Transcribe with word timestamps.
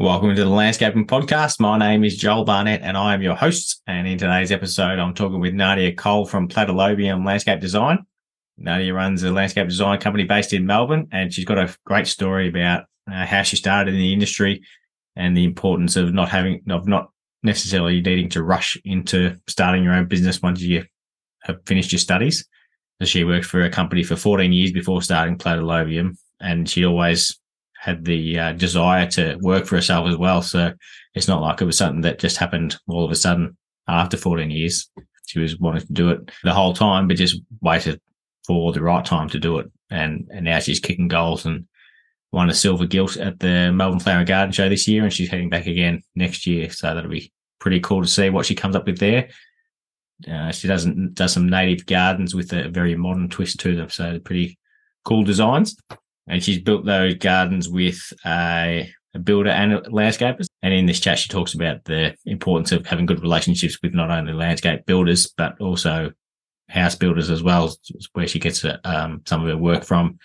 Welcome 0.00 0.34
to 0.34 0.44
the 0.44 0.48
Landscaping 0.48 1.06
Podcast. 1.06 1.60
My 1.60 1.76
name 1.76 2.04
is 2.04 2.16
Joel 2.16 2.46
Barnett 2.46 2.80
and 2.80 2.96
I 2.96 3.12
am 3.12 3.20
your 3.20 3.34
host. 3.34 3.82
And 3.86 4.08
in 4.08 4.16
today's 4.16 4.50
episode, 4.50 4.98
I'm 4.98 5.12
talking 5.12 5.40
with 5.40 5.52
Nadia 5.52 5.94
Cole 5.94 6.24
from 6.24 6.48
Platylobium 6.48 7.26
Landscape 7.26 7.60
Design. 7.60 8.06
Nadia 8.56 8.94
runs 8.94 9.22
a 9.24 9.30
landscape 9.30 9.68
design 9.68 10.00
company 10.00 10.24
based 10.24 10.54
in 10.54 10.64
Melbourne 10.64 11.06
and 11.12 11.30
she's 11.30 11.44
got 11.44 11.58
a 11.58 11.76
great 11.84 12.06
story 12.06 12.48
about 12.48 12.84
uh, 13.12 13.26
how 13.26 13.42
she 13.42 13.56
started 13.56 13.92
in 13.92 14.00
the 14.00 14.14
industry 14.14 14.62
and 15.16 15.36
the 15.36 15.44
importance 15.44 15.96
of 15.96 16.14
not 16.14 16.30
having, 16.30 16.62
of 16.70 16.88
not 16.88 17.10
necessarily 17.42 18.00
needing 18.00 18.30
to 18.30 18.42
rush 18.42 18.78
into 18.86 19.36
starting 19.48 19.84
your 19.84 19.92
own 19.92 20.08
business 20.08 20.40
once 20.40 20.62
you 20.62 20.82
have 21.42 21.58
finished 21.66 21.92
your 21.92 21.98
studies. 21.98 22.48
So 23.02 23.04
she 23.04 23.24
worked 23.24 23.44
for 23.44 23.64
a 23.64 23.68
company 23.68 24.02
for 24.02 24.16
14 24.16 24.50
years 24.50 24.72
before 24.72 25.02
starting 25.02 25.36
Platylobium 25.36 26.16
and 26.40 26.66
she 26.66 26.86
always 26.86 27.38
had 27.80 28.04
the 28.04 28.38
uh, 28.38 28.52
desire 28.52 29.06
to 29.06 29.36
work 29.40 29.64
for 29.64 29.76
herself 29.76 30.06
as 30.06 30.16
well. 30.16 30.42
So 30.42 30.74
it's 31.14 31.28
not 31.28 31.40
like 31.40 31.62
it 31.62 31.64
was 31.64 31.78
something 31.78 32.02
that 32.02 32.18
just 32.18 32.36
happened 32.36 32.76
all 32.86 33.06
of 33.06 33.10
a 33.10 33.16
sudden 33.16 33.56
after 33.88 34.18
14 34.18 34.50
years. 34.50 34.90
She 35.26 35.38
was 35.38 35.58
wanting 35.58 35.86
to 35.86 35.92
do 35.92 36.10
it 36.10 36.30
the 36.44 36.52
whole 36.52 36.74
time, 36.74 37.08
but 37.08 37.16
just 37.16 37.40
waited 37.62 37.98
for 38.46 38.72
the 38.72 38.82
right 38.82 39.04
time 39.04 39.30
to 39.30 39.38
do 39.38 39.58
it. 39.60 39.70
And 39.90 40.28
and 40.30 40.44
now 40.44 40.58
she's 40.58 40.78
kicking 40.78 41.08
goals 41.08 41.46
and 41.46 41.66
won 42.32 42.50
a 42.50 42.54
silver 42.54 42.86
gilt 42.86 43.16
at 43.16 43.40
the 43.40 43.72
Melbourne 43.72 43.98
Flower 43.98 44.24
Garden 44.24 44.52
Show 44.52 44.68
this 44.68 44.86
year, 44.86 45.02
and 45.02 45.12
she's 45.12 45.30
heading 45.30 45.48
back 45.48 45.66
again 45.66 46.02
next 46.14 46.46
year. 46.46 46.68
So 46.70 46.94
that'll 46.94 47.10
be 47.10 47.32
pretty 47.60 47.80
cool 47.80 48.02
to 48.02 48.08
see 48.08 48.28
what 48.28 48.44
she 48.44 48.54
comes 48.54 48.76
up 48.76 48.86
with 48.86 48.98
there. 48.98 49.30
Uh, 50.30 50.52
she 50.52 50.68
doesn't 50.68 51.14
does 51.14 51.32
some 51.32 51.48
native 51.48 51.86
gardens 51.86 52.34
with 52.34 52.52
a 52.52 52.68
very 52.68 52.94
modern 52.94 53.30
twist 53.30 53.58
to 53.60 53.74
them, 53.74 53.88
so 53.88 54.18
pretty 54.18 54.58
cool 55.04 55.24
designs 55.24 55.76
and 56.30 56.42
she's 56.42 56.60
built 56.60 56.84
those 56.84 57.14
gardens 57.14 57.68
with 57.68 58.12
a, 58.24 58.88
a 59.14 59.18
builder 59.18 59.50
and 59.50 59.72
landscapers. 59.86 60.46
And 60.62 60.72
in 60.72 60.86
this 60.86 61.00
chat, 61.00 61.18
she 61.18 61.28
talks 61.28 61.54
about 61.54 61.84
the 61.84 62.14
importance 62.24 62.72
of 62.72 62.86
having 62.86 63.06
good 63.06 63.20
relationships 63.20 63.78
with 63.82 63.94
not 63.94 64.10
only 64.10 64.32
landscape 64.32 64.86
builders 64.86 65.26
but 65.36 65.60
also 65.60 66.12
house 66.68 66.94
builders 66.94 67.30
as 67.30 67.42
well, 67.42 67.74
where 68.12 68.28
she 68.28 68.38
gets 68.38 68.64
um, 68.84 69.22
some 69.26 69.42
of 69.42 69.48
her 69.48 69.56
work 69.56 69.84
from, 69.84 70.18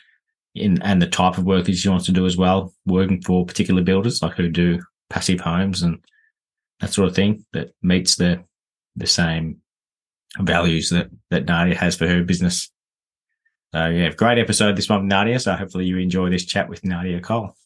in 0.53 0.81
and 0.83 1.02
the 1.02 1.07
type 1.07 1.38
of 1.38 1.44
work 1.44 1.66
that 1.66 1.75
she 1.75 1.89
wants 1.89 2.05
to 2.05 2.11
do 2.11 2.25
as 2.25 2.38
well, 2.38 2.73
working 2.85 3.22
for 3.22 3.45
particular 3.45 3.81
builders 3.81 4.22
like 4.22 4.35
who 4.35 4.49
do 4.49 4.79
passive 5.09 5.39
homes 5.39 5.81
and 5.81 6.03
that 6.79 6.94
sort 6.94 7.07
of 7.07 7.16
thing 7.16 7.45
that 7.53 7.72
meets 7.81 8.16
the 8.16 8.44
the 8.95 9.07
same 9.07 9.57
values 10.39 10.89
that 10.89 11.09
that 11.31 11.45
Nadia 11.45 11.75
has 11.75 11.95
for 11.95 12.07
her 12.07 12.23
business. 12.23 12.72
So 13.75 13.87
yeah, 13.87 14.09
great 14.11 14.37
episode 14.37 14.77
this 14.77 14.87
one 14.87 15.01
with 15.01 15.09
Nadia. 15.09 15.37
So 15.37 15.51
hopefully 15.53 15.83
you 15.83 15.97
enjoy 15.97 16.29
this 16.29 16.45
chat 16.45 16.69
with 16.69 16.85
Nadia 16.85 17.19
Cole. 17.19 17.57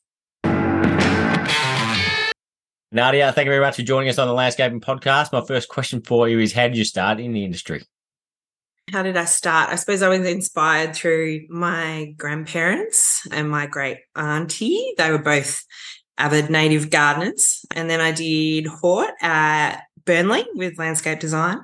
Nadia, 2.91 3.31
thank 3.31 3.45
you 3.45 3.51
very 3.51 3.59
much 3.59 3.75
for 3.75 3.83
joining 3.83 4.09
us 4.09 4.17
on 4.17 4.27
the 4.27 4.33
Landscaping 4.33 4.81
Podcast. 4.81 5.31
My 5.31 5.45
first 5.45 5.69
question 5.69 6.01
for 6.01 6.27
you 6.27 6.39
is 6.39 6.51
how 6.51 6.67
did 6.67 6.77
you 6.77 6.83
start 6.83 7.19
in 7.19 7.33
the 7.33 7.45
industry? 7.45 7.83
How 8.91 9.03
did 9.03 9.17
I 9.17 9.25
start? 9.25 9.69
I 9.69 9.75
suppose 9.75 10.01
I 10.01 10.09
was 10.09 10.27
inspired 10.27 10.95
through 10.95 11.41
my 11.47 12.16
grandparents 12.17 13.27
and 13.31 13.47
my 13.47 13.67
great 13.67 13.99
auntie. 14.16 14.95
They 14.97 15.11
were 15.11 15.19
both 15.19 15.63
avid 16.17 16.49
native 16.49 16.89
gardeners. 16.89 17.63
And 17.75 17.88
then 17.88 18.01
I 18.01 18.13
did 18.13 18.66
Hort 18.66 19.11
at 19.21 19.83
Burnley 20.05 20.47
with 20.55 20.79
landscape 20.79 21.19
design. 21.19 21.59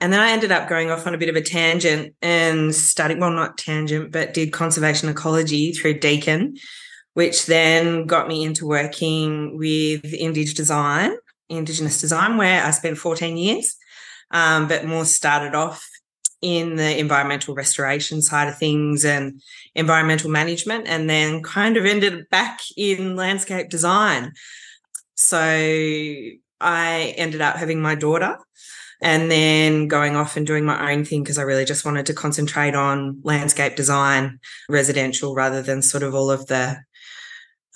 And 0.00 0.12
then 0.12 0.20
I 0.20 0.30
ended 0.30 0.52
up 0.52 0.68
going 0.68 0.90
off 0.90 1.06
on 1.06 1.14
a 1.14 1.18
bit 1.18 1.28
of 1.28 1.36
a 1.36 1.40
tangent 1.40 2.14
and 2.22 2.74
studying, 2.74 3.18
well, 3.18 3.30
not 3.30 3.58
tangent, 3.58 4.12
but 4.12 4.32
did 4.32 4.52
conservation 4.52 5.08
ecology 5.08 5.72
through 5.72 5.98
Deakin, 5.98 6.56
which 7.14 7.46
then 7.46 8.06
got 8.06 8.28
me 8.28 8.44
into 8.44 8.66
working 8.66 9.58
with 9.58 10.04
Indigenous 10.04 10.54
design, 10.54 11.16
Indigenous 11.48 12.00
design, 12.00 12.36
where 12.36 12.64
I 12.64 12.70
spent 12.70 12.98
14 12.98 13.36
years, 13.36 13.76
um, 14.30 14.68
but 14.68 14.84
more 14.86 15.04
started 15.04 15.56
off 15.56 15.84
in 16.40 16.76
the 16.76 16.96
environmental 16.96 17.56
restoration 17.56 18.22
side 18.22 18.46
of 18.46 18.56
things 18.56 19.04
and 19.04 19.42
environmental 19.74 20.30
management, 20.30 20.86
and 20.86 21.10
then 21.10 21.42
kind 21.42 21.76
of 21.76 21.84
ended 21.84 22.28
back 22.30 22.60
in 22.76 23.16
landscape 23.16 23.68
design. 23.68 24.32
So 25.16 25.40
I 26.60 27.14
ended 27.16 27.40
up 27.40 27.56
having 27.56 27.80
my 27.80 27.96
daughter 27.96 28.38
and 29.00 29.30
then 29.30 29.86
going 29.86 30.16
off 30.16 30.36
and 30.36 30.46
doing 30.46 30.64
my 30.64 30.92
own 30.92 31.04
thing 31.04 31.22
because 31.22 31.38
I 31.38 31.42
really 31.42 31.64
just 31.64 31.84
wanted 31.84 32.06
to 32.06 32.14
concentrate 32.14 32.74
on 32.74 33.20
landscape 33.22 33.76
design, 33.76 34.40
residential, 34.68 35.34
rather 35.34 35.62
than 35.62 35.82
sort 35.82 36.02
of 36.02 36.14
all 36.14 36.30
of 36.30 36.46
the 36.46 36.78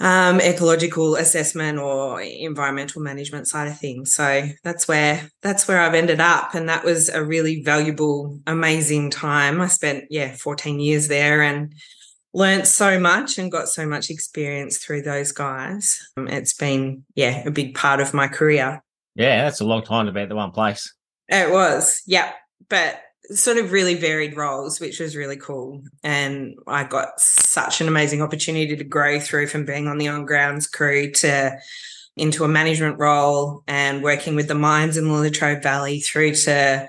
um, 0.00 0.40
ecological 0.40 1.14
assessment 1.14 1.78
or 1.78 2.20
environmental 2.20 3.02
management 3.02 3.46
side 3.46 3.68
of 3.68 3.78
things. 3.78 4.14
So 4.14 4.48
that's 4.64 4.88
where 4.88 5.28
that's 5.42 5.68
where 5.68 5.80
I've 5.80 5.94
ended 5.94 6.20
up, 6.20 6.54
and 6.54 6.68
that 6.68 6.84
was 6.84 7.08
a 7.08 7.24
really 7.24 7.62
valuable, 7.62 8.40
amazing 8.46 9.10
time. 9.10 9.60
I 9.60 9.68
spent 9.68 10.06
yeah 10.10 10.34
14 10.34 10.80
years 10.80 11.06
there 11.06 11.42
and 11.42 11.72
learned 12.34 12.66
so 12.66 12.98
much 12.98 13.38
and 13.38 13.52
got 13.52 13.68
so 13.68 13.86
much 13.86 14.10
experience 14.10 14.78
through 14.78 15.02
those 15.02 15.30
guys. 15.30 16.00
Um, 16.16 16.26
it's 16.26 16.54
been 16.54 17.04
yeah 17.14 17.46
a 17.46 17.52
big 17.52 17.76
part 17.76 18.00
of 18.00 18.12
my 18.12 18.26
career. 18.26 18.82
Yeah, 19.14 19.44
that's 19.44 19.60
a 19.60 19.66
long 19.66 19.84
time 19.84 20.06
to 20.06 20.12
be 20.12 20.22
at 20.22 20.28
the 20.28 20.34
one 20.34 20.50
place. 20.50 20.92
It 21.32 21.50
was, 21.50 22.02
yeah. 22.06 22.32
But 22.68 23.00
sort 23.30 23.56
of 23.56 23.72
really 23.72 23.94
varied 23.94 24.36
roles, 24.36 24.80
which 24.80 25.00
was 25.00 25.16
really 25.16 25.36
cool. 25.36 25.82
And 26.02 26.54
I 26.66 26.84
got 26.84 27.18
such 27.18 27.80
an 27.80 27.88
amazing 27.88 28.22
opportunity 28.22 28.76
to 28.76 28.84
grow 28.84 29.18
through 29.18 29.46
from 29.46 29.64
being 29.64 29.88
on 29.88 29.98
the 29.98 30.08
on 30.08 30.26
grounds 30.26 30.66
crew 30.66 31.10
to 31.12 31.58
into 32.14 32.44
a 32.44 32.48
management 32.48 32.98
role 32.98 33.62
and 33.66 34.02
working 34.02 34.36
with 34.36 34.46
the 34.46 34.54
mines 34.54 34.98
in 34.98 35.08
the 35.08 35.14
Latrobe 35.14 35.62
Valley 35.62 36.00
through 36.00 36.34
to 36.34 36.86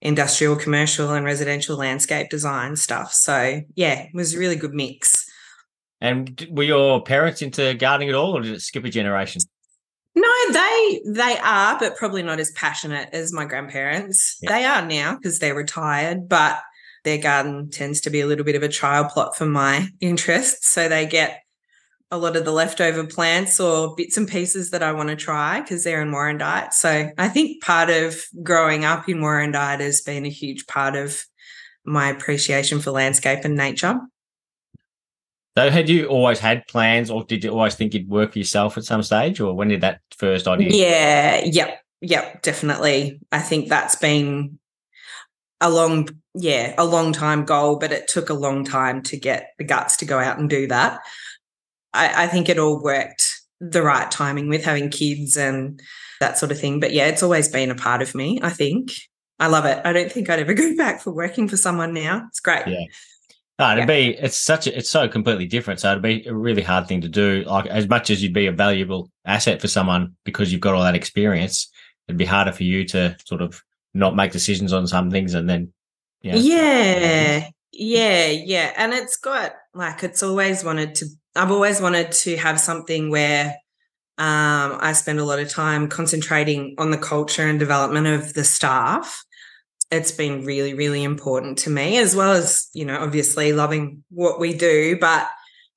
industrial, 0.00 0.56
commercial, 0.56 1.10
and 1.10 1.26
residential 1.26 1.76
landscape 1.76 2.30
design 2.30 2.76
stuff. 2.76 3.12
So, 3.12 3.60
yeah, 3.74 4.04
it 4.04 4.14
was 4.14 4.34
a 4.34 4.38
really 4.38 4.56
good 4.56 4.72
mix. 4.72 5.30
And 6.00 6.46
were 6.50 6.62
your 6.62 7.02
parents 7.02 7.42
into 7.42 7.74
gardening 7.74 8.08
at 8.08 8.14
all, 8.14 8.36
or 8.36 8.40
did 8.40 8.54
it 8.54 8.62
skip 8.62 8.84
a 8.84 8.88
generation? 8.88 9.42
No, 10.14 10.30
they 10.52 11.02
they 11.06 11.38
are, 11.38 11.78
but 11.78 11.96
probably 11.96 12.22
not 12.22 12.38
as 12.38 12.50
passionate 12.52 13.08
as 13.12 13.32
my 13.32 13.44
grandparents. 13.44 14.38
Yeah. 14.42 14.52
They 14.52 14.64
are 14.64 14.86
now 14.86 15.16
because 15.16 15.38
they're 15.38 15.54
retired, 15.54 16.28
but 16.28 16.60
their 17.04 17.18
garden 17.18 17.70
tends 17.70 18.02
to 18.02 18.10
be 18.10 18.20
a 18.20 18.26
little 18.26 18.44
bit 18.44 18.54
of 18.54 18.62
a 18.62 18.68
trial 18.68 19.04
plot 19.04 19.36
for 19.36 19.46
my 19.46 19.88
interests. 20.00 20.68
So 20.68 20.88
they 20.88 21.06
get 21.06 21.42
a 22.10 22.18
lot 22.18 22.36
of 22.36 22.44
the 22.44 22.52
leftover 22.52 23.06
plants 23.06 23.58
or 23.58 23.94
bits 23.96 24.18
and 24.18 24.28
pieces 24.28 24.70
that 24.70 24.82
I 24.82 24.92
want 24.92 25.08
to 25.08 25.16
try 25.16 25.60
because 25.62 25.82
they're 25.82 26.02
in 26.02 26.10
Warrandyte. 26.10 26.74
So 26.74 27.10
I 27.16 27.28
think 27.28 27.62
part 27.62 27.88
of 27.88 28.22
growing 28.42 28.84
up 28.84 29.08
in 29.08 29.20
Warrandyte 29.20 29.80
has 29.80 30.02
been 30.02 30.26
a 30.26 30.30
huge 30.30 30.66
part 30.66 30.94
of 30.94 31.24
my 31.86 32.10
appreciation 32.10 32.80
for 32.80 32.90
landscape 32.90 33.46
and 33.46 33.56
nature. 33.56 33.98
So, 35.56 35.70
had 35.70 35.88
you 35.88 36.06
always 36.06 36.38
had 36.38 36.66
plans, 36.66 37.10
or 37.10 37.24
did 37.24 37.44
you 37.44 37.50
always 37.50 37.74
think 37.74 37.92
you'd 37.92 38.08
work 38.08 38.32
for 38.32 38.38
yourself 38.38 38.78
at 38.78 38.84
some 38.84 39.02
stage, 39.02 39.38
or 39.40 39.54
when 39.54 39.68
did 39.68 39.82
that 39.82 40.00
first 40.16 40.48
idea? 40.48 40.70
Yeah, 40.70 41.42
yep, 41.44 41.80
yep, 42.00 42.40
definitely. 42.42 43.20
I 43.30 43.40
think 43.40 43.68
that's 43.68 43.96
been 43.96 44.58
a 45.60 45.70
long, 45.70 46.08
yeah, 46.34 46.74
a 46.78 46.84
long 46.84 47.12
time 47.12 47.44
goal, 47.44 47.76
but 47.76 47.92
it 47.92 48.08
took 48.08 48.30
a 48.30 48.34
long 48.34 48.64
time 48.64 49.02
to 49.02 49.18
get 49.18 49.50
the 49.58 49.64
guts 49.64 49.98
to 49.98 50.06
go 50.06 50.18
out 50.18 50.38
and 50.38 50.48
do 50.48 50.66
that. 50.68 51.00
I, 51.92 52.24
I 52.24 52.26
think 52.28 52.48
it 52.48 52.58
all 52.58 52.82
worked 52.82 53.42
the 53.60 53.82
right 53.82 54.10
timing 54.10 54.48
with 54.48 54.64
having 54.64 54.90
kids 54.90 55.36
and 55.36 55.80
that 56.20 56.38
sort 56.38 56.50
of 56.50 56.58
thing. 56.58 56.80
But 56.80 56.92
yeah, 56.92 57.06
it's 57.06 57.22
always 57.22 57.48
been 57.48 57.70
a 57.70 57.74
part 57.74 58.02
of 58.02 58.14
me. 58.14 58.40
I 58.42 58.50
think 58.50 58.92
I 59.38 59.46
love 59.46 59.64
it. 59.66 59.80
I 59.84 59.92
don't 59.92 60.10
think 60.10 60.28
I'd 60.28 60.40
ever 60.40 60.54
go 60.54 60.76
back 60.76 61.00
for 61.00 61.12
working 61.12 61.48
for 61.48 61.56
someone 61.56 61.92
now. 61.92 62.24
It's 62.28 62.40
great. 62.40 62.66
Yeah. 62.66 62.84
No, 63.62 63.72
it'd 63.72 63.88
yeah. 63.88 64.10
be 64.10 64.16
it's 64.18 64.36
such 64.36 64.66
a, 64.66 64.76
it's 64.76 64.90
so 64.90 65.08
completely 65.08 65.46
different. 65.46 65.80
So 65.80 65.90
it'd 65.90 66.02
be 66.02 66.26
a 66.26 66.34
really 66.34 66.62
hard 66.62 66.88
thing 66.88 67.00
to 67.02 67.08
do. 67.08 67.44
Like 67.46 67.66
as 67.66 67.88
much 67.88 68.10
as 68.10 68.22
you'd 68.22 68.32
be 68.32 68.46
a 68.46 68.52
valuable 68.52 69.10
asset 69.24 69.60
for 69.60 69.68
someone 69.68 70.16
because 70.24 70.52
you've 70.52 70.60
got 70.60 70.74
all 70.74 70.82
that 70.82 70.94
experience, 70.94 71.70
it'd 72.08 72.18
be 72.18 72.24
harder 72.24 72.52
for 72.52 72.64
you 72.64 72.84
to 72.88 73.16
sort 73.24 73.42
of 73.42 73.62
not 73.94 74.16
make 74.16 74.32
decisions 74.32 74.72
on 74.72 74.86
some 74.86 75.10
things 75.10 75.34
and 75.34 75.48
then 75.48 75.72
you 76.22 76.32
know, 76.32 76.38
yeah 76.38 77.48
yeah 77.72 78.26
yeah 78.26 78.72
and 78.76 78.92
it's 78.92 79.16
got 79.16 79.54
like 79.74 80.02
it's 80.02 80.22
always 80.22 80.64
wanted 80.64 80.94
to 80.94 81.06
i've 81.36 81.50
always 81.50 81.80
wanted 81.80 82.12
to 82.12 82.36
have 82.36 82.60
something 82.60 83.10
where 83.10 83.56
um, 84.18 84.78
i 84.80 84.92
spend 84.94 85.18
a 85.18 85.24
lot 85.24 85.38
of 85.38 85.48
time 85.48 85.88
concentrating 85.88 86.74
on 86.78 86.90
the 86.90 86.98
culture 86.98 87.46
and 87.46 87.58
development 87.58 88.06
of 88.06 88.34
the 88.34 88.44
staff 88.44 89.24
it's 89.92 90.10
been 90.10 90.44
really, 90.44 90.72
really 90.72 91.04
important 91.04 91.58
to 91.58 91.70
me, 91.70 91.98
as 91.98 92.16
well 92.16 92.32
as, 92.32 92.68
you 92.72 92.86
know, 92.86 92.98
obviously 92.98 93.52
loving 93.52 94.02
what 94.08 94.40
we 94.40 94.54
do, 94.54 94.96
but 94.98 95.28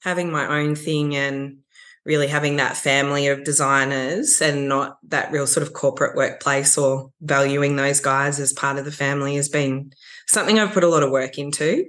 having 0.04 0.32
my 0.32 0.48
own 0.48 0.74
thing 0.74 1.16
and 1.16 1.58
really 2.06 2.28
having 2.28 2.56
that 2.56 2.78
family 2.78 3.28
of 3.28 3.44
designers 3.44 4.40
and 4.40 4.70
not 4.70 4.98
that 5.08 5.32
real 5.32 5.46
sort 5.46 5.68
of 5.68 5.74
corporate 5.74 6.16
workplace 6.16 6.78
or 6.78 7.12
valuing 7.20 7.76
those 7.76 8.00
guys 8.00 8.40
as 8.40 8.54
part 8.54 8.78
of 8.78 8.86
the 8.86 8.92
family 8.92 9.36
has 9.36 9.50
been 9.50 9.92
something 10.28 10.60
I've 10.60 10.72
put 10.72 10.84
a 10.84 10.88
lot 10.88 11.04
of 11.04 11.12
work 11.12 11.38
into, 11.38 11.86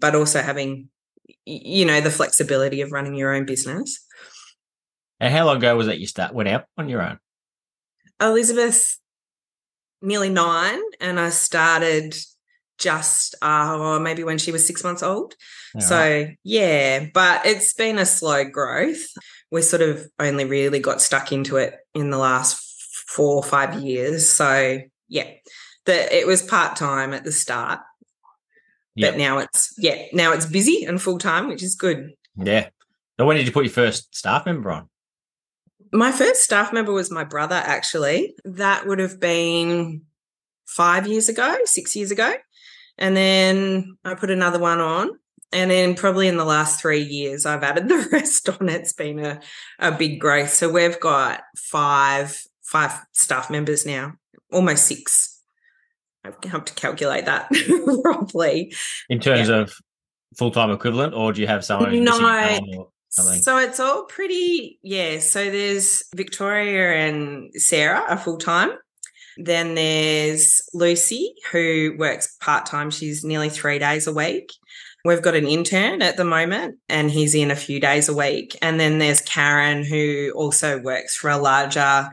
but 0.00 0.14
also 0.14 0.40
having, 0.40 0.88
you 1.44 1.84
know, 1.84 2.00
the 2.00 2.10
flexibility 2.10 2.80
of 2.80 2.92
running 2.92 3.16
your 3.16 3.34
own 3.34 3.44
business. 3.44 4.02
And 5.20 5.34
how 5.34 5.44
long 5.44 5.58
ago 5.58 5.76
was 5.76 5.88
that 5.88 5.98
you 5.98 6.06
start 6.06 6.32
went 6.32 6.48
out 6.48 6.64
on 6.78 6.88
your 6.88 7.02
own? 7.02 7.18
Elizabeth, 8.20 8.98
nearly 10.06 10.30
nine, 10.30 10.80
and 11.00 11.20
I 11.20 11.28
started 11.30 12.14
just 12.78 13.34
uh, 13.42 13.98
maybe 14.00 14.22
when 14.24 14.38
she 14.38 14.52
was 14.52 14.66
six 14.66 14.82
months 14.84 15.02
old. 15.02 15.34
All 15.74 15.80
so 15.80 16.26
yeah, 16.44 17.06
but 17.12 17.44
it's 17.44 17.74
been 17.74 17.98
a 17.98 18.06
slow 18.06 18.44
growth. 18.44 19.04
We 19.50 19.62
sort 19.62 19.82
of 19.82 20.06
only 20.18 20.44
really 20.44 20.78
got 20.78 21.00
stuck 21.02 21.32
into 21.32 21.56
it 21.56 21.74
in 21.94 22.10
the 22.10 22.18
last 22.18 22.56
four 23.08 23.36
or 23.36 23.42
five 23.42 23.80
years. 23.82 24.28
So 24.28 24.78
yeah, 25.08 25.28
the 25.84 26.16
it 26.18 26.26
was 26.26 26.42
part 26.42 26.76
time 26.76 27.12
at 27.12 27.24
the 27.24 27.32
start, 27.32 27.80
Yep. 28.94 29.12
but 29.12 29.18
now 29.18 29.38
it's 29.38 29.74
yeah 29.78 30.06
now 30.12 30.32
it's 30.32 30.46
busy 30.46 30.84
and 30.84 31.00
full 31.00 31.18
time, 31.18 31.48
which 31.48 31.62
is 31.62 31.74
good. 31.74 32.10
yeah. 32.36 32.68
So 33.18 33.24
when 33.24 33.36
did 33.38 33.46
you 33.46 33.52
put 33.52 33.64
your 33.64 33.72
first 33.72 34.14
staff 34.14 34.44
member 34.44 34.70
on? 34.70 34.90
My 35.92 36.12
first 36.12 36.42
staff 36.42 36.72
member 36.72 36.92
was 36.92 37.10
my 37.10 37.24
brother, 37.24 37.54
actually. 37.54 38.34
That 38.44 38.86
would 38.86 38.98
have 38.98 39.20
been 39.20 40.02
five 40.66 41.06
years 41.06 41.28
ago, 41.28 41.56
six 41.64 41.94
years 41.96 42.10
ago. 42.10 42.34
And 42.98 43.16
then 43.16 43.96
I 44.04 44.14
put 44.14 44.30
another 44.30 44.58
one 44.58 44.80
on. 44.80 45.10
And 45.52 45.70
then 45.70 45.94
probably 45.94 46.28
in 46.28 46.36
the 46.36 46.44
last 46.44 46.80
three 46.80 47.02
years, 47.02 47.46
I've 47.46 47.62
added 47.62 47.88
the 47.88 48.08
rest 48.12 48.48
on. 48.48 48.68
It's 48.68 48.92
been 48.92 49.20
a, 49.20 49.40
a 49.78 49.92
big 49.92 50.20
growth. 50.20 50.52
So 50.52 50.70
we've 50.70 50.98
got 50.98 51.42
five, 51.56 52.38
five 52.62 52.92
staff 53.12 53.48
members 53.48 53.86
now, 53.86 54.14
almost 54.52 54.86
six. 54.86 55.40
I 56.24 56.30
have 56.48 56.64
to 56.64 56.74
calculate 56.74 57.26
that 57.26 57.48
properly. 58.02 58.74
In 59.08 59.20
terms 59.20 59.48
of 59.48 59.72
full 60.36 60.50
time 60.50 60.70
equivalent, 60.70 61.14
or 61.14 61.32
do 61.32 61.40
you 61.40 61.46
have 61.46 61.64
someone 61.64 62.02
No. 62.02 62.90
So 63.42 63.58
it's 63.58 63.80
all 63.80 64.04
pretty, 64.04 64.78
yeah. 64.82 65.20
So 65.20 65.50
there's 65.50 66.04
Victoria 66.14 67.06
and 67.06 67.50
Sarah 67.54 68.04
are 68.08 68.18
full 68.18 68.38
time. 68.38 68.70
Then 69.38 69.74
there's 69.74 70.62
Lucy, 70.72 71.34
who 71.52 71.94
works 71.98 72.36
part 72.40 72.66
time. 72.66 72.90
She's 72.90 73.24
nearly 73.24 73.50
three 73.50 73.78
days 73.78 74.06
a 74.06 74.12
week. 74.12 74.50
We've 75.04 75.22
got 75.22 75.34
an 75.34 75.46
intern 75.46 76.02
at 76.02 76.16
the 76.16 76.24
moment, 76.24 76.78
and 76.88 77.10
he's 77.10 77.34
in 77.34 77.50
a 77.50 77.56
few 77.56 77.78
days 77.78 78.08
a 78.08 78.14
week. 78.14 78.56
And 78.60 78.80
then 78.80 78.98
there's 78.98 79.20
Karen, 79.20 79.84
who 79.84 80.32
also 80.34 80.80
works 80.80 81.14
for 81.14 81.30
a 81.30 81.36
larger 81.36 82.10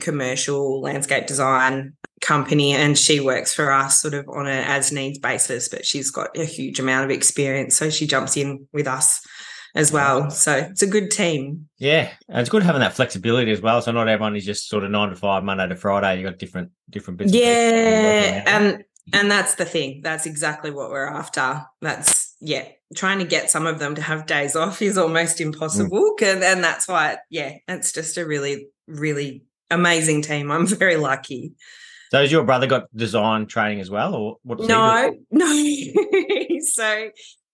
commercial 0.00 0.80
landscape 0.80 1.26
design 1.26 1.92
company, 2.20 2.72
and 2.72 2.98
she 2.98 3.20
works 3.20 3.54
for 3.54 3.70
us 3.70 4.00
sort 4.00 4.14
of 4.14 4.28
on 4.28 4.46
an 4.46 4.64
as 4.64 4.90
needs 4.90 5.18
basis, 5.18 5.68
but 5.68 5.84
she's 5.84 6.10
got 6.10 6.36
a 6.36 6.44
huge 6.44 6.80
amount 6.80 7.04
of 7.04 7.10
experience. 7.10 7.76
So 7.76 7.90
she 7.90 8.06
jumps 8.06 8.36
in 8.36 8.66
with 8.72 8.88
us 8.88 9.20
as 9.74 9.92
well. 9.92 10.30
So 10.30 10.54
it's 10.54 10.82
a 10.82 10.86
good 10.86 11.10
team. 11.10 11.68
Yeah, 11.78 12.10
and 12.28 12.40
it's 12.40 12.50
good 12.50 12.62
having 12.62 12.80
that 12.80 12.94
flexibility 12.94 13.50
as 13.50 13.60
well. 13.60 13.80
So 13.82 13.92
not 13.92 14.08
everyone 14.08 14.36
is 14.36 14.44
just 14.44 14.68
sort 14.68 14.84
of 14.84 14.90
nine 14.90 15.10
to 15.10 15.16
five, 15.16 15.44
Monday 15.44 15.68
to 15.68 15.76
Friday. 15.76 16.20
You 16.20 16.28
got 16.28 16.38
different 16.38 16.70
different 16.90 17.18
bits. 17.18 17.32
and 17.32 17.40
pieces 17.40 17.54
you're 17.54 18.02
working 18.02 18.34
Yeah, 18.34 18.42
and 18.46 18.84
and 19.12 19.30
that's 19.30 19.54
the 19.54 19.64
thing. 19.64 20.00
That's 20.02 20.26
exactly 20.26 20.70
what 20.70 20.90
we're 20.90 21.06
after. 21.06 21.64
That's 21.80 22.36
yeah, 22.40 22.66
trying 22.94 23.18
to 23.18 23.24
get 23.24 23.50
some 23.50 23.66
of 23.66 23.78
them 23.78 23.94
to 23.94 24.02
have 24.02 24.26
days 24.26 24.56
off 24.56 24.82
is 24.82 24.98
almost 24.98 25.38
mm. 25.38 25.46
impossible, 25.46 26.16
and 26.22 26.42
and 26.42 26.62
that's 26.62 26.86
why 26.88 27.18
yeah, 27.30 27.56
it's 27.68 27.92
just 27.92 28.18
a 28.18 28.26
really 28.26 28.68
really 28.86 29.44
amazing 29.70 30.22
team. 30.22 30.50
I'm 30.50 30.66
very 30.78 30.96
lucky. 30.96 31.54
so 32.10 32.20
has 32.20 32.30
your 32.30 32.44
brother 32.44 32.66
got 32.66 32.94
design 32.94 33.46
training 33.46 33.80
as 33.80 33.90
well, 33.90 34.14
or 34.14 34.36
what? 34.42 34.58
does 34.58 34.66
he 34.66 34.72
do? 34.72 34.78
No, 34.78 35.16
no. 36.50 36.60
so 36.60 37.10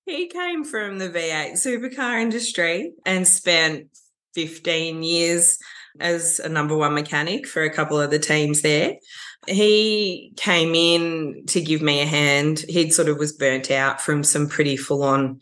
he 0.09 0.27
came 0.27 0.65
from 0.65 0.99
the 0.99 1.09
V8 1.11 1.53
supercar 1.53 2.21
industry 2.21 2.93
and 3.05 3.27
spent 3.27 3.89
15 4.35 5.03
years 5.03 5.59
as 6.01 6.39
a 6.39 6.49
number 6.49 6.77
one 6.77 6.95
mechanic 6.95 7.47
for 7.47 7.63
a 7.63 7.73
couple 7.73 8.01
of 8.01 8.11
the 8.11 8.19
teams 8.19 8.63
there. 8.63 8.95
He 9.47 10.33
came 10.37 10.75
in 10.75 11.45
to 11.47 11.61
give 11.61 11.83
me 11.83 12.01
a 12.01 12.07
hand. 12.07 12.65
He'd 12.69 12.93
sort 12.93 13.09
of 13.09 13.19
was 13.19 13.33
burnt 13.33 13.71
out 13.71 14.01
from 14.01 14.23
some 14.25 14.49
pretty 14.49 14.77
full 14.77 15.03
on 15.03 15.41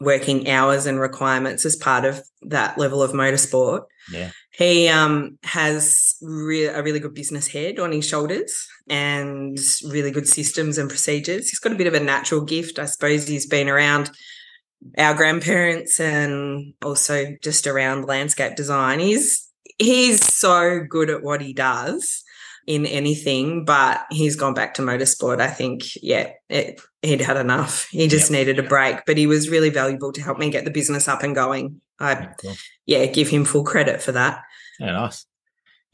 working 0.00 0.48
hours 0.48 0.86
and 0.86 1.00
requirements 1.00 1.64
as 1.64 1.76
part 1.76 2.04
of 2.04 2.22
that 2.42 2.78
level 2.78 3.02
of 3.02 3.12
motorsport. 3.12 3.84
Yeah, 4.10 4.30
He 4.56 4.88
um, 4.88 5.38
has 5.42 6.16
re- 6.22 6.64
a 6.64 6.82
really 6.82 7.00
good 7.00 7.14
business 7.14 7.46
head 7.46 7.78
on 7.78 7.92
his 7.92 8.08
shoulders 8.08 8.66
and 8.88 9.58
really 9.84 10.10
good 10.10 10.26
systems 10.26 10.78
and 10.78 10.88
procedures. 10.88 11.50
He's 11.50 11.58
got 11.58 11.72
a 11.72 11.76
bit 11.76 11.86
of 11.86 11.94
a 11.94 12.00
natural 12.00 12.40
gift. 12.40 12.78
I 12.78 12.86
suppose 12.86 13.28
he's 13.28 13.46
been 13.46 13.68
around 13.68 14.10
our 14.96 15.14
grandparents 15.14 16.00
and 16.00 16.72
also 16.82 17.36
just 17.42 17.66
around 17.66 18.06
landscape 18.06 18.56
design. 18.56 18.98
He's 18.98 19.46
he's 19.78 20.24
so 20.24 20.80
good 20.88 21.10
at 21.10 21.22
what 21.22 21.42
he 21.42 21.52
does 21.52 22.22
in 22.66 22.86
anything, 22.86 23.64
but 23.64 24.06
he's 24.10 24.36
gone 24.36 24.54
back 24.54 24.74
to 24.74 24.82
motorsport. 24.82 25.40
I 25.40 25.48
think, 25.48 25.82
yeah, 26.02 26.30
it, 26.48 26.80
he'd 27.02 27.20
had 27.20 27.36
enough. 27.36 27.88
He 27.90 28.08
just 28.08 28.30
needed 28.30 28.58
a 28.58 28.62
break, 28.62 29.04
but 29.06 29.18
he 29.18 29.26
was 29.26 29.50
really 29.50 29.70
valuable 29.70 30.12
to 30.12 30.22
help 30.22 30.38
me 30.38 30.50
get 30.50 30.64
the 30.64 30.70
business 30.70 31.08
up 31.08 31.22
and 31.22 31.34
going. 31.34 31.80
I 32.00 32.12
Yeah, 32.12 32.32
cool. 32.40 32.54
yeah, 32.86 33.06
give 33.06 33.28
him 33.28 33.44
full 33.44 33.64
credit 33.64 34.02
for 34.02 34.12
that. 34.12 34.42
yeah, 34.78 34.92
nice. 34.92 35.26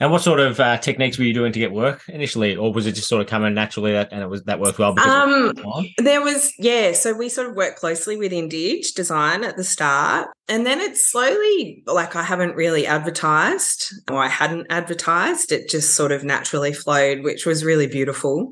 And 0.01 0.11
what 0.11 0.23
sort 0.23 0.41
of 0.41 0.59
uh, 0.59 0.79
techniques 0.79 1.17
were 1.17 1.23
you 1.23 1.33
doing 1.35 1.53
to 1.53 1.61
get 1.61 1.71
work 1.71 2.03
initially, 2.09 2.57
or 2.57 2.73
was 2.73 2.87
it 2.89 2.93
just 2.97 3.09
sort 3.09 3.21
of 3.23 3.29
coming 3.29 3.55
naturally 3.55 3.93
that 3.93 4.09
and 4.11 4.21
it 4.21 4.27
was 4.29 4.43
that 4.45 4.59
worked 4.59 4.81
well? 4.81 4.95
Because 4.95 5.09
Um? 5.09 5.87
There 5.99 6.21
was, 6.21 6.53
yeah, 6.59 6.93
so 6.93 7.13
we 7.13 7.29
sort 7.29 7.49
of 7.49 7.55
worked 7.55 7.79
closely 7.79 8.17
with 8.17 8.33
Indige 8.33 8.95
Design 8.97 9.45
at 9.45 9.57
the 9.57 9.63
start. 9.63 10.29
And 10.49 10.67
then 10.67 10.81
it's 10.81 11.09
slowly, 11.09 11.85
like, 11.87 12.17
I 12.17 12.25
haven't 12.25 12.57
really 12.57 12.85
advertised 12.85 13.93
or 14.11 14.17
I 14.19 14.27
hadn't 14.27 14.67
advertised. 14.71 15.53
It 15.53 15.69
just 15.69 15.95
sort 15.95 16.11
of 16.11 16.25
naturally 16.25 16.73
flowed, 16.73 17.23
which 17.23 17.47
was 17.47 17.65
really 17.65 17.87
beautiful. 17.87 18.51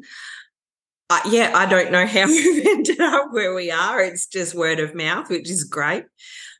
Uh, 1.08 1.18
yeah, 1.28 1.50
I 1.52 1.66
don't 1.66 1.90
know 1.90 2.06
how 2.06 2.26
we've 2.28 2.64
ended 2.64 3.00
up 3.00 3.32
where 3.32 3.52
we 3.56 3.72
are. 3.72 4.00
It's 4.00 4.26
just 4.26 4.54
word 4.54 4.78
of 4.78 4.94
mouth, 4.94 5.28
which 5.28 5.50
is 5.50 5.64
great. 5.64 6.04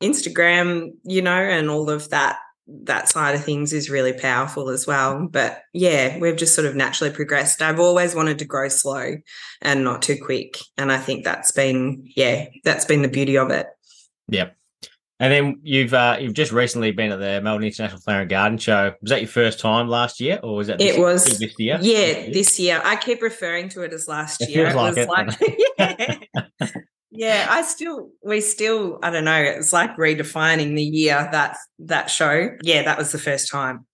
Instagram, 0.03 0.91
you 1.05 1.23
know, 1.23 1.31
and 1.33 1.71
all 1.71 1.91
of 1.91 2.09
that 2.11 2.39
that 2.85 3.09
side 3.09 3.35
of 3.35 3.45
things 3.45 3.73
is 3.73 3.91
really 3.91 4.13
powerful 4.13 4.69
as 4.69 4.87
well. 4.87 5.27
But 5.31 5.63
yeah, 5.73 6.19
we've 6.19 6.37
just 6.37 6.55
sort 6.55 6.67
of 6.67 6.77
naturally 6.77 7.13
progressed. 7.13 7.63
I've 7.63 7.81
always 7.81 8.15
wanted 8.15 8.39
to 8.39 8.45
grow 8.45 8.69
slow 8.69 9.17
and 9.61 9.85
not 9.85 10.03
too 10.03 10.17
quick. 10.23 10.59
And 10.79 10.93
I 10.93 10.99
think 10.99 11.25
that's 11.25 11.51
been, 11.51 12.05
yeah, 12.17 12.47
that's 12.65 12.85
been 12.85 13.03
the 13.03 13.09
beauty 13.09 13.37
of 13.37 13.51
it. 13.51 13.67
Yep. 14.29 14.57
And 15.19 15.33
then 15.33 15.61
you've 15.63 15.93
uh, 15.93 16.17
you've 16.19 16.33
just 16.33 16.51
recently 16.51 16.93
been 16.93 17.13
at 17.13 17.19
the 17.19 17.43
Melbourne 17.43 17.65
International 17.65 18.01
Flower 18.01 18.23
and 18.23 18.31
Garden 18.31 18.57
Show. 18.57 18.95
Was 19.03 19.11
that 19.11 19.21
your 19.21 19.29
first 19.29 19.61
time 19.61 19.87
last 19.87 20.19
year, 20.19 20.41
or 20.43 20.57
was 20.57 20.69
that 20.69 20.79
this, 20.79 20.97
It 20.97 21.01
was, 21.01 21.39
this 21.39 21.55
year? 21.59 21.79
Yeah, 21.83 22.31
this 22.33 22.59
year. 22.59 22.81
I 22.83 22.97
keep 22.97 23.21
referring 23.21 23.69
to 23.71 23.83
it 23.83 23.93
as 23.93 24.09
last 24.09 24.41
It 24.41 24.49
year. 24.49 24.71
feels 24.71 24.97
It 24.97 25.09
like 25.09 25.27
was 25.27 25.37
it, 25.37 25.49
like, 25.79 26.29
yeah. 26.63 26.71
yeah, 27.21 27.49
I 27.51 27.61
still, 27.61 28.09
we 28.25 28.41
still, 28.41 28.99
I 29.03 29.11
don't 29.11 29.27
know. 29.27 29.37
It's 29.37 29.75
like 29.75 29.95
redefining 29.99 30.75
the 30.75 30.83
year 30.83 31.29
that 31.31 31.59
that 31.81 32.09
show. 32.09 32.49
Yeah, 32.63 32.83
that 32.85 32.97
was 32.97 33.13
the 33.13 33.19
first 33.19 33.51
time. 33.51 33.85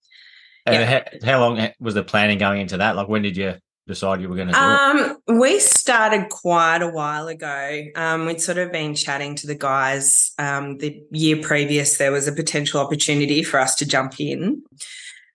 And 0.65 0.75
Yeah. 0.75 1.03
how, 1.21 1.31
how 1.31 1.39
long 1.41 1.67
was 1.81 1.93
the 1.93 2.03
planning 2.03 2.37
going 2.37 2.61
into 2.61 2.77
that? 2.77 2.95
Like, 2.95 3.09
when 3.09 3.23
did 3.23 3.35
you 3.35 3.55
decide 3.85 4.21
you 4.21 4.29
were 4.29 4.37
going 4.37 4.47
to 4.47 4.53
do 4.53 4.59
it? 4.59 4.63
Um, 4.63 5.39
we 5.39 5.59
started 5.59 6.29
quite 6.29 6.81
a 6.81 6.87
while 6.87 7.27
ago. 7.27 7.83
Um, 7.97 8.27
we'd 8.27 8.39
sort 8.39 8.59
of 8.59 8.71
been 8.71 8.95
chatting 8.95 9.35
to 9.35 9.47
the 9.47 9.55
guys. 9.55 10.31
Um, 10.39 10.77
the 10.77 11.01
year 11.11 11.41
previous, 11.41 11.97
there 11.97 12.13
was 12.13 12.29
a 12.29 12.33
potential 12.33 12.79
opportunity 12.79 13.43
for 13.43 13.59
us 13.59 13.75
to 13.75 13.85
jump 13.85 14.21
in, 14.21 14.63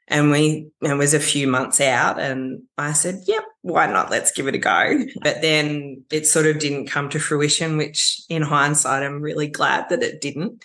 and 0.08 0.30
we 0.30 0.68
it 0.80 0.96
was 0.96 1.12
a 1.12 1.20
few 1.20 1.46
months 1.46 1.78
out. 1.78 2.18
And 2.18 2.62
I 2.78 2.92
said, 2.92 3.20
"Yep, 3.26 3.44
why 3.62 3.87
not? 3.87 4.11
Let's 4.11 4.33
give 4.33 4.47
it 4.47 4.54
a 4.54 4.59
go." 4.59 5.07
But 5.23 5.40
then 5.42 6.04
it 6.11 6.26
sort 6.26 6.47
of 6.47 6.59
didn't 6.59 6.90
come 6.90 7.09
to 7.11 7.19
fruition. 7.19 7.76
Which, 7.76 8.21
in 8.28 8.42
hindsight, 8.42 9.02
I'm 9.02 9.23
really 9.23 9.49
glad 9.49 9.88
that 9.88 10.02
it 10.02 10.21
didn't. 10.21 10.64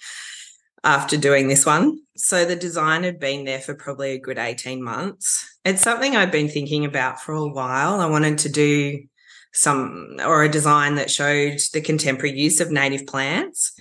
After 0.84 1.18
doing 1.18 1.48
this 1.48 1.66
one, 1.66 2.00
so 2.16 2.46
the 2.46 2.56
design 2.56 3.04
had 3.04 3.20
been 3.20 3.44
there 3.44 3.60
for 3.60 3.74
probably 3.74 4.12
a 4.12 4.20
good 4.20 4.38
18 4.38 4.82
months. 4.82 5.46
It's 5.66 5.82
something 5.82 6.16
I've 6.16 6.32
been 6.32 6.48
thinking 6.48 6.86
about 6.86 7.20
for 7.20 7.34
a 7.34 7.48
while. 7.48 8.00
I 8.00 8.06
wanted 8.06 8.38
to 8.40 8.50
do 8.50 9.04
some 9.52 10.18
or 10.24 10.44
a 10.44 10.50
design 10.50 10.96
that 10.96 11.12
showed 11.12 11.60
the 11.74 11.82
contemporary 11.82 12.40
use 12.40 12.62
of 12.62 12.72
native 12.72 13.06
plants 13.08 13.74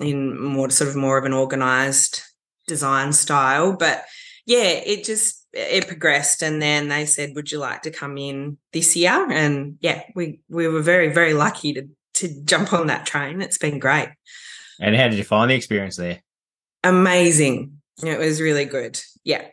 in 0.00 0.38
more 0.38 0.70
sort 0.70 0.90
of 0.90 0.94
more 0.94 1.18
of 1.18 1.24
an 1.24 1.32
organized 1.32 2.20
design 2.68 3.12
style. 3.12 3.72
But 3.72 4.04
yeah, 4.44 4.68
it 4.68 5.04
just 5.04 5.45
it 5.56 5.88
progressed 5.88 6.42
and 6.42 6.60
then 6.60 6.88
they 6.88 7.06
said, 7.06 7.34
Would 7.34 7.50
you 7.50 7.58
like 7.58 7.82
to 7.82 7.90
come 7.90 8.18
in 8.18 8.58
this 8.72 8.94
year? 8.96 9.30
And 9.30 9.78
yeah, 9.80 10.02
we 10.14 10.40
we 10.48 10.68
were 10.68 10.82
very, 10.82 11.12
very 11.12 11.32
lucky 11.32 11.72
to 11.74 11.88
to 12.14 12.44
jump 12.44 12.72
on 12.72 12.86
that 12.86 13.06
train. 13.06 13.42
It's 13.42 13.58
been 13.58 13.78
great. 13.78 14.08
And 14.80 14.94
how 14.96 15.08
did 15.08 15.18
you 15.18 15.24
find 15.24 15.50
the 15.50 15.54
experience 15.54 15.96
there? 15.96 16.20
Amazing. 16.84 17.78
It 18.02 18.18
was 18.18 18.40
really 18.40 18.66
good. 18.66 19.00
Yeah. 19.24 19.46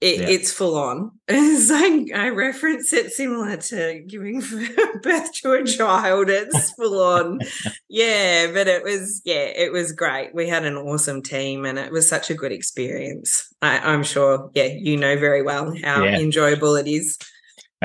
It, 0.00 0.20
yeah. 0.20 0.28
it's 0.28 0.52
full 0.52 0.76
on. 0.76 1.12
I, 1.28 2.06
I 2.14 2.28
reference 2.28 2.92
it 2.92 3.12
similar 3.12 3.56
to 3.56 4.04
giving 4.06 4.40
birth 5.02 5.32
to 5.42 5.52
a 5.52 5.64
child. 5.64 6.28
It's 6.28 6.72
full 6.72 7.00
on. 7.00 7.40
yeah, 7.88 8.50
but 8.52 8.68
it 8.68 8.82
was, 8.82 9.22
yeah, 9.24 9.46
it 9.46 9.72
was 9.72 9.92
great. 9.92 10.34
We 10.34 10.48
had 10.48 10.64
an 10.64 10.76
awesome 10.76 11.22
team 11.22 11.64
and 11.64 11.78
it 11.78 11.92
was 11.92 12.08
such 12.08 12.30
a 12.30 12.34
good 12.34 12.52
experience. 12.52 13.52
I, 13.62 13.92
am 13.92 14.02
sure, 14.02 14.50
yeah, 14.54 14.66
you 14.66 14.96
know 14.96 15.16
very 15.18 15.42
well 15.42 15.74
how 15.82 16.04
yeah. 16.04 16.18
enjoyable 16.18 16.76
it 16.76 16.86
is. 16.86 17.18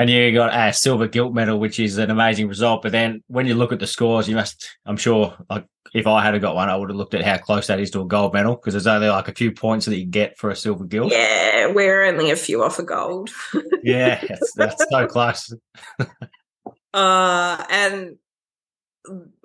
And 0.00 0.08
you 0.08 0.32
got 0.32 0.54
a 0.54 0.72
silver 0.72 1.06
gilt 1.08 1.34
medal, 1.34 1.60
which 1.60 1.78
is 1.78 1.98
an 1.98 2.10
amazing 2.10 2.48
result. 2.48 2.80
But 2.80 2.92
then 2.92 3.22
when 3.26 3.46
you 3.46 3.54
look 3.54 3.70
at 3.70 3.80
the 3.80 3.86
scores, 3.86 4.30
you 4.30 4.34
must, 4.34 4.66
I'm 4.86 4.96
sure, 4.96 5.36
like 5.50 5.66
if 5.92 6.06
I 6.06 6.24
had 6.24 6.40
got 6.40 6.54
one, 6.54 6.70
I 6.70 6.76
would 6.76 6.88
have 6.88 6.96
looked 6.96 7.12
at 7.12 7.22
how 7.22 7.36
close 7.36 7.66
that 7.66 7.80
is 7.80 7.90
to 7.90 8.00
a 8.00 8.06
gold 8.06 8.32
medal 8.32 8.54
because 8.54 8.72
there's 8.72 8.86
only 8.86 9.10
like 9.10 9.28
a 9.28 9.34
few 9.34 9.52
points 9.52 9.84
that 9.84 9.98
you 9.98 10.06
get 10.06 10.38
for 10.38 10.48
a 10.48 10.56
silver 10.56 10.86
gilt. 10.86 11.12
Yeah, 11.12 11.66
we're 11.66 12.04
only 12.04 12.30
a 12.30 12.36
few 12.36 12.64
off 12.64 12.78
a 12.78 12.82
gold. 12.82 13.28
yeah, 13.82 14.24
that's, 14.26 14.54
that's 14.54 14.86
so 14.90 15.06
close. 15.06 15.52
uh, 16.94 17.64
and 17.68 18.16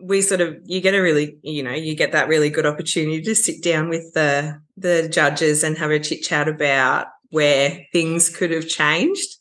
we 0.01 0.21
sort 0.21 0.39
of 0.39 0.55
you 0.63 0.79
get 0.79 0.95
a 0.95 1.01
really 1.01 1.37
you 1.41 1.63
know 1.63 1.73
you 1.73 1.95
get 1.95 2.13
that 2.13 2.29
really 2.29 2.49
good 2.49 2.65
opportunity 2.65 3.21
to 3.21 3.35
sit 3.35 3.61
down 3.61 3.89
with 3.89 4.13
the 4.13 4.61
the 4.77 5.09
judges 5.09 5.65
and 5.65 5.77
have 5.77 5.91
a 5.91 5.99
chit 5.99 6.21
chat 6.21 6.47
about 6.47 7.07
where 7.31 7.85
things 7.91 8.29
could 8.29 8.51
have 8.51 8.69
changed 8.69 9.37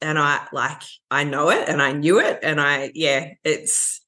and 0.00 0.18
i 0.18 0.46
like 0.52 0.82
i 1.10 1.24
know 1.24 1.50
it 1.50 1.68
and 1.68 1.82
i 1.82 1.92
knew 1.92 2.20
it 2.20 2.38
and 2.42 2.60
i 2.60 2.90
yeah 2.94 3.30
it's 3.44 4.00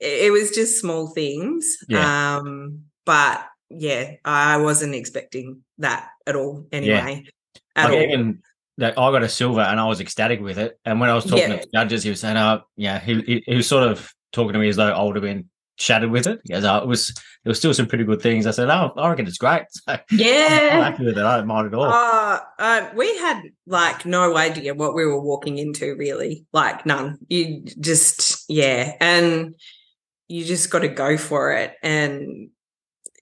it 0.00 0.32
was 0.32 0.50
just 0.50 0.80
small 0.80 1.08
things. 1.08 1.78
Yeah. 1.88 2.38
Um, 2.38 2.84
but 3.04 3.44
yeah, 3.68 4.14
I 4.24 4.56
wasn't 4.56 4.94
expecting 4.94 5.62
that 5.78 6.08
at 6.26 6.36
all 6.36 6.66
anyway. 6.72 7.24
Yeah. 7.24 7.60
At 7.76 7.90
like 7.90 7.98
all. 7.98 8.02
Even 8.02 8.42
that 8.78 8.98
I 8.98 9.10
got 9.10 9.22
a 9.22 9.28
silver 9.28 9.60
and 9.60 9.78
I 9.78 9.84
was 9.84 10.00
ecstatic 10.00 10.40
with 10.40 10.58
it. 10.58 10.78
And 10.84 11.00
when 11.00 11.10
I 11.10 11.14
was 11.14 11.24
talking 11.24 11.50
yeah. 11.50 11.60
to 11.60 11.68
judges, 11.72 12.02
he 12.02 12.10
was 12.10 12.20
saying, 12.20 12.36
"Oh, 12.36 12.62
yeah," 12.76 12.98
he, 12.98 13.20
he, 13.22 13.42
he 13.46 13.56
was 13.56 13.66
sort 13.66 13.86
of 13.86 14.10
talking 14.32 14.54
to 14.54 14.58
me 14.58 14.68
as 14.68 14.76
though 14.76 14.90
I 14.90 15.02
would 15.02 15.16
have 15.16 15.22
been 15.22 15.50
shattered 15.80 16.10
with 16.10 16.26
it. 16.26 16.40
Because 16.44 16.64
it 16.64 16.86
was 16.86 17.12
there 17.44 17.50
was 17.50 17.58
still 17.58 17.74
some 17.74 17.86
pretty 17.86 18.04
good 18.04 18.20
things. 18.22 18.46
I 18.46 18.50
said, 18.50 18.68
"Oh, 18.68 18.92
I 18.96 19.08
reckon 19.08 19.26
it's 19.26 19.38
great." 19.38 19.62
So 19.86 19.98
yeah, 20.12 20.70
I'm 20.72 20.92
happy 20.92 21.04
with 21.04 21.18
it. 21.18 21.24
I 21.24 21.38
don't 21.38 21.46
mind 21.46 21.68
at 21.68 21.74
all. 21.74 21.84
Uh, 21.84 22.40
uh, 22.58 22.90
we 22.94 23.16
had 23.18 23.42
like 23.66 24.04
no 24.04 24.36
idea 24.36 24.74
what 24.74 24.94
we 24.94 25.04
were 25.04 25.20
walking 25.20 25.58
into, 25.58 25.96
really. 25.96 26.46
Like 26.52 26.86
none. 26.86 27.18
You 27.28 27.64
just 27.80 28.44
yeah, 28.48 28.94
and 29.00 29.54
you 30.28 30.44
just 30.44 30.70
got 30.70 30.80
to 30.80 30.88
go 30.88 31.16
for 31.16 31.52
it 31.52 31.74
and 31.82 32.50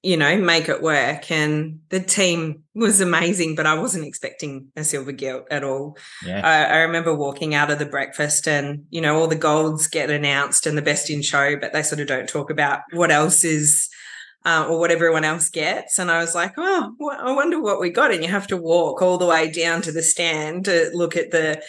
you 0.02 0.16
know 0.16 0.36
make 0.36 0.68
it 0.68 0.80
work 0.80 1.30
and 1.30 1.80
the 1.88 1.98
team 1.98 2.62
was 2.74 3.00
amazing 3.00 3.54
but 3.56 3.66
i 3.66 3.74
wasn't 3.74 4.04
expecting 4.04 4.68
a 4.76 4.84
silver 4.84 5.10
gilt 5.10 5.44
at 5.50 5.64
all 5.64 5.96
yeah. 6.24 6.40
I, 6.44 6.76
I, 6.76 6.78
remember 6.82 7.14
walking 7.14 7.54
out 7.54 7.70
of 7.70 7.80
the 7.80 7.86
breakfast 7.86 8.46
and 8.46 8.84
you 8.90 9.00
know 9.00 9.18
all 9.18 9.26
the 9.26 9.34
golds 9.34 9.88
get 9.88 10.10
announced 10.10 10.66
and 10.66 10.78
the 10.78 10.82
best 10.82 11.10
in 11.10 11.20
show 11.22 11.56
but 11.56 11.72
they 11.72 11.82
sort 11.82 12.00
of 12.00 12.06
don't 12.06 12.28
talk 12.28 12.50
about 12.50 12.82
what 12.92 13.10
else 13.10 13.42
is 13.42 13.88
uh, 14.44 14.66
or 14.68 14.78
what 14.78 14.92
everyone 14.92 15.24
else 15.24 15.48
gets 15.48 15.98
and 15.98 16.12
i 16.12 16.18
was 16.18 16.34
like 16.34 16.54
oh 16.56 16.94
i 17.18 17.32
wonder 17.32 17.60
what 17.60 17.80
we 17.80 17.90
got 17.90 18.12
and 18.12 18.22
you 18.22 18.30
have 18.30 18.46
to 18.46 18.56
walk 18.56 19.02
all 19.02 19.18
the 19.18 19.26
way 19.26 19.50
down 19.50 19.82
to 19.82 19.90
the 19.90 20.02
stand 20.02 20.64
to 20.66 20.90
look 20.94 21.16
at 21.16 21.32
the 21.32 21.60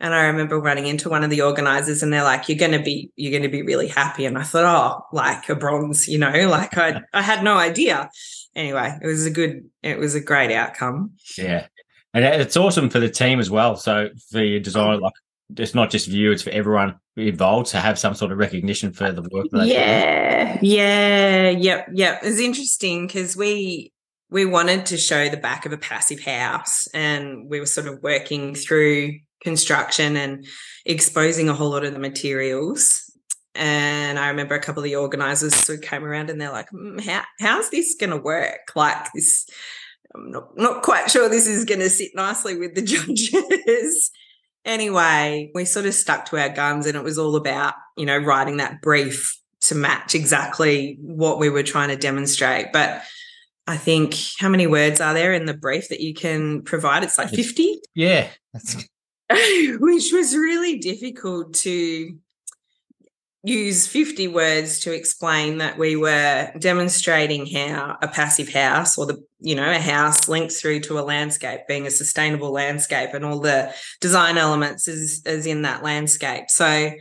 and 0.00 0.14
I 0.14 0.24
remember 0.24 0.58
running 0.58 0.86
into 0.86 1.08
one 1.08 1.22
of 1.22 1.30
the 1.30 1.42
organizers 1.42 2.02
and 2.02 2.12
they're 2.12 2.24
like, 2.24 2.48
you're 2.48 2.58
going 2.58 2.72
to 2.72 2.82
be, 2.82 3.10
you're 3.16 3.30
going 3.30 3.44
to 3.44 3.48
be 3.48 3.62
really 3.62 3.88
happy. 3.88 4.26
And 4.26 4.36
I 4.36 4.42
thought, 4.42 4.64
oh, 4.64 5.06
like 5.16 5.48
a 5.48 5.54
bronze, 5.54 6.08
you 6.08 6.18
know, 6.18 6.30
like 6.48 6.76
I, 6.76 7.00
I 7.12 7.22
had 7.22 7.44
no 7.44 7.56
idea. 7.56 8.10
Anyway, 8.56 8.98
it 9.02 9.06
was 9.06 9.26
a 9.26 9.30
good, 9.30 9.68
it 9.82 9.98
was 9.98 10.14
a 10.14 10.20
great 10.20 10.50
outcome. 10.52 11.12
Yeah. 11.38 11.66
And 12.12 12.24
it's 12.24 12.56
awesome 12.56 12.90
for 12.90 13.00
the 13.00 13.08
team 13.08 13.40
as 13.40 13.50
well. 13.50 13.76
So 13.76 14.08
for 14.30 14.42
your 14.42 14.60
design, 14.60 14.98
oh. 14.98 15.04
like 15.04 15.12
it's 15.56 15.74
not 15.74 15.90
just 15.90 16.06
for 16.06 16.12
you, 16.12 16.32
it's 16.32 16.42
for 16.42 16.50
everyone 16.50 16.96
involved 17.16 17.70
to 17.70 17.78
have 17.78 17.98
some 17.98 18.14
sort 18.14 18.32
of 18.32 18.38
recognition 18.38 18.92
for 18.92 19.10
the 19.12 19.22
work. 19.22 19.46
yeah. 19.52 20.58
Do. 20.58 20.66
Yeah. 20.66 21.50
Yep. 21.50 21.88
Yep. 21.94 22.20
It's 22.22 22.40
interesting 22.40 23.06
because 23.06 23.36
we, 23.36 23.92
we 24.30 24.44
wanted 24.44 24.86
to 24.86 24.96
show 24.96 25.28
the 25.28 25.36
back 25.36 25.66
of 25.66 25.72
a 25.72 25.78
passive 25.78 26.20
house 26.20 26.88
and 26.94 27.48
we 27.48 27.60
were 27.60 27.66
sort 27.66 27.86
of 27.86 28.02
working 28.02 28.54
through 28.54 29.18
construction 29.44 30.16
and 30.16 30.46
exposing 30.84 31.48
a 31.48 31.54
whole 31.54 31.70
lot 31.70 31.84
of 31.84 31.92
the 31.92 31.98
materials. 31.98 33.10
And 33.54 34.18
I 34.18 34.28
remember 34.28 34.56
a 34.56 34.60
couple 34.60 34.80
of 34.80 34.84
the 34.84 34.96
organizers 34.96 35.66
who 35.66 35.78
came 35.78 36.04
around 36.04 36.28
and 36.28 36.40
they're 36.40 36.50
like, 36.50 36.70
mm, 36.70 37.00
How, 37.00 37.22
how's 37.38 37.70
this 37.70 37.94
going 37.94 38.10
to 38.10 38.16
work? 38.16 38.72
Like 38.74 39.12
this, 39.14 39.46
I'm 40.14 40.30
not, 40.32 40.56
not 40.56 40.82
quite 40.82 41.10
sure 41.10 41.28
this 41.28 41.46
is 41.46 41.64
going 41.64 41.80
to 41.80 41.90
sit 41.90 42.12
nicely 42.14 42.58
with 42.58 42.74
the 42.74 42.82
judges. 43.66 44.10
anyway, 44.64 45.52
we 45.54 45.64
sort 45.64 45.86
of 45.86 45.94
stuck 45.94 46.26
to 46.26 46.38
our 46.38 46.48
guns 46.48 46.86
and 46.86 46.96
it 46.96 47.04
was 47.04 47.18
all 47.18 47.36
about, 47.36 47.74
you 47.96 48.06
know, 48.06 48.18
writing 48.18 48.56
that 48.56 48.82
brief 48.82 49.38
to 49.60 49.74
match 49.74 50.14
exactly 50.14 50.98
what 51.00 51.38
we 51.38 51.48
were 51.48 51.62
trying 51.62 51.88
to 51.90 51.96
demonstrate. 51.96 52.72
But 52.72 53.02
I 53.66 53.76
think 53.76 54.14
how 54.38 54.48
many 54.48 54.66
words 54.66 55.00
are 55.00 55.14
there 55.14 55.32
in 55.32 55.46
the 55.46 55.54
brief 55.54 55.88
that 55.88 56.00
you 56.00 56.12
can 56.12 56.62
provide? 56.62 57.02
It's 57.02 57.16
like 57.16 57.30
50. 57.30 57.80
Yeah. 57.94 58.28
That's 58.52 58.84
which 59.80 60.12
was 60.12 60.36
really 60.36 60.78
difficult 60.78 61.54
to 61.54 62.18
use 63.44 63.86
50 63.86 64.28
words 64.28 64.80
to 64.80 64.92
explain 64.94 65.58
that 65.58 65.76
we 65.76 65.96
were 65.96 66.50
demonstrating 66.58 67.44
how 67.46 67.98
a 68.00 68.08
passive 68.08 68.48
house 68.48 68.96
or 68.96 69.04
the 69.04 69.22
you 69.38 69.54
know 69.54 69.70
a 69.70 69.78
house 69.78 70.28
links 70.28 70.60
through 70.60 70.80
to 70.80 70.98
a 70.98 71.02
landscape 71.02 71.60
being 71.68 71.86
a 71.86 71.90
sustainable 71.90 72.50
landscape 72.50 73.10
and 73.12 73.22
all 73.22 73.40
the 73.40 73.72
design 74.00 74.38
elements 74.38 74.88
is, 74.88 75.22
is 75.26 75.44
in 75.44 75.62
that 75.62 75.82
landscape. 75.82 76.48
So 76.48 76.92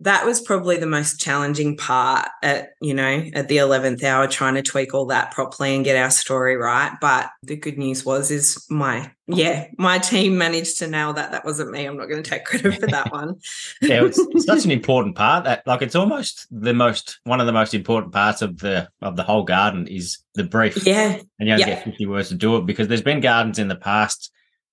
that 0.00 0.24
was 0.24 0.40
probably 0.40 0.76
the 0.76 0.86
most 0.86 1.18
challenging 1.20 1.76
part 1.76 2.28
at 2.42 2.70
you 2.80 2.94
know 2.94 3.24
at 3.34 3.48
the 3.48 3.56
11th 3.56 4.02
hour 4.04 4.26
trying 4.28 4.54
to 4.54 4.62
tweak 4.62 4.94
all 4.94 5.06
that 5.06 5.32
properly 5.32 5.74
and 5.74 5.84
get 5.84 5.96
our 5.96 6.10
story 6.10 6.56
right. 6.56 6.92
But 7.00 7.30
the 7.42 7.56
good 7.56 7.78
news 7.78 8.04
was 8.04 8.30
is 8.30 8.64
my 8.70 9.10
yeah 9.26 9.66
my 9.76 9.98
team 9.98 10.38
managed 10.38 10.78
to 10.78 10.86
nail 10.86 11.12
that. 11.14 11.32
That 11.32 11.44
wasn't 11.44 11.72
me. 11.72 11.84
I'm 11.84 11.96
not 11.96 12.08
going 12.08 12.22
to 12.22 12.30
take 12.30 12.44
credit 12.44 12.80
for 12.80 12.86
that 12.86 13.12
one. 13.12 13.36
Yeah 13.80 14.04
it's, 14.04 14.18
it's, 14.18 14.46
such 14.46 14.64
an 14.64 14.70
important 14.78 15.16
part 15.16 15.44
that 15.44 15.66
like 15.66 15.82
it's 15.82 15.94
almost 15.94 16.46
the 16.50 16.74
most 16.74 17.18
one 17.24 17.40
of 17.40 17.46
the 17.46 17.52
most 17.52 17.74
important 17.74 18.12
parts 18.12 18.42
of 18.42 18.58
the 18.58 18.88
of 19.02 19.16
the 19.16 19.22
whole 19.22 19.42
garden 19.42 19.86
is 19.86 20.18
the 20.34 20.44
brief. 20.44 20.86
Yeah. 20.86 21.18
And 21.38 21.48
you 21.48 21.54
only 21.54 21.66
yeah. 21.66 21.74
get 21.76 21.84
50 21.84 22.06
words 22.06 22.28
to 22.28 22.34
do 22.34 22.56
it 22.56 22.66
because 22.66 22.88
there's 22.88 23.02
been 23.02 23.20
gardens 23.20 23.58
in 23.58 23.68
the 23.68 23.76
past 23.76 24.30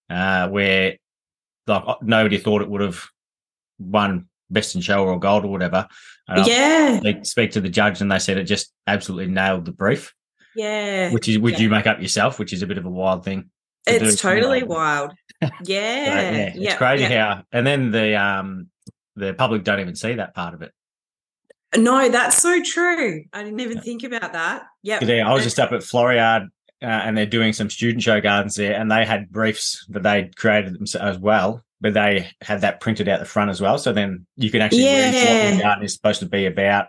uh 0.09 0.47
where 0.49 0.97
like 1.67 1.83
nobody 2.03 2.37
thought 2.37 2.61
it 2.61 2.69
would 2.69 2.81
have 2.81 3.05
won 3.79 4.27
best 4.49 4.75
in 4.75 4.81
show 4.81 5.05
or 5.05 5.19
gold 5.19 5.45
or 5.45 5.49
whatever. 5.49 5.87
And 6.27 6.45
yeah. 6.47 6.99
They 7.03 7.23
speak 7.23 7.51
to 7.51 7.61
the 7.61 7.69
judge 7.69 8.01
and 8.01 8.11
they 8.11 8.19
said 8.19 8.37
it 8.37 8.43
just 8.43 8.73
absolutely 8.87 9.31
nailed 9.33 9.65
the 9.65 9.71
brief. 9.71 10.13
Yeah. 10.55 11.11
Which 11.11 11.27
is 11.27 11.37
would 11.39 11.53
yeah. 11.53 11.59
you 11.59 11.69
make 11.69 11.87
up 11.87 12.01
yourself, 12.01 12.39
which 12.39 12.53
is 12.53 12.61
a 12.61 12.67
bit 12.67 12.77
of 12.77 12.85
a 12.85 12.89
wild 12.89 13.23
thing. 13.23 13.49
To 13.87 13.95
it's 13.95 14.15
do. 14.15 14.29
totally 14.29 14.63
wild. 14.63 15.13
Yeah. 15.41 15.49
so, 16.53 16.59
yeah. 16.59 16.69
It's 16.69 16.75
crazy 16.75 17.03
how 17.03 17.43
and 17.51 17.67
then 17.67 17.91
the 17.91 18.19
um 18.19 18.69
the 19.15 19.33
public 19.33 19.63
don't 19.63 19.79
even 19.79 19.95
see 19.95 20.15
that 20.15 20.33
part 20.33 20.53
of 20.53 20.61
it. 20.61 20.71
No, 21.77 22.07
that's 22.09 22.41
so 22.41 22.61
true. 22.63 23.25
I 23.33 23.43
didn't 23.43 23.59
even 23.59 23.81
think 23.81 24.03
about 24.03 24.33
that. 24.33 24.63
Yeah. 24.81 24.99
I 25.01 25.33
was 25.33 25.43
just 25.43 25.59
up 25.59 25.73
at 25.73 25.81
Floriade 25.81 26.47
uh, 26.81 26.85
and 26.85 27.17
they're 27.17 27.25
doing 27.25 27.51
some 27.51 27.69
student 27.69 28.01
show 28.01 28.21
gardens 28.21 28.55
there, 28.55 28.79
and 28.79 28.91
they 28.91 29.05
had 29.05 29.29
briefs 29.29 29.85
that 29.89 30.03
they 30.03 30.31
created 30.35 30.73
themselves 30.73 31.17
as 31.17 31.19
well 31.19 31.64
but 31.81 31.93
they 31.93 32.29
had 32.41 32.61
that 32.61 32.79
printed 32.79 33.07
out 33.07 33.19
the 33.19 33.25
front 33.25 33.49
as 33.49 33.61
well. 33.61 33.77
So 33.77 33.93
then 33.93 34.25
you 34.35 34.49
can 34.49 34.61
actually 34.61 34.83
yeah. 34.83 35.11
read 35.11 35.49
what 35.51 35.57
the 35.57 35.63
garden 35.63 35.83
is 35.85 35.93
supposed 35.93 36.19
to 36.21 36.25
be 36.25 36.45
about. 36.45 36.87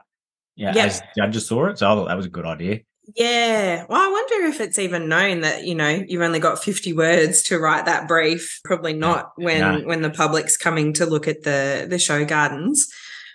Yeah, 0.55 0.75
yep. 0.75 0.87
as 0.87 1.03
judges 1.17 1.47
saw 1.47 1.67
it. 1.67 1.79
So 1.79 1.91
I 1.91 1.95
thought 1.95 2.09
that 2.09 2.17
was 2.17 2.27
a 2.27 2.31
good 2.31 2.47
idea. 2.47 2.81
Yeah. 3.15 3.85
Well, 3.89 4.01
I 4.01 4.11
wonder 4.11 4.47
if 4.47 4.61
it's 4.61 4.79
even 4.79 5.09
known 5.09 5.43
that, 5.43 5.65
you 5.65 5.75
know, 5.75 6.03
you've 6.09 6.23
only 6.23 6.41
got 6.41 6.63
50 6.63 6.93
words 6.95 7.43
to 7.45 7.59
write 7.59 7.85
that 7.85 8.09
brief. 8.09 8.61
Probably 8.65 8.95
not 8.95 9.33
when 9.37 9.61
no. 9.61 9.87
when 9.87 10.03
the 10.03 10.11
public's 10.11 10.57
coming 10.57 10.93
to 10.95 11.07
look 11.07 11.29
at 11.29 11.43
the 11.43 11.87
the 11.89 11.99
show 11.99 12.25
gardens. 12.25 12.89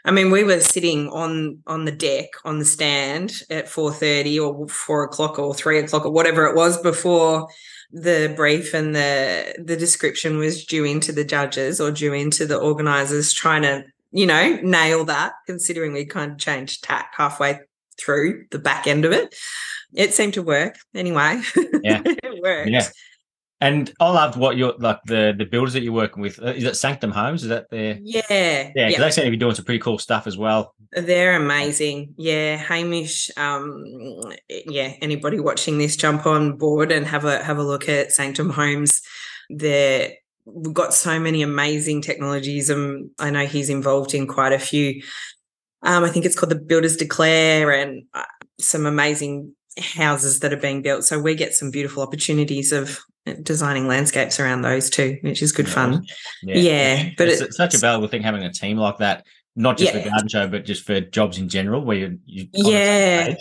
I 0.03 0.11
mean, 0.11 0.31
we 0.31 0.43
were 0.43 0.59
sitting 0.59 1.09
on 1.09 1.59
on 1.67 1.85
the 1.85 1.91
deck 1.91 2.29
on 2.43 2.59
the 2.59 2.65
stand 2.65 3.43
at 3.49 3.67
4:30 3.67 4.39
or 4.39 4.67
4 4.67 5.03
o'clock 5.03 5.39
or 5.39 5.53
3 5.53 5.79
o'clock 5.79 6.05
or 6.05 6.11
whatever 6.11 6.47
it 6.47 6.55
was 6.55 6.81
before 6.81 7.47
the 7.93 8.33
brief 8.35 8.73
and 8.73 8.95
the 8.95 9.55
the 9.57 9.75
description 9.75 10.37
was 10.37 10.65
due 10.65 10.85
into 10.85 11.11
the 11.11 11.23
judges 11.23 11.79
or 11.81 11.91
due 11.91 12.13
into 12.13 12.45
the 12.45 12.57
organizers 12.57 13.33
trying 13.33 13.61
to 13.63 13.83
you 14.11 14.25
know 14.25 14.59
nail 14.63 15.03
that 15.05 15.33
considering 15.45 15.93
we 15.93 16.05
kind 16.05 16.31
of 16.31 16.37
changed 16.37 16.83
tack 16.83 17.13
halfway 17.15 17.59
through 17.99 18.45
the 18.51 18.59
back 18.59 18.87
end 18.87 19.05
of 19.05 19.11
it. 19.11 19.35
It 19.93 20.13
seemed 20.13 20.35
to 20.35 20.41
work. 20.41 20.77
Anyway 20.95 21.41
yeah. 21.83 22.01
it 22.05 22.41
worked. 22.41 22.69
Yeah 22.69 22.87
and 23.61 23.93
I 23.99 24.09
loved 24.09 24.37
what 24.37 24.57
you're 24.57 24.73
like 24.79 25.01
the 25.05 25.33
the 25.37 25.45
builders 25.45 25.73
that 25.73 25.83
you're 25.83 25.93
working 25.93 26.21
with. 26.21 26.41
Uh, 26.41 26.47
is 26.47 26.63
that 26.63 26.75
Sanctum 26.75 27.11
Homes? 27.11 27.43
Is 27.43 27.49
that 27.49 27.69
their 27.69 27.99
yeah 28.01 28.71
yeah? 28.75 28.87
Because 28.87 28.99
they 28.99 29.11
seem 29.11 29.25
to 29.25 29.31
be 29.31 29.37
doing 29.37 29.53
some 29.53 29.65
pretty 29.65 29.79
cool 29.79 29.99
stuff 29.99 30.25
as 30.25 30.37
well. 30.37 30.73
They're 30.91 31.35
amazing. 31.35 32.15
Yeah, 32.17 32.57
Hamish. 32.57 33.29
Um, 33.37 33.85
yeah. 34.49 34.93
Anybody 35.01 35.39
watching 35.39 35.77
this, 35.77 35.95
jump 35.95 36.25
on 36.25 36.57
board 36.57 36.91
and 36.91 37.05
have 37.05 37.23
a 37.23 37.43
have 37.43 37.59
a 37.59 37.63
look 37.63 37.87
at 37.87 38.11
Sanctum 38.11 38.49
Homes. 38.49 39.01
there 39.49 40.13
we've 40.45 40.73
got 40.73 40.93
so 40.93 41.19
many 41.19 41.43
amazing 41.43 42.01
technologies 42.01 42.69
and 42.69 43.11
I 43.19 43.29
know 43.29 43.45
he's 43.45 43.69
involved 43.69 44.15
in 44.15 44.27
quite 44.27 44.53
a 44.53 44.59
few. 44.59 45.03
Um, 45.83 46.03
I 46.03 46.09
think 46.09 46.25
it's 46.25 46.37
called 46.37 46.51
the 46.51 46.59
Builders 46.59 46.97
Declare 46.97 47.71
and 47.71 48.03
uh, 48.13 48.23
some 48.59 48.87
amazing 48.87 49.55
houses 49.79 50.39
that 50.39 50.53
are 50.53 50.57
being 50.57 50.81
built. 50.81 51.05
So 51.05 51.19
we 51.19 51.35
get 51.35 51.53
some 51.53 51.71
beautiful 51.71 52.03
opportunities 52.03 52.71
of 52.71 52.99
designing 53.43 53.87
landscapes 53.87 54.39
around 54.39 54.61
those 54.61 54.89
too, 54.89 55.17
which 55.21 55.41
is 55.41 55.51
good 55.51 55.67
yeah. 55.67 55.73
fun. 55.73 56.05
Yeah, 56.43 56.55
yeah 56.55 57.09
but 57.17 57.27
it's, 57.27 57.41
it's, 57.41 57.57
such 57.57 57.73
a 57.73 57.77
valuable 57.77 58.07
thing 58.07 58.23
having 58.23 58.43
a 58.43 58.51
team 58.51 58.77
like 58.77 58.97
that, 58.97 59.25
not 59.55 59.77
just 59.77 59.93
yeah. 59.93 60.03
for 60.03 60.09
garden 60.09 60.29
show, 60.29 60.47
but 60.47 60.65
just 60.65 60.83
for 60.83 60.99
jobs 60.99 61.37
in 61.37 61.49
general, 61.49 61.83
where 61.83 61.97
you, 61.97 62.19
you 62.25 62.47
yeah. 62.53 63.35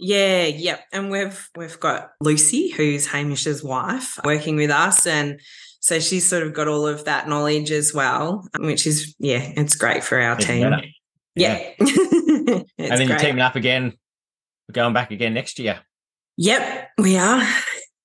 Yeah, 0.00 0.44
yep. 0.44 0.84
And 0.92 1.10
we've 1.10 1.50
we've 1.56 1.78
got 1.80 2.12
Lucy, 2.20 2.70
who's 2.70 3.04
Hamish's 3.06 3.64
wife, 3.64 4.16
working 4.22 4.54
with 4.54 4.70
us, 4.70 5.08
and 5.08 5.40
so 5.80 5.98
she's 5.98 6.24
sort 6.24 6.44
of 6.44 6.54
got 6.54 6.68
all 6.68 6.86
of 6.86 7.04
that 7.06 7.28
knowledge 7.28 7.72
as 7.72 7.92
well, 7.92 8.46
which 8.60 8.86
is 8.86 9.16
yeah, 9.18 9.52
it's 9.56 9.74
great 9.74 10.04
for 10.04 10.20
our 10.20 10.36
team. 10.36 10.72
Yeah, 11.34 11.58
yeah. 11.58 11.72
and 11.80 12.64
then 12.78 12.96
great. 12.96 13.08
you're 13.08 13.18
teaming 13.18 13.40
up 13.40 13.56
again, 13.56 13.94
we're 14.68 14.74
going 14.74 14.92
back 14.92 15.10
again 15.10 15.34
next 15.34 15.58
year. 15.58 15.80
Yep, 16.36 16.90
we 16.98 17.16
are. 17.16 17.42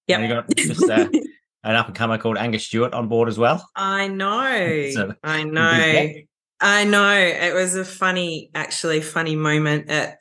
Yep. 0.08 0.20
And 0.20 0.24
you 0.24 0.34
got 0.34 0.55
just 0.55 0.89
uh, 0.89 1.10
an 1.63 1.75
up 1.75 1.88
and 1.88 1.96
comer 1.96 2.17
called 2.17 2.38
Angus 2.38 2.65
Stewart 2.65 2.93
on 2.93 3.08
board 3.08 3.29
as 3.29 3.38
well. 3.38 3.70
I 3.75 4.08
know. 4.08 4.89
so, 4.93 5.13
I 5.24 5.43
know. 5.43 6.13
I 6.60 6.84
know. 6.86 7.13
It 7.13 7.53
was 7.53 7.75
a 7.75 7.86
funny, 7.86 8.50
actually 8.55 9.01
funny 9.01 9.36
moment 9.36 9.89
at 9.89 10.17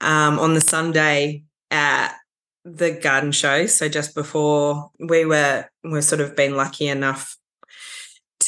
um, 0.00 0.38
on 0.38 0.54
the 0.54 0.60
Sunday 0.60 1.44
at 1.70 2.14
the 2.64 2.92
garden 2.92 3.32
show. 3.32 3.66
So 3.66 3.88
just 3.88 4.14
before 4.14 4.90
we 4.98 5.24
were 5.24 5.66
we're 5.84 6.02
sort 6.02 6.20
of 6.20 6.36
been 6.36 6.56
lucky 6.56 6.86
enough 6.86 7.36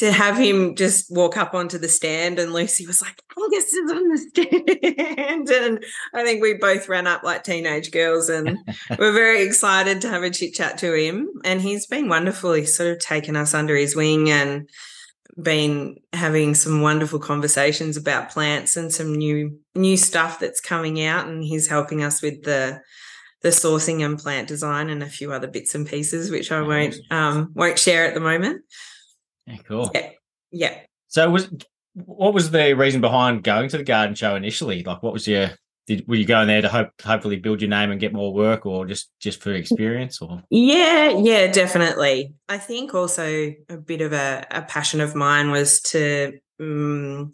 to 0.01 0.11
have 0.11 0.35
him 0.35 0.73
just 0.73 1.11
walk 1.11 1.37
up 1.37 1.53
onto 1.53 1.77
the 1.77 1.87
stand 1.87 2.39
and 2.39 2.53
Lucy 2.53 2.87
was 2.87 3.03
like, 3.03 3.21
Angus 3.37 3.71
is 3.71 3.91
on 3.91 4.09
the 4.09 4.17
stand. 4.17 5.47
and 5.51 5.85
I 6.15 6.23
think 6.23 6.41
we 6.41 6.55
both 6.55 6.89
ran 6.89 7.05
up 7.05 7.21
like 7.21 7.43
teenage 7.43 7.91
girls 7.91 8.27
and 8.27 8.57
we're 8.97 9.11
very 9.11 9.43
excited 9.43 10.01
to 10.01 10.09
have 10.09 10.23
a 10.23 10.31
chit 10.31 10.55
chat 10.55 10.79
to 10.79 10.95
him. 10.95 11.29
And 11.45 11.61
he's 11.61 11.85
been 11.85 12.09
wonderful. 12.09 12.53
He's 12.53 12.75
sort 12.75 12.89
of 12.89 12.97
taken 12.97 13.35
us 13.35 13.53
under 13.53 13.75
his 13.75 13.95
wing 13.95 14.31
and 14.31 14.67
been 15.39 15.97
having 16.13 16.55
some 16.55 16.81
wonderful 16.81 17.19
conversations 17.19 17.95
about 17.95 18.31
plants 18.31 18.75
and 18.75 18.91
some 18.91 19.13
new 19.13 19.55
new 19.75 19.97
stuff 19.97 20.39
that's 20.39 20.59
coming 20.59 20.99
out 21.03 21.27
and 21.27 21.43
he's 21.43 21.67
helping 21.67 22.01
us 22.03 22.23
with 22.23 22.41
the 22.41 22.81
the 23.43 23.49
sourcing 23.49 24.03
and 24.03 24.17
plant 24.17 24.47
design 24.47 24.89
and 24.89 25.03
a 25.03 25.09
few 25.09 25.31
other 25.31 25.47
bits 25.47 25.75
and 25.75 25.87
pieces 25.87 26.31
which 26.31 26.51
I 26.51 26.61
won't 26.61 26.95
um 27.11 27.51
won't 27.53 27.77
share 27.77 28.05
at 28.05 28.15
the 28.15 28.19
moment. 28.19 28.63
Yeah, 29.47 29.57
cool. 29.67 29.91
Yeah. 29.93 30.09
Yeah. 30.51 30.79
So 31.07 31.29
was 31.29 31.49
what 31.93 32.33
was 32.33 32.51
the 32.51 32.73
reason 32.73 33.01
behind 33.01 33.43
going 33.43 33.69
to 33.69 33.77
the 33.77 33.83
garden 33.83 34.15
show 34.15 34.35
initially? 34.35 34.83
Like 34.83 35.03
what 35.03 35.13
was 35.13 35.27
your 35.27 35.51
did 35.87 36.07
were 36.07 36.15
you 36.15 36.25
going 36.25 36.47
there 36.47 36.61
to 36.61 36.69
hope 36.69 36.89
hopefully 37.01 37.37
build 37.37 37.61
your 37.61 37.69
name 37.69 37.91
and 37.91 37.99
get 37.99 38.13
more 38.13 38.33
work 38.33 38.65
or 38.65 38.85
just 38.85 39.09
just 39.19 39.41
for 39.41 39.53
experience 39.53 40.21
or 40.21 40.41
yeah 40.49 41.09
yeah 41.09 41.51
definitely 41.51 42.33
i 42.49 42.57
think 42.57 42.93
also 42.93 43.53
a 43.69 43.77
bit 43.77 44.01
of 44.01 44.13
a, 44.13 44.45
a 44.51 44.61
passion 44.61 45.01
of 45.01 45.15
mine 45.15 45.51
was 45.51 45.81
to 45.81 46.37
um, 46.59 47.33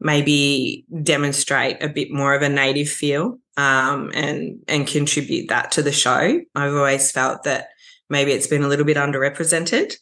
maybe 0.00 0.86
demonstrate 1.02 1.82
a 1.82 1.88
bit 1.88 2.10
more 2.10 2.34
of 2.34 2.42
a 2.42 2.48
native 2.48 2.88
feel 2.88 3.38
um, 3.56 4.10
and 4.14 4.58
and 4.68 4.86
contribute 4.86 5.48
that 5.48 5.70
to 5.70 5.82
the 5.82 5.92
show 5.92 6.40
i've 6.54 6.74
always 6.74 7.10
felt 7.10 7.44
that 7.44 7.68
maybe 8.08 8.32
it's 8.32 8.46
been 8.46 8.62
a 8.62 8.68
little 8.68 8.86
bit 8.86 8.96
underrepresented 8.96 9.94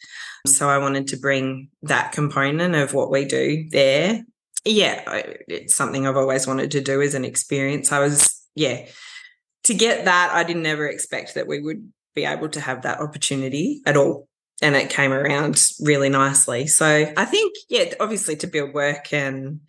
so 0.46 0.68
i 0.68 0.78
wanted 0.78 1.06
to 1.06 1.16
bring 1.16 1.68
that 1.82 2.12
component 2.12 2.74
of 2.74 2.94
what 2.94 3.10
we 3.10 3.24
do 3.24 3.68
there 3.70 4.22
yeah, 4.64 5.02
it's 5.48 5.74
something 5.74 6.06
I've 6.06 6.16
always 6.16 6.46
wanted 6.46 6.70
to 6.72 6.80
do 6.80 7.00
as 7.00 7.14
an 7.14 7.24
experience. 7.24 7.92
I 7.92 8.00
was, 8.00 8.44
yeah, 8.54 8.86
to 9.64 9.74
get 9.74 10.04
that, 10.04 10.30
I 10.32 10.44
didn't 10.44 10.66
ever 10.66 10.86
expect 10.86 11.34
that 11.34 11.46
we 11.46 11.60
would 11.60 11.90
be 12.14 12.24
able 12.24 12.48
to 12.50 12.60
have 12.60 12.82
that 12.82 13.00
opportunity 13.00 13.80
at 13.86 13.96
all. 13.96 14.28
And 14.62 14.76
it 14.76 14.90
came 14.90 15.12
around 15.12 15.66
really 15.80 16.10
nicely. 16.10 16.66
So 16.66 17.10
I 17.16 17.24
think, 17.24 17.56
yeah, 17.70 17.94
obviously 17.98 18.36
to 18.36 18.46
build 18.46 18.74
work 18.74 19.12
and 19.12 19.60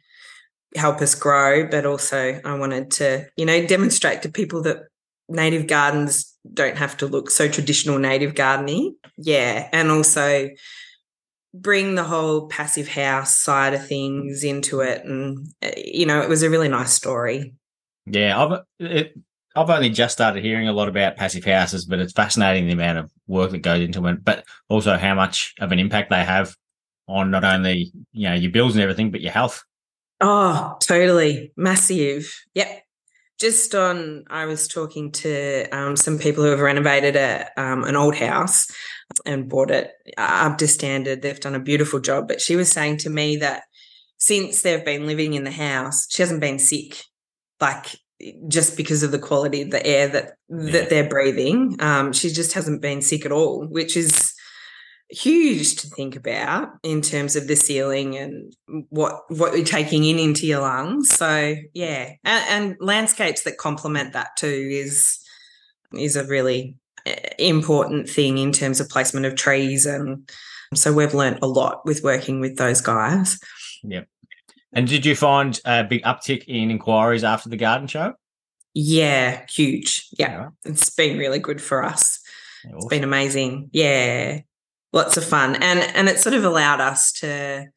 help 0.75 1.01
us 1.01 1.15
grow, 1.15 1.67
but 1.67 1.85
also 1.85 2.41
I 2.43 2.55
wanted 2.55 2.91
to, 2.91 3.27
you 3.37 3.45
know, 3.45 3.65
demonstrate 3.65 4.23
to 4.23 4.29
people 4.29 4.61
that 4.63 4.83
native 5.31 5.67
gardens 5.67 6.35
don't 6.53 6.77
have 6.77 6.97
to 6.97 7.07
look 7.07 7.29
so 7.29 7.47
traditional 7.47 7.99
native 7.99 8.35
gardening. 8.35 8.95
Yeah. 9.17 9.69
And 9.71 9.89
also, 9.91 10.49
bring 11.53 11.95
the 11.95 12.03
whole 12.03 12.47
passive 12.47 12.87
house 12.87 13.37
side 13.37 13.73
of 13.73 13.85
things 13.85 14.43
into 14.43 14.79
it 14.79 15.03
and 15.03 15.47
uh, 15.61 15.71
you 15.75 16.05
know 16.05 16.21
it 16.21 16.29
was 16.29 16.43
a 16.43 16.49
really 16.49 16.69
nice 16.69 16.93
story 16.93 17.53
yeah 18.05 18.41
i've 18.41 18.59
it, 18.79 19.13
i've 19.55 19.69
only 19.69 19.89
just 19.89 20.13
started 20.13 20.43
hearing 20.43 20.67
a 20.67 20.73
lot 20.73 20.87
about 20.87 21.17
passive 21.17 21.43
houses 21.43 21.85
but 21.85 21.99
it's 21.99 22.13
fascinating 22.13 22.67
the 22.67 22.73
amount 22.73 22.97
of 22.97 23.11
work 23.27 23.51
that 23.51 23.59
goes 23.59 23.81
into 23.81 24.05
it 24.07 24.23
but 24.23 24.45
also 24.69 24.97
how 24.97 25.13
much 25.13 25.53
of 25.59 25.71
an 25.71 25.79
impact 25.79 26.09
they 26.09 26.23
have 26.23 26.55
on 27.07 27.29
not 27.31 27.43
only 27.43 27.91
you 28.13 28.29
know 28.29 28.35
your 28.35 28.51
bills 28.51 28.75
and 28.75 28.81
everything 28.81 29.11
but 29.11 29.21
your 29.21 29.33
health 29.33 29.63
oh 30.21 30.77
totally 30.79 31.51
massive 31.57 32.33
yep 32.53 32.83
just 33.41 33.75
on 33.75 34.23
i 34.29 34.45
was 34.45 34.67
talking 34.67 35.11
to 35.11 35.67
um, 35.71 35.95
some 35.95 36.17
people 36.17 36.43
who 36.43 36.51
have 36.51 36.59
renovated 36.59 37.15
a, 37.15 37.49
um, 37.57 37.83
an 37.83 37.95
old 37.95 38.15
house 38.15 38.67
and 39.25 39.49
bought 39.49 39.71
it 39.71 39.91
up 40.17 40.57
to 40.57 40.67
standard. 40.67 41.21
They've 41.21 41.39
done 41.39 41.55
a 41.55 41.59
beautiful 41.59 41.99
job. 41.99 42.27
But 42.27 42.41
she 42.41 42.55
was 42.55 42.71
saying 42.71 42.97
to 42.97 43.09
me 43.09 43.37
that 43.37 43.63
since 44.17 44.61
they've 44.61 44.83
been 44.83 45.07
living 45.07 45.33
in 45.33 45.43
the 45.43 45.51
house, 45.51 46.07
she 46.09 46.21
hasn't 46.21 46.41
been 46.41 46.59
sick, 46.59 47.03
like 47.59 47.95
just 48.47 48.77
because 48.77 49.01
of 49.01 49.11
the 49.11 49.19
quality 49.19 49.63
of 49.63 49.71
the 49.71 49.85
air 49.85 50.07
that 50.07 50.33
yeah. 50.49 50.71
that 50.71 50.89
they're 50.89 51.09
breathing. 51.09 51.75
Um, 51.79 52.13
she 52.13 52.29
just 52.29 52.53
hasn't 52.53 52.81
been 52.81 53.01
sick 53.01 53.25
at 53.25 53.31
all, 53.31 53.65
which 53.67 53.97
is 53.97 54.33
huge 55.11 55.75
to 55.75 55.87
think 55.87 56.15
about 56.15 56.69
in 56.83 57.01
terms 57.01 57.35
of 57.35 57.47
the 57.47 57.55
sealing 57.55 58.17
and 58.17 58.55
what 58.89 59.23
what 59.29 59.55
you're 59.55 59.65
taking 59.65 60.03
in 60.03 60.17
into 60.17 60.47
your 60.47 60.61
lungs. 60.61 61.09
So 61.09 61.55
yeah, 61.73 62.13
and, 62.23 62.45
and 62.49 62.77
landscapes 62.79 63.43
that 63.43 63.57
complement 63.57 64.13
that 64.13 64.35
too 64.37 64.69
is 64.71 65.19
is 65.93 66.15
a 66.15 66.25
really 66.25 66.75
eh, 67.05 67.15
important 67.37 68.09
thing 68.09 68.37
in 68.37 68.51
terms 68.51 68.79
of 68.79 68.89
placement 68.89 69.25
of 69.25 69.35
trees. 69.35 69.85
And 69.85 70.29
so 70.73 70.93
we've 70.93 71.13
learned 71.13 71.39
a 71.41 71.47
lot 71.47 71.85
with 71.85 72.03
working 72.03 72.39
with 72.39 72.57
those 72.57 72.81
guys. 72.81 73.39
Yep. 73.83 74.07
And 74.73 74.87
did 74.87 75.05
you 75.05 75.15
find 75.15 75.59
a 75.65 75.83
big 75.83 76.03
uptick 76.03 76.45
in 76.45 76.71
inquiries 76.71 77.25
after 77.25 77.49
the 77.49 77.57
garden 77.57 77.87
show? 77.87 78.13
Yeah, 78.73 79.45
huge. 79.49 80.07
Yeah. 80.17 80.31
yeah. 80.31 80.49
It's 80.63 80.89
been 80.89 81.17
really 81.17 81.39
good 81.39 81.61
for 81.61 81.83
us. 81.83 82.19
Awesome. 82.65 82.77
It's 82.77 82.85
been 82.85 83.03
amazing. 83.03 83.69
Yeah. 83.73 84.39
Lots 84.93 85.17
of 85.17 85.23
fun. 85.23 85.55
And 85.55 85.79
and 85.79 86.09
it 86.09 86.19
sort 86.19 86.35
of 86.35 86.43
allowed 86.43 86.81
us 86.81 87.11
to 87.13 87.67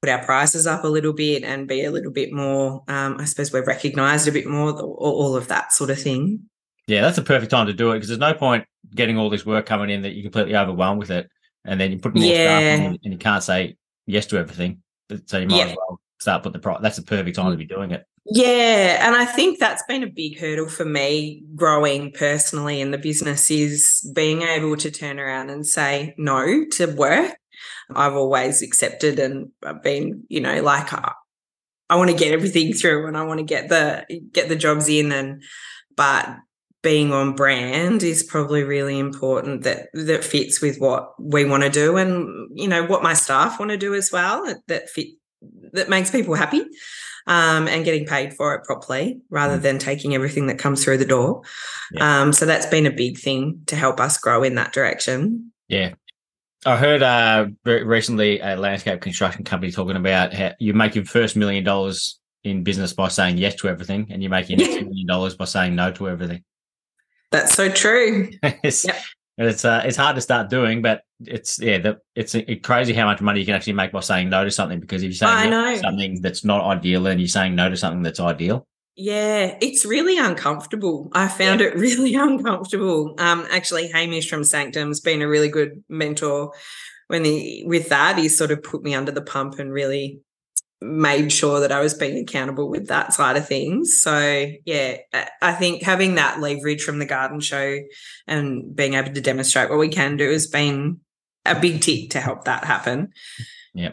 put 0.00 0.10
our 0.10 0.24
prices 0.24 0.66
up 0.66 0.84
a 0.84 0.88
little 0.88 1.12
bit 1.12 1.44
and 1.44 1.68
be 1.68 1.84
a 1.84 1.90
little 1.90 2.10
bit 2.10 2.32
more 2.32 2.82
um, 2.88 3.16
I 3.20 3.24
suppose 3.24 3.52
we're 3.52 3.64
recognized 3.64 4.26
a 4.26 4.32
bit 4.32 4.46
more 4.46 4.72
all 4.80 5.36
of 5.36 5.48
that 5.48 5.72
sort 5.72 5.90
of 5.90 6.00
thing. 6.00 6.40
Yeah, 6.88 7.02
that's 7.02 7.18
a 7.18 7.22
perfect 7.22 7.50
time 7.50 7.66
to 7.66 7.72
do 7.72 7.92
it 7.92 7.94
because 7.94 8.08
there's 8.08 8.18
no 8.18 8.34
point 8.34 8.64
getting 8.94 9.16
all 9.16 9.30
this 9.30 9.46
work 9.46 9.66
coming 9.66 9.90
in 9.90 10.02
that 10.02 10.14
you're 10.14 10.24
completely 10.24 10.56
overwhelmed 10.56 10.98
with 10.98 11.10
it, 11.10 11.28
and 11.64 11.80
then 11.80 11.92
you 11.92 11.98
put 11.98 12.14
more 12.14 12.24
yeah. 12.24 12.74
stuff 12.74 12.86
in 12.86 12.98
and 13.04 13.12
you 13.12 13.18
can't 13.18 13.42
say 13.42 13.76
yes 14.06 14.26
to 14.26 14.38
everything. 14.38 14.82
So 15.26 15.38
you 15.38 15.46
might 15.46 15.56
yeah. 15.56 15.64
as 15.64 15.76
well 15.76 16.00
start 16.20 16.42
put 16.42 16.52
the 16.52 16.58
price. 16.58 16.78
That's 16.82 16.96
the 16.96 17.02
perfect 17.02 17.36
time 17.36 17.50
to 17.50 17.56
be 17.56 17.66
doing 17.66 17.92
it. 17.92 18.04
Yeah, 18.24 19.04
and 19.04 19.16
I 19.16 19.24
think 19.24 19.58
that's 19.58 19.82
been 19.88 20.04
a 20.04 20.08
big 20.10 20.38
hurdle 20.38 20.68
for 20.68 20.84
me 20.84 21.42
growing 21.56 22.12
personally 22.12 22.80
in 22.80 22.92
the 22.92 22.98
business 22.98 23.50
is 23.50 24.08
being 24.14 24.42
able 24.42 24.76
to 24.76 24.90
turn 24.92 25.18
around 25.18 25.50
and 25.50 25.66
say 25.66 26.14
no 26.18 26.64
to 26.72 26.86
work. 26.86 27.36
I've 27.94 28.14
always 28.14 28.62
accepted 28.62 29.18
and 29.18 29.48
been, 29.82 30.24
you 30.28 30.40
know, 30.40 30.62
like 30.62 30.92
uh, 30.92 31.00
I, 31.02 31.12
I 31.90 31.96
want 31.96 32.10
to 32.10 32.16
get 32.16 32.32
everything 32.32 32.72
through 32.74 33.06
and 33.08 33.16
I 33.16 33.24
want 33.24 33.38
to 33.38 33.44
get 33.44 33.68
the 33.68 34.06
get 34.32 34.48
the 34.48 34.56
jobs 34.56 34.88
in 34.88 35.12
and 35.12 35.42
but 35.96 36.28
being 36.82 37.12
on 37.12 37.34
brand 37.34 38.02
is 38.02 38.22
probably 38.24 38.64
really 38.64 38.98
important 38.98 39.62
that 39.62 39.88
that 39.94 40.24
fits 40.24 40.60
with 40.60 40.78
what 40.78 41.12
we 41.20 41.44
want 41.44 41.62
to 41.62 41.70
do 41.70 41.96
and 41.96 42.50
you 42.58 42.66
know 42.66 42.84
what 42.86 43.04
my 43.04 43.14
staff 43.14 43.58
want 43.60 43.70
to 43.70 43.76
do 43.76 43.94
as 43.94 44.10
well 44.10 44.52
that 44.66 44.90
fit 44.90 45.08
that 45.72 45.88
makes 45.88 46.10
people 46.10 46.34
happy 46.34 46.64
um, 47.26 47.68
and 47.68 47.84
getting 47.84 48.06
paid 48.06 48.32
for 48.34 48.54
it 48.54 48.64
properly 48.64 49.20
rather 49.30 49.58
mm. 49.58 49.62
than 49.62 49.78
taking 49.78 50.14
everything 50.14 50.46
that 50.46 50.58
comes 50.58 50.82
through 50.82 50.98
the 50.98 51.04
door 51.04 51.42
yeah. 51.92 52.22
um, 52.22 52.32
so 52.32 52.46
that's 52.46 52.66
been 52.66 52.86
a 52.86 52.90
big 52.90 53.18
thing 53.18 53.62
to 53.66 53.76
help 53.76 54.00
us 54.00 54.18
grow 54.18 54.42
in 54.42 54.54
that 54.54 54.72
direction 54.72 55.52
yeah 55.68 55.94
I 56.64 56.76
heard 56.76 57.02
uh, 57.02 57.46
recently 57.64 58.38
a 58.38 58.56
landscape 58.56 59.00
construction 59.00 59.44
company 59.44 59.72
talking 59.72 59.96
about 59.96 60.32
how 60.32 60.52
you 60.60 60.74
make 60.74 60.94
your 60.94 61.04
first 61.04 61.34
million 61.34 61.64
dollars 61.64 62.20
in 62.44 62.62
business 62.62 62.92
by 62.92 63.08
saying 63.08 63.38
yes 63.38 63.54
to 63.56 63.68
everything, 63.68 64.08
and 64.10 64.22
you 64.22 64.28
make 64.28 64.48
your 64.48 64.58
next 64.58 64.74
million 64.84 65.06
dollars 65.06 65.34
by 65.34 65.44
saying 65.44 65.74
no 65.74 65.90
to 65.92 66.08
everything. 66.08 66.44
That's 67.30 67.54
so 67.54 67.68
true. 67.68 68.30
it's, 68.42 68.84
yep. 68.84 68.96
It's 69.38 69.64
uh, 69.64 69.82
it's 69.84 69.96
hard 69.96 70.16
to 70.16 70.20
start 70.20 70.50
doing, 70.50 70.82
but 70.82 71.02
it's 71.20 71.58
yeah, 71.58 71.78
the, 71.78 71.98
it's 72.14 72.36
crazy 72.62 72.92
how 72.92 73.06
much 73.06 73.20
money 73.22 73.40
you 73.40 73.46
can 73.46 73.54
actually 73.54 73.72
make 73.72 73.92
by 73.92 74.00
saying 74.00 74.28
no 74.28 74.44
to 74.44 74.50
something. 74.50 74.78
Because 74.78 75.02
if 75.02 75.08
you're 75.08 75.28
saying 75.28 75.50
to 75.50 75.78
something 75.78 76.20
that's 76.20 76.44
not 76.44 76.64
ideal, 76.64 77.06
and 77.06 77.18
you're 77.18 77.28
saying 77.28 77.54
no 77.54 77.70
to 77.70 77.76
something 77.76 78.02
that's 78.02 78.20
ideal, 78.20 78.66
yeah, 78.94 79.56
it's 79.62 79.86
really 79.86 80.18
uncomfortable. 80.18 81.10
I 81.14 81.28
found 81.28 81.60
yeah. 81.60 81.68
it 81.68 81.76
really 81.76 82.14
uncomfortable. 82.14 83.14
Um, 83.18 83.46
actually, 83.50 83.88
Hamish 83.88 84.28
from 84.28 84.42
Sanctum's 84.42 85.00
been 85.00 85.22
a 85.22 85.28
really 85.28 85.48
good 85.48 85.82
mentor 85.88 86.52
when 87.08 87.24
he 87.24 87.64
with 87.66 87.88
that. 87.88 88.18
He 88.18 88.28
sort 88.28 88.50
of 88.50 88.62
put 88.62 88.82
me 88.82 88.94
under 88.94 89.12
the 89.12 89.22
pump 89.22 89.58
and 89.58 89.72
really 89.72 90.20
made 90.82 91.32
sure 91.32 91.60
that 91.60 91.72
I 91.72 91.80
was 91.80 91.94
being 91.94 92.18
accountable 92.18 92.68
with 92.68 92.88
that 92.88 93.12
side 93.12 93.36
of 93.36 93.46
things. 93.46 94.00
So 94.00 94.46
yeah, 94.64 94.98
I 95.40 95.52
think 95.52 95.82
having 95.82 96.16
that 96.16 96.40
leverage 96.40 96.82
from 96.82 96.98
the 96.98 97.06
garden 97.06 97.40
show 97.40 97.78
and 98.26 98.74
being 98.74 98.94
able 98.94 99.12
to 99.12 99.20
demonstrate 99.20 99.70
what 99.70 99.78
we 99.78 99.88
can 99.88 100.16
do 100.16 100.30
has 100.30 100.46
been 100.46 101.00
a 101.44 101.58
big 101.58 101.80
tick 101.80 102.10
to 102.10 102.20
help 102.20 102.44
that 102.44 102.64
happen. 102.64 103.12
Yeah. 103.74 103.92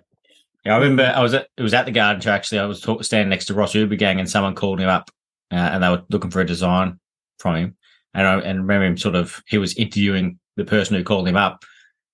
Yeah, 0.65 0.75
I 0.75 0.79
remember 0.79 1.11
I 1.15 1.21
was 1.21 1.33
at 1.33 1.47
it 1.57 1.61
was 1.61 1.73
at 1.73 1.85
the 1.85 1.91
garden 1.91 2.21
show 2.21 2.31
actually. 2.31 2.59
I 2.59 2.65
was 2.65 2.81
talk, 2.81 3.03
standing 3.03 3.29
next 3.29 3.45
to 3.45 3.53
Ross 3.53 3.73
Uebergang 3.73 4.19
and 4.19 4.29
someone 4.29 4.55
called 4.55 4.79
him 4.79 4.89
up 4.89 5.09
uh, 5.51 5.55
and 5.55 5.83
they 5.83 5.89
were 5.89 6.03
looking 6.09 6.31
for 6.31 6.41
a 6.41 6.45
design 6.45 6.99
from 7.37 7.55
him. 7.55 7.77
And 8.13 8.27
I 8.27 8.39
and 8.39 8.59
remember 8.61 8.85
him 8.85 8.97
sort 8.97 9.15
of 9.15 9.41
he 9.47 9.57
was 9.57 9.77
interviewing 9.77 10.39
the 10.57 10.65
person 10.65 10.95
who 10.95 11.03
called 11.03 11.27
him 11.27 11.37
up 11.37 11.63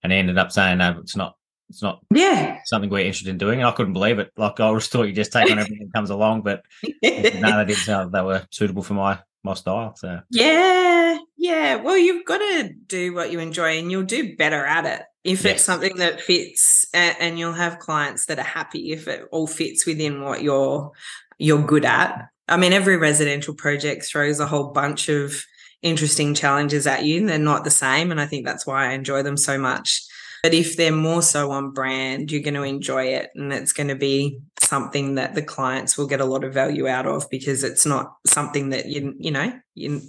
and 0.03 0.11
he 0.11 0.19
ended 0.19 0.37
up 0.37 0.51
saying, 0.51 0.77
No, 0.77 0.97
it's 0.99 1.15
not 1.15 1.35
it's 1.69 1.81
not 1.81 1.99
yeah 2.13 2.59
something 2.65 2.89
we're 2.89 2.99
interested 2.99 3.27
in 3.27 3.37
doing. 3.37 3.59
And 3.59 3.67
I 3.67 3.71
couldn't 3.71 3.93
believe 3.93 4.19
it. 4.19 4.31
Like 4.37 4.59
I 4.59 4.65
always 4.65 4.87
thought 4.87 5.03
you 5.03 5.13
just 5.13 5.31
take 5.31 5.51
on 5.51 5.59
everything 5.59 5.79
that 5.79 5.93
comes 5.93 6.09
along, 6.09 6.41
but 6.41 6.63
no, 6.83 6.89
they 7.01 7.65
didn't 7.65 7.75
sound 7.75 8.11
they 8.11 8.21
were 8.21 8.45
suitable 8.51 8.83
for 8.83 8.93
my 8.93 9.19
my 9.45 9.53
style. 9.53 9.95
So 9.95 10.19
yeah, 10.31 11.17
yeah. 11.37 11.75
Well, 11.75 11.97
you've 11.97 12.25
got 12.25 12.39
to 12.39 12.73
do 12.87 13.13
what 13.13 13.31
you 13.31 13.39
enjoy, 13.39 13.79
and 13.79 13.91
you'll 13.91 14.03
do 14.03 14.35
better 14.35 14.65
at 14.65 14.85
it 14.85 15.03
if 15.23 15.43
yes. 15.43 15.55
it's 15.55 15.63
something 15.63 15.95
that 15.97 16.19
fits. 16.19 16.85
And 16.93 17.39
you'll 17.39 17.53
have 17.53 17.79
clients 17.79 18.25
that 18.25 18.39
are 18.39 18.43
happy 18.43 18.91
if 18.91 19.07
it 19.07 19.27
all 19.31 19.47
fits 19.47 19.85
within 19.85 20.21
what 20.21 20.43
you're 20.43 20.91
you're 21.37 21.65
good 21.65 21.85
at. 21.85 22.27
I 22.47 22.57
mean, 22.57 22.73
every 22.73 22.97
residential 22.97 23.53
project 23.53 24.05
throws 24.05 24.39
a 24.39 24.45
whole 24.45 24.71
bunch 24.71 25.09
of 25.09 25.43
interesting 25.81 26.33
challenges 26.33 26.85
at 26.85 27.05
you. 27.05 27.19
And 27.19 27.29
they're 27.29 27.39
not 27.39 27.63
the 27.63 27.71
same, 27.71 28.11
and 28.11 28.19
I 28.19 28.25
think 28.25 28.45
that's 28.45 28.67
why 28.67 28.87
I 28.89 28.93
enjoy 28.93 29.23
them 29.23 29.37
so 29.37 29.57
much. 29.57 30.01
But 30.45 30.53
if 30.53 30.77
they're 30.77 30.91
more 30.91 31.23
so 31.23 31.49
on 31.49 31.71
brand, 31.71 32.31
you're 32.31 32.43
going 32.43 32.53
to 32.53 32.61
enjoy 32.61 33.05
it 33.05 33.31
and 33.33 33.51
it's 33.51 33.73
going 33.73 33.87
to 33.87 33.95
be 33.95 34.41
something 34.59 35.15
that 35.15 35.33
the 35.33 35.41
clients 35.41 35.97
will 35.97 36.05
get 36.05 36.21
a 36.21 36.25
lot 36.25 36.43
of 36.43 36.53
value 36.53 36.87
out 36.87 37.07
of 37.07 37.27
because 37.31 37.63
it's 37.63 37.83
not 37.83 38.13
something 38.27 38.69
that 38.69 38.85
you 38.85 39.15
you 39.17 39.31
know 39.31 39.59
you 39.73 40.03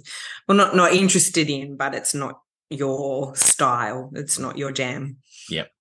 well 0.47 0.55
not 0.55 0.75
not 0.75 0.93
interested 0.93 1.49
in, 1.49 1.75
but 1.75 1.95
it's 1.95 2.13
not 2.13 2.39
your 2.69 3.35
style. 3.35 4.11
It's 4.13 4.37
not 4.37 4.59
your 4.59 4.71
jam. 4.71 5.17
Yep. 5.49 5.71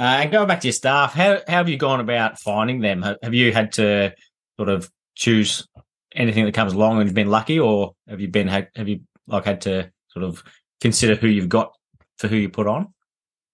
Uh, 0.00 0.02
and 0.02 0.32
going 0.32 0.48
back 0.48 0.62
to 0.62 0.66
your 0.66 0.72
staff, 0.72 1.12
how, 1.12 1.34
how 1.46 1.58
have 1.58 1.68
you 1.68 1.76
gone 1.76 2.00
about 2.00 2.40
finding 2.40 2.80
them? 2.80 3.02
Have 3.22 3.32
you 3.32 3.52
had 3.52 3.70
to 3.74 4.12
sort 4.56 4.70
of 4.70 4.90
choose 5.14 5.68
anything 6.16 6.46
that 6.46 6.54
comes 6.54 6.72
along 6.72 6.98
and 6.98 7.06
you've 7.06 7.14
been 7.14 7.30
lucky, 7.30 7.60
or 7.60 7.94
have 8.08 8.20
you 8.20 8.26
been 8.26 8.48
have 8.48 8.88
you 8.88 9.02
like 9.28 9.44
had 9.44 9.60
to 9.60 9.92
sort 10.08 10.24
of 10.24 10.42
consider 10.80 11.14
who 11.14 11.28
you've 11.28 11.48
got 11.48 11.70
for 12.18 12.26
who 12.26 12.34
you 12.34 12.48
put 12.48 12.66
on? 12.66 12.92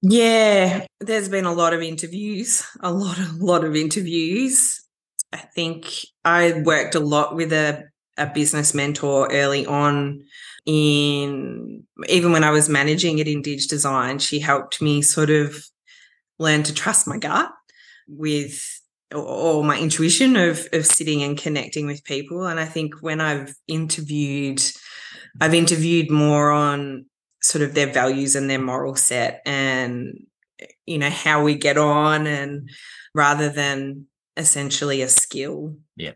Yeah, 0.02 0.86
there's 1.00 1.28
been 1.28 1.44
a 1.44 1.52
lot 1.52 1.74
of 1.74 1.82
interviews, 1.82 2.64
a 2.80 2.92
lot, 2.92 3.18
a 3.18 3.32
lot 3.38 3.64
of 3.64 3.76
interviews. 3.76 4.80
I 5.32 5.38
think 5.38 5.86
I 6.24 6.52
worked 6.64 6.94
a 6.94 7.00
lot 7.00 7.36
with 7.36 7.52
a, 7.52 7.84
a 8.16 8.26
business 8.26 8.74
mentor 8.74 9.28
early 9.30 9.66
on 9.66 10.22
in 10.66 11.84
even 12.08 12.32
when 12.32 12.44
I 12.44 12.50
was 12.50 12.68
managing 12.68 13.20
at 13.20 13.26
Indige 13.26 13.68
Design, 13.68 14.18
she 14.18 14.40
helped 14.40 14.80
me 14.82 15.02
sort 15.02 15.30
of 15.30 15.56
learn 16.38 16.62
to 16.64 16.74
trust 16.74 17.06
my 17.08 17.18
gut 17.18 17.50
with 18.08 18.62
or 19.14 19.64
my 19.64 19.78
intuition 19.78 20.36
of 20.36 20.66
of 20.72 20.86
sitting 20.86 21.22
and 21.22 21.38
connecting 21.38 21.86
with 21.86 22.04
people. 22.04 22.46
And 22.46 22.60
I 22.60 22.66
think 22.66 22.94
when 23.02 23.20
I've 23.20 23.54
interviewed, 23.68 24.62
I've 25.40 25.54
interviewed 25.54 26.10
more 26.10 26.50
on 26.50 27.06
sort 27.42 27.62
of 27.62 27.74
their 27.74 27.92
values 27.92 28.37
and 28.37 28.48
their 28.48 28.61
moral 28.61 28.94
set 28.94 29.42
and 29.46 30.26
you 30.87 30.98
know 30.98 31.11
how 31.11 31.42
we 31.42 31.55
get 31.55 31.79
on 31.79 32.26
and 32.26 32.70
rather 33.14 33.48
than 33.48 34.07
essentially 34.37 35.03
a 35.03 35.09
skill. 35.09 35.76
Yeah. 35.96 36.12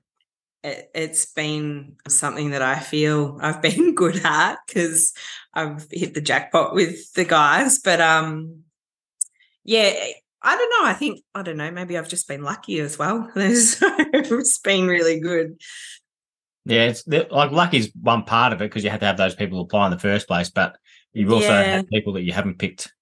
It, 0.62 0.90
has 0.94 1.26
been 1.26 1.96
something 2.08 2.52
that 2.52 2.62
i 2.62 2.78
feel 2.78 3.38
i've 3.42 3.60
been 3.68 3.94
good 3.94 4.24
at 4.24 4.56
because 4.66 5.12
i've 5.52 5.86
hit 5.90 6.14
the 6.14 6.22
jackpot 6.22 6.74
with 6.74 7.12
the 7.12 7.26
guys 7.26 7.80
but 7.80 8.00
um 8.00 8.62
yeah 9.62 9.92
i 10.40 10.56
don't 10.56 10.70
know 10.70 10.88
i 10.88 10.94
think 10.94 11.20
i 11.34 11.42
don't 11.42 11.58
know 11.58 11.70
maybe 11.70 11.98
i've 11.98 12.08
just 12.08 12.26
been 12.28 12.42
lucky 12.42 12.80
as 12.80 12.98
well. 12.98 13.30
It's 13.36 14.58
been 14.58 14.86
really 14.86 15.20
good. 15.20 15.60
Yeah, 16.66 16.86
it's 16.86 17.06
like 17.06 17.50
luck 17.50 17.74
is 17.74 17.92
one 18.00 18.22
part 18.24 18.54
of 18.54 18.62
it 18.62 18.70
because 18.70 18.84
you 18.84 18.90
have 18.90 19.00
to 19.00 19.06
have 19.06 19.18
those 19.18 19.34
people 19.34 19.60
apply 19.60 19.86
in 19.86 19.90
the 19.90 19.98
first 19.98 20.26
place. 20.26 20.48
But 20.48 20.78
You've 21.14 21.32
also 21.32 21.48
yeah. 21.48 21.76
had 21.76 21.88
people 21.88 22.12
that 22.14 22.22
you 22.22 22.32
haven't 22.32 22.58
picked 22.58 22.92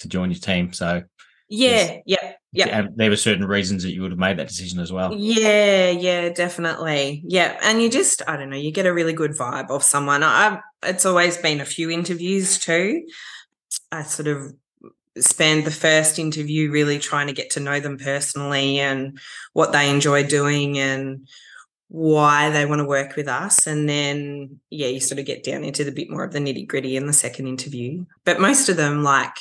to 0.00 0.08
join 0.08 0.30
your 0.30 0.38
team. 0.38 0.72
So 0.72 1.02
yeah, 1.48 1.98
yeah, 2.06 2.32
yeah. 2.52 2.86
There 2.94 3.10
were 3.10 3.16
certain 3.16 3.46
reasons 3.46 3.82
that 3.82 3.92
you 3.92 4.02
would 4.02 4.12
have 4.12 4.18
made 4.18 4.38
that 4.38 4.48
decision 4.48 4.78
as 4.78 4.92
well. 4.92 5.14
Yeah, 5.14 5.90
yeah, 5.90 6.28
definitely. 6.28 7.22
Yeah, 7.26 7.58
and 7.62 7.82
you 7.82 7.90
just 7.90 8.22
I 8.28 8.36
don't 8.36 8.50
know, 8.50 8.56
you 8.56 8.72
get 8.72 8.86
a 8.86 8.92
really 8.92 9.12
good 9.12 9.32
vibe 9.32 9.70
of 9.70 9.82
someone. 9.82 10.22
I 10.22 10.60
it's 10.82 11.06
always 11.06 11.36
been 11.36 11.60
a 11.60 11.66
few 11.66 11.90
interviews 11.90 12.58
too. 12.58 13.02
I 13.90 14.02
sort 14.02 14.28
of 14.28 14.54
spend 15.18 15.64
the 15.64 15.70
first 15.70 16.18
interview 16.18 16.70
really 16.70 16.98
trying 16.98 17.26
to 17.26 17.34
get 17.34 17.50
to 17.50 17.60
know 17.60 17.80
them 17.80 17.98
personally 17.98 18.80
and 18.80 19.18
what 19.52 19.72
they 19.72 19.90
enjoy 19.90 20.24
doing 20.24 20.78
and 20.78 21.28
why 21.92 22.48
they 22.48 22.64
want 22.64 22.78
to 22.78 22.86
work 22.86 23.16
with 23.16 23.28
us. 23.28 23.66
And 23.66 23.86
then, 23.86 24.58
yeah, 24.70 24.86
you 24.86 24.98
sort 24.98 25.18
of 25.18 25.26
get 25.26 25.44
down 25.44 25.62
into 25.62 25.84
the 25.84 25.92
bit 25.92 26.08
more 26.08 26.24
of 26.24 26.32
the 26.32 26.38
nitty 26.38 26.66
gritty 26.66 26.96
in 26.96 27.06
the 27.06 27.12
second 27.12 27.48
interview. 27.48 28.06
But 28.24 28.40
most 28.40 28.70
of 28.70 28.78
them, 28.78 29.02
like, 29.02 29.36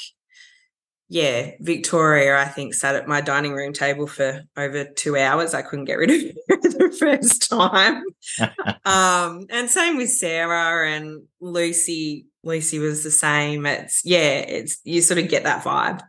yeah, 1.08 1.52
Victoria, 1.62 2.38
I 2.38 2.46
think, 2.46 2.74
sat 2.74 2.96
at 2.96 3.08
my 3.08 3.22
dining 3.22 3.54
room 3.54 3.72
table 3.72 4.06
for 4.06 4.42
over 4.58 4.84
two 4.84 5.16
hours. 5.16 5.54
I 5.54 5.62
couldn't 5.62 5.86
get 5.86 5.98
rid 5.98 6.10
of 6.10 6.22
her 6.50 6.58
the 6.62 6.98
first 7.00 7.50
time. 7.50 8.04
um, 8.86 9.46
and 9.50 9.70
same 9.70 9.96
with 9.96 10.10
Sarah 10.10 10.92
and 10.92 11.24
Lucy. 11.40 12.26
Lucy 12.44 12.80
was 12.80 13.06
the 13.06 13.12
same. 13.12 13.66
It's, 13.66 14.02
yeah, 14.04 14.40
it's, 14.40 14.82
you 14.84 15.02
sort 15.02 15.20
of 15.20 15.30
get 15.30 15.44
that 15.44 15.64
vibe. 15.64 16.02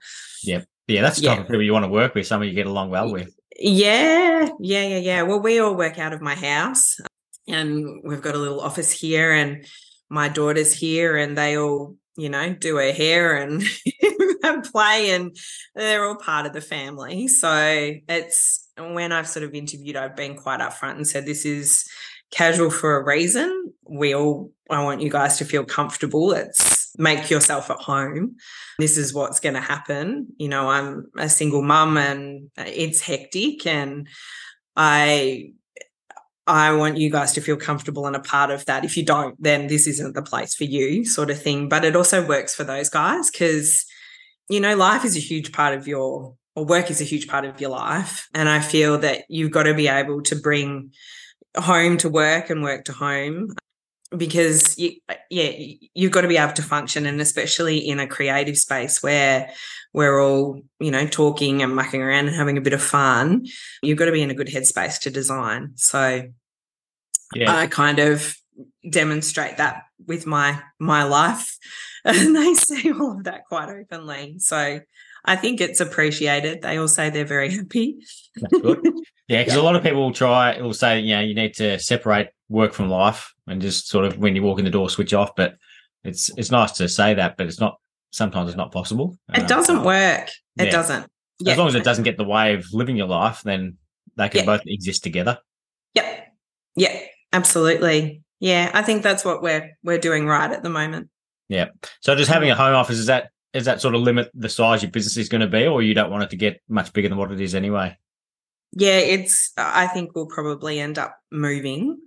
Yep. 0.42 0.66
Yeah, 0.88 1.02
that's 1.02 1.20
the 1.20 1.26
type 1.28 1.36
yeah. 1.36 1.42
of 1.42 1.46
people 1.46 1.62
you 1.62 1.72
want 1.72 1.84
to 1.84 1.88
work 1.88 2.16
with, 2.16 2.26
someone 2.26 2.48
you 2.48 2.54
get 2.54 2.66
along 2.66 2.90
well 2.90 3.12
with. 3.12 3.32
Yeah, 3.64 4.48
yeah, 4.58 4.82
yeah, 4.82 4.98
yeah. 4.98 5.22
Well, 5.22 5.38
we 5.40 5.60
all 5.60 5.76
work 5.76 5.96
out 5.96 6.12
of 6.12 6.20
my 6.20 6.34
house 6.34 6.96
and 7.46 8.00
we've 8.02 8.20
got 8.20 8.34
a 8.34 8.38
little 8.38 8.60
office 8.60 8.90
here 8.90 9.32
and 9.32 9.64
my 10.08 10.28
daughter's 10.28 10.74
here 10.74 11.16
and 11.16 11.38
they 11.38 11.56
all, 11.56 11.94
you 12.16 12.28
know, 12.28 12.54
do 12.54 12.76
her 12.78 12.90
hair 12.92 13.36
and 13.40 13.62
play 14.64 15.10
and 15.10 15.36
they're 15.76 16.04
all 16.04 16.16
part 16.16 16.44
of 16.44 16.54
the 16.54 16.60
family. 16.60 17.28
So 17.28 17.92
it's 18.08 18.68
when 18.76 19.12
I've 19.12 19.28
sort 19.28 19.44
of 19.44 19.54
interviewed, 19.54 19.94
I've 19.94 20.16
been 20.16 20.34
quite 20.34 20.58
upfront 20.58 20.96
and 20.96 21.06
said, 21.06 21.24
this 21.24 21.44
is 21.44 21.88
casual 22.32 22.68
for 22.68 22.96
a 22.96 23.04
reason. 23.04 23.72
We 23.88 24.12
all, 24.12 24.50
I 24.70 24.82
want 24.82 25.02
you 25.02 25.10
guys 25.10 25.38
to 25.38 25.44
feel 25.44 25.64
comfortable. 25.64 26.32
It's 26.32 26.81
make 26.98 27.30
yourself 27.30 27.70
at 27.70 27.78
home. 27.78 28.36
This 28.78 28.96
is 28.96 29.14
what's 29.14 29.40
going 29.40 29.54
to 29.54 29.60
happen. 29.60 30.28
You 30.38 30.48
know, 30.48 30.68
I'm 30.68 31.06
a 31.16 31.28
single 31.28 31.62
mum 31.62 31.96
and 31.96 32.50
it's 32.56 33.00
hectic 33.00 33.66
and 33.66 34.08
I 34.76 35.52
I 36.46 36.72
want 36.72 36.96
you 36.96 37.08
guys 37.08 37.32
to 37.34 37.40
feel 37.40 37.56
comfortable 37.56 38.06
and 38.06 38.16
a 38.16 38.20
part 38.20 38.50
of 38.50 38.64
that. 38.64 38.84
If 38.84 38.96
you 38.96 39.04
don't, 39.04 39.40
then 39.40 39.68
this 39.68 39.86
isn't 39.86 40.14
the 40.14 40.22
place 40.22 40.54
for 40.54 40.64
you, 40.64 41.04
sort 41.04 41.30
of 41.30 41.40
thing. 41.40 41.68
But 41.68 41.84
it 41.84 41.94
also 41.94 42.26
works 42.26 42.52
for 42.52 42.64
those 42.64 42.88
guys 42.88 43.30
because, 43.30 43.86
you 44.50 44.58
know, 44.58 44.74
life 44.74 45.04
is 45.04 45.16
a 45.16 45.20
huge 45.20 45.52
part 45.52 45.74
of 45.74 45.86
your, 45.86 46.34
or 46.56 46.64
work 46.64 46.90
is 46.90 47.00
a 47.00 47.04
huge 47.04 47.28
part 47.28 47.44
of 47.44 47.60
your 47.60 47.70
life. 47.70 48.28
And 48.34 48.48
I 48.48 48.58
feel 48.58 48.98
that 48.98 49.24
you've 49.28 49.52
got 49.52 49.64
to 49.64 49.74
be 49.74 49.86
able 49.86 50.20
to 50.22 50.34
bring 50.34 50.92
home 51.56 51.96
to 51.98 52.08
work 52.08 52.50
and 52.50 52.62
work 52.62 52.86
to 52.86 52.92
home 52.92 53.54
because 54.16 54.78
you, 54.78 54.92
uh, 55.08 55.14
yeah 55.30 55.52
you've 55.94 56.12
got 56.12 56.22
to 56.22 56.28
be 56.28 56.36
able 56.36 56.52
to 56.52 56.62
function 56.62 57.06
and 57.06 57.20
especially 57.20 57.78
in 57.78 58.00
a 58.00 58.06
creative 58.06 58.58
space 58.58 59.02
where 59.02 59.50
we're 59.92 60.20
all 60.20 60.60
you 60.80 60.90
know 60.90 61.06
talking 61.06 61.62
and 61.62 61.74
mucking 61.74 62.02
around 62.02 62.26
and 62.26 62.36
having 62.36 62.58
a 62.58 62.62
bit 62.62 62.72
of 62.72 62.82
fun 62.82 63.46
you've 63.82 63.98
got 63.98 64.06
to 64.06 64.12
be 64.12 64.22
in 64.22 64.30
a 64.30 64.34
good 64.34 64.48
headspace 64.48 65.00
to 65.00 65.10
design 65.10 65.72
so 65.76 66.22
yeah. 67.34 67.56
i 67.56 67.66
kind 67.66 67.98
of 67.98 68.36
demonstrate 68.88 69.56
that 69.56 69.82
with 70.06 70.26
my 70.26 70.60
my 70.78 71.02
life 71.04 71.58
and 72.04 72.34
they 72.34 72.54
see 72.54 72.92
all 72.92 73.12
of 73.12 73.24
that 73.24 73.44
quite 73.46 73.68
openly 73.68 74.36
so 74.38 74.80
i 75.24 75.36
think 75.36 75.60
it's 75.60 75.80
appreciated 75.80 76.62
they 76.62 76.76
all 76.76 76.88
say 76.88 77.08
they're 77.10 77.24
very 77.24 77.50
happy 77.50 77.98
That's 78.36 78.60
good. 78.60 78.86
yeah 79.28 79.40
because 79.40 79.54
yeah. 79.54 79.60
a 79.60 79.64
lot 79.64 79.76
of 79.76 79.82
people 79.82 80.00
will 80.00 80.12
try 80.12 80.52
it 80.52 80.62
will 80.62 80.74
say 80.74 81.00
you 81.00 81.14
know 81.14 81.20
you 81.20 81.34
need 81.34 81.54
to 81.54 81.78
separate 81.78 82.28
work 82.48 82.72
from 82.72 82.88
life 82.88 83.32
and 83.46 83.60
just 83.62 83.88
sort 83.88 84.04
of 84.04 84.18
when 84.18 84.34
you 84.36 84.42
walk 84.42 84.58
in 84.58 84.64
the 84.64 84.70
door 84.70 84.90
switch 84.90 85.14
off 85.14 85.34
but 85.36 85.54
it's 86.04 86.30
it's 86.36 86.50
nice 86.50 86.72
to 86.72 86.88
say 86.88 87.14
that 87.14 87.36
but 87.36 87.46
it's 87.46 87.60
not 87.60 87.76
sometimes 88.12 88.48
it's 88.48 88.56
not 88.56 88.70
possible. 88.70 89.18
It 89.34 89.40
Um, 89.40 89.46
doesn't 89.46 89.82
work. 89.82 90.28
It 90.58 90.66
yeah. 90.66 90.70
doesn't. 90.70 91.10
As 91.46 91.58
long 91.58 91.66
as 91.66 91.74
it 91.74 91.82
doesn't 91.82 92.04
get 92.04 92.18
the 92.18 92.24
way 92.24 92.54
of 92.54 92.66
living 92.72 92.96
your 92.96 93.08
life, 93.08 93.40
then 93.42 93.78
they 94.16 94.28
can 94.28 94.40
Yeah. 94.40 94.46
both 94.46 94.62
exist 94.66 95.02
together. 95.02 95.38
Yep. 95.94 96.28
Yeah. 96.76 97.00
Absolutely. 97.32 98.22
Yeah. 98.38 98.70
I 98.74 98.82
think 98.82 99.02
that's 99.02 99.24
what 99.24 99.42
we're 99.42 99.76
we're 99.82 99.98
doing 99.98 100.26
right 100.26 100.50
at 100.52 100.62
the 100.62 100.70
moment. 100.70 101.08
Yeah. 101.48 101.68
So 102.00 102.14
just 102.14 102.30
having 102.30 102.50
a 102.50 102.54
home 102.54 102.74
office 102.74 102.98
is 102.98 103.06
that 103.06 103.30
is 103.54 103.64
that 103.64 103.80
sort 103.80 103.94
of 103.94 104.02
limit 104.02 104.30
the 104.34 104.48
size 104.48 104.82
your 104.82 104.90
business 104.90 105.16
is 105.16 105.28
going 105.28 105.42
to 105.42 105.46
be, 105.46 105.66
or 105.66 105.82
you 105.82 105.94
don't 105.94 106.10
want 106.10 106.22
it 106.22 106.30
to 106.30 106.36
get 106.36 106.60
much 106.68 106.92
bigger 106.92 107.08
than 107.08 107.18
what 107.18 107.32
it 107.32 107.40
is 107.40 107.54
anyway? 107.54 107.96
Yeah, 108.72 108.98
it's 108.98 109.52
I 109.56 109.86
think 109.86 110.14
we'll 110.14 110.26
probably 110.26 110.80
end 110.80 110.98
up 110.98 111.16
moving. 111.30 111.98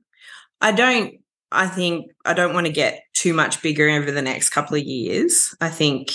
I 0.62 0.72
don't 0.72 1.16
I 1.52 1.68
think 1.68 2.12
I 2.26 2.34
don't 2.34 2.54
want 2.54 2.68
to 2.68 2.74
get 2.74 3.04
too 3.14 3.34
much 3.34 3.62
bigger 3.62 3.90
over 3.90 4.12
the 4.12 4.22
next 4.22 4.50
couple 4.50 4.76
of 4.76 4.84
years. 4.84 5.56
I 5.62 5.70
think 5.70 6.12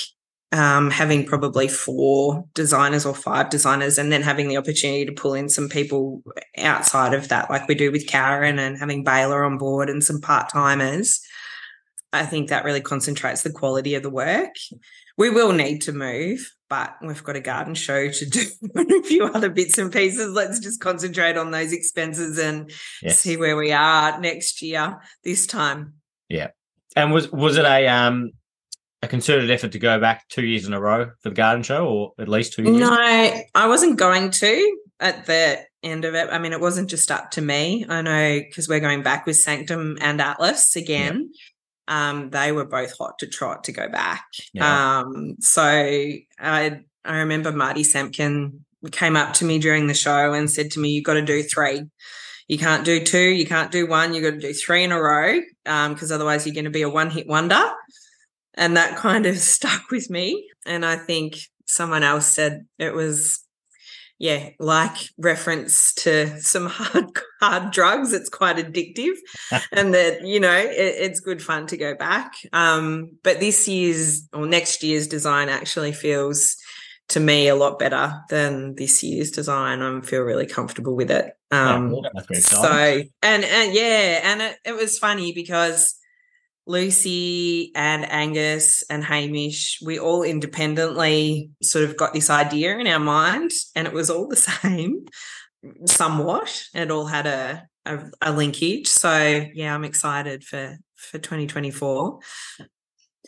um, 0.52 0.90
having 0.90 1.24
probably 1.24 1.68
four 1.68 2.44
designers 2.54 3.06
or 3.06 3.14
five 3.14 3.50
designers 3.50 3.98
and 3.98 4.10
then 4.10 4.22
having 4.22 4.48
the 4.48 4.56
opportunity 4.56 5.06
to 5.06 5.12
pull 5.12 5.34
in 5.34 5.48
some 5.48 5.68
people 5.68 6.22
outside 6.58 7.14
of 7.14 7.28
that, 7.28 7.48
like 7.50 7.68
we 7.68 7.74
do 7.74 7.92
with 7.92 8.08
Karen 8.08 8.58
and 8.58 8.76
having 8.76 9.04
Baylor 9.04 9.44
on 9.44 9.58
board 9.58 9.88
and 9.88 10.02
some 10.02 10.20
part-timers. 10.20 11.20
I 12.12 12.26
think 12.26 12.48
that 12.48 12.64
really 12.64 12.80
concentrates 12.80 13.42
the 13.42 13.52
quality 13.52 13.94
of 13.94 14.02
the 14.02 14.10
work. 14.10 14.54
We 15.16 15.30
will 15.30 15.52
need 15.52 15.82
to 15.82 15.92
move, 15.92 16.50
but 16.70 16.96
we've 17.02 17.22
got 17.24 17.36
a 17.36 17.40
garden 17.40 17.74
show 17.74 18.08
to 18.08 18.26
do 18.26 18.42
and 18.74 18.90
a 18.90 19.02
few 19.02 19.24
other 19.24 19.50
bits 19.50 19.76
and 19.76 19.92
pieces. 19.92 20.32
Let's 20.32 20.60
just 20.60 20.80
concentrate 20.80 21.36
on 21.36 21.50
those 21.50 21.72
expenses 21.72 22.38
and 22.38 22.70
Yes. 23.02 23.18
see 23.18 23.36
where 23.36 23.56
we 23.56 23.72
are 23.72 24.18
next 24.20 24.62
year 24.62 25.00
this 25.24 25.46
time. 25.46 25.94
Yeah. 26.28 26.48
And 26.96 27.12
was 27.12 27.30
was 27.30 27.58
it 27.58 27.64
a 27.64 27.86
um 27.88 28.30
a 29.02 29.08
concerted 29.08 29.50
effort 29.50 29.72
to 29.72 29.78
go 29.78 29.98
back 29.98 30.28
two 30.28 30.46
years 30.46 30.66
in 30.66 30.72
a 30.72 30.80
row 30.80 31.10
for 31.20 31.28
the 31.30 31.34
garden 31.34 31.62
show, 31.62 31.86
or 31.86 32.12
at 32.18 32.28
least 32.28 32.52
two 32.52 32.62
years? 32.62 32.76
No, 32.76 32.90
I 32.90 33.66
wasn't 33.66 33.98
going 33.98 34.30
to 34.30 34.78
at 35.00 35.26
the 35.26 35.60
end 35.82 36.04
of 36.04 36.14
it. 36.14 36.28
I 36.30 36.38
mean, 36.38 36.52
it 36.52 36.60
wasn't 36.60 36.90
just 36.90 37.10
up 37.10 37.30
to 37.32 37.40
me. 37.40 37.86
I 37.88 38.02
know 38.02 38.40
because 38.40 38.68
we're 38.68 38.80
going 38.80 39.02
back 39.02 39.26
with 39.26 39.36
Sanctum 39.36 39.98
and 40.00 40.20
Atlas 40.20 40.76
again. 40.76 41.32
Um, 41.90 42.30
they 42.30 42.52
were 42.52 42.64
both 42.64 42.96
hot 42.96 43.18
to 43.18 43.26
trot 43.26 43.64
to 43.64 43.72
go 43.72 43.88
back. 43.88 44.24
Yeah. 44.54 45.00
Um, 45.00 45.36
so 45.40 45.62
I 45.62 46.80
I 47.04 47.18
remember 47.18 47.52
Marty 47.52 47.82
Sampkin 47.82 48.60
came 48.92 49.16
up 49.16 49.34
to 49.34 49.44
me 49.44 49.58
during 49.58 49.88
the 49.88 49.94
show 49.94 50.32
and 50.32 50.48
said 50.48 50.70
to 50.72 50.80
me, 50.80 50.90
"You 50.90 51.02
got 51.02 51.14
to 51.14 51.22
do 51.22 51.42
three. 51.42 51.82
You 52.46 52.58
can't 52.58 52.84
do 52.84 53.04
two. 53.04 53.18
You 53.18 53.44
can't 53.44 53.72
do 53.72 53.86
one. 53.86 54.14
You 54.14 54.22
got 54.22 54.30
to 54.30 54.38
do 54.38 54.52
three 54.52 54.84
in 54.84 54.92
a 54.92 55.00
row 55.00 55.40
because 55.64 56.10
otherwise 56.12 56.46
you're 56.46 56.54
going 56.54 56.64
to 56.64 56.70
be 56.70 56.82
a 56.82 56.88
one 56.88 57.10
hit 57.10 57.26
wonder." 57.26 57.70
And 58.54 58.76
that 58.76 58.96
kind 58.96 59.26
of 59.26 59.36
stuck 59.54 59.90
with 59.90 60.08
me. 60.10 60.48
And 60.64 60.86
I 60.86 60.96
think 60.96 61.38
someone 61.66 62.04
else 62.04 62.26
said 62.26 62.66
it 62.78 62.94
was, 62.94 63.40
yeah, 64.20 64.50
like 64.58 64.96
reference 65.16 65.94
to 65.94 66.38
some 66.42 66.66
hard 66.66 67.06
hard 67.40 67.72
drugs. 67.72 68.12
It's 68.12 68.28
quite 68.28 68.58
addictive, 68.58 69.14
and 69.72 69.94
that 69.94 70.26
you 70.26 70.38
know 70.38 70.56
it, 70.56 70.74
it's 70.76 71.20
good 71.20 71.42
fun 71.42 71.66
to 71.68 71.78
go 71.78 71.94
back. 71.94 72.34
Um, 72.52 73.12
but 73.24 73.40
this 73.40 73.66
year's 73.66 74.28
or 74.34 74.46
next 74.46 74.82
year's 74.82 75.08
design 75.08 75.48
actually 75.48 75.92
feels 75.92 76.56
to 77.08 77.18
me 77.18 77.48
a 77.48 77.54
lot 77.54 77.78
better 77.78 78.20
than 78.28 78.74
this 78.74 79.02
year's 79.02 79.30
design. 79.30 79.80
I 79.80 80.00
feel 80.02 80.20
really 80.20 80.46
comfortable 80.46 80.94
with 80.94 81.10
it. 81.10 81.32
Um, 81.50 81.90
Oh, 82.52 82.62
so 82.62 83.02
and 83.22 83.44
and 83.44 83.74
yeah, 83.74 84.20
and 84.22 84.42
it, 84.42 84.58
it 84.66 84.76
was 84.76 84.98
funny 84.98 85.32
because 85.32 85.98
Lucy 86.66 87.72
and 87.74 88.04
Angus 88.10 88.82
and 88.88 89.04
Hamish, 89.04 89.78
we 89.84 89.98
all 89.98 90.22
independently 90.22 91.50
sort 91.62 91.84
of 91.84 91.96
got 91.96 92.12
this 92.12 92.30
idea 92.30 92.78
in 92.78 92.86
our 92.86 92.98
mind, 93.00 93.50
and 93.74 93.86
it 93.86 93.92
was 93.92 94.10
all 94.10 94.28
the 94.28 94.36
same, 94.62 95.04
somewhat. 95.86 96.64
It 96.74 96.90
all 96.90 97.06
had 97.06 97.26
a 97.26 97.66
a, 97.86 97.98
a 98.20 98.32
linkage. 98.32 98.86
So 98.86 99.46
yeah, 99.54 99.74
I'm 99.74 99.84
excited 99.84 100.44
for 100.44 100.76
for 100.96 101.18
2024. 101.18 102.20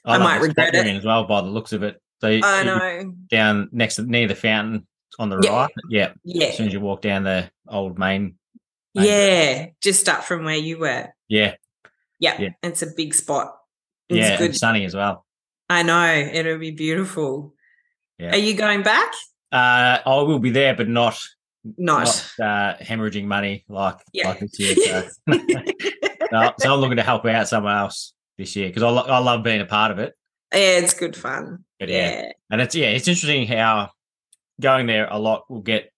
I 0.04 0.12
love 0.16 0.20
might 0.22 0.40
regret 0.42 0.74
it. 0.74 0.86
as 0.86 1.04
well 1.04 1.24
by 1.24 1.40
the 1.40 1.48
looks 1.48 1.72
of 1.72 1.82
it. 1.82 2.00
So 2.20 2.28
you- 2.28 2.40
I 2.44 2.62
know. 2.64 3.12
down 3.28 3.68
next 3.72 3.96
to 3.96 4.02
near 4.02 4.28
the 4.28 4.34
fountain 4.34 4.86
on 5.18 5.28
the 5.30 5.40
Yeah. 5.42 5.50
right. 5.62 5.70
Yeah. 5.88 6.12
Yeah. 6.24 6.46
As 6.48 6.56
soon 6.56 6.66
as 6.68 6.72
you 6.72 6.80
walk 6.80 7.00
down 7.02 7.24
the 7.24 7.50
old 7.68 7.98
main. 7.98 8.36
main- 8.94 9.04
Yeah. 9.06 9.66
Just 9.80 10.08
up 10.08 10.24
from 10.24 10.44
where 10.44 10.56
you 10.56 10.78
were. 10.78 11.08
Yeah. 11.28 11.54
Yeah. 12.22 12.40
Yeah. 12.40 12.48
It's 12.62 12.82
a 12.82 12.86
big 12.96 13.12
spot. 13.14 13.48
It's 14.08 14.18
Yeah. 14.18 14.38
good. 14.38 14.46
And 14.50 14.56
sunny 14.56 14.84
as 14.84 14.94
well. 14.94 15.26
I 15.68 15.82
know. 15.82 16.06
It'll 16.32 16.58
be 16.58 16.70
beautiful. 16.70 17.54
Yeah. 18.18 18.30
Are 18.32 18.36
you 18.38 18.54
going 18.54 18.82
back? 18.82 19.12
Uh, 19.50 19.98
I 20.06 20.22
will 20.22 20.38
be 20.38 20.50
there, 20.50 20.74
but 20.74 20.88
not 20.88 21.18
Not. 21.76 22.04
not 22.38 22.46
uh, 22.46 22.76
hemorrhaging 22.82 23.24
money 23.26 23.64
like 23.68 23.96
Yeah. 24.12 24.28
like 24.28 24.40
this 24.40 24.58
year. 24.58 24.74
So. 25.28 25.38
No, 26.32 26.50
so 26.58 26.72
I'm 26.72 26.80
looking 26.80 26.96
to 26.96 27.02
help 27.02 27.26
out 27.26 27.46
someone 27.46 27.76
else 27.76 28.14
this 28.38 28.56
year 28.56 28.68
because 28.70 28.82
I, 28.82 28.88
lo- 28.88 29.04
I 29.06 29.18
love 29.18 29.42
being 29.44 29.60
a 29.60 29.66
part 29.66 29.90
of 29.90 29.98
it. 29.98 30.14
Yeah, 30.50 30.78
it's 30.78 30.94
good 30.94 31.14
fun. 31.14 31.64
But 31.78 31.90
yeah. 31.90 32.10
Yeah. 32.22 32.32
and 32.50 32.60
it's 32.62 32.74
yeah, 32.74 32.86
it's 32.86 33.06
interesting 33.06 33.46
how 33.46 33.90
going 34.58 34.86
there 34.86 35.08
a 35.10 35.18
lot 35.18 35.44
will 35.50 35.60
get 35.60 35.92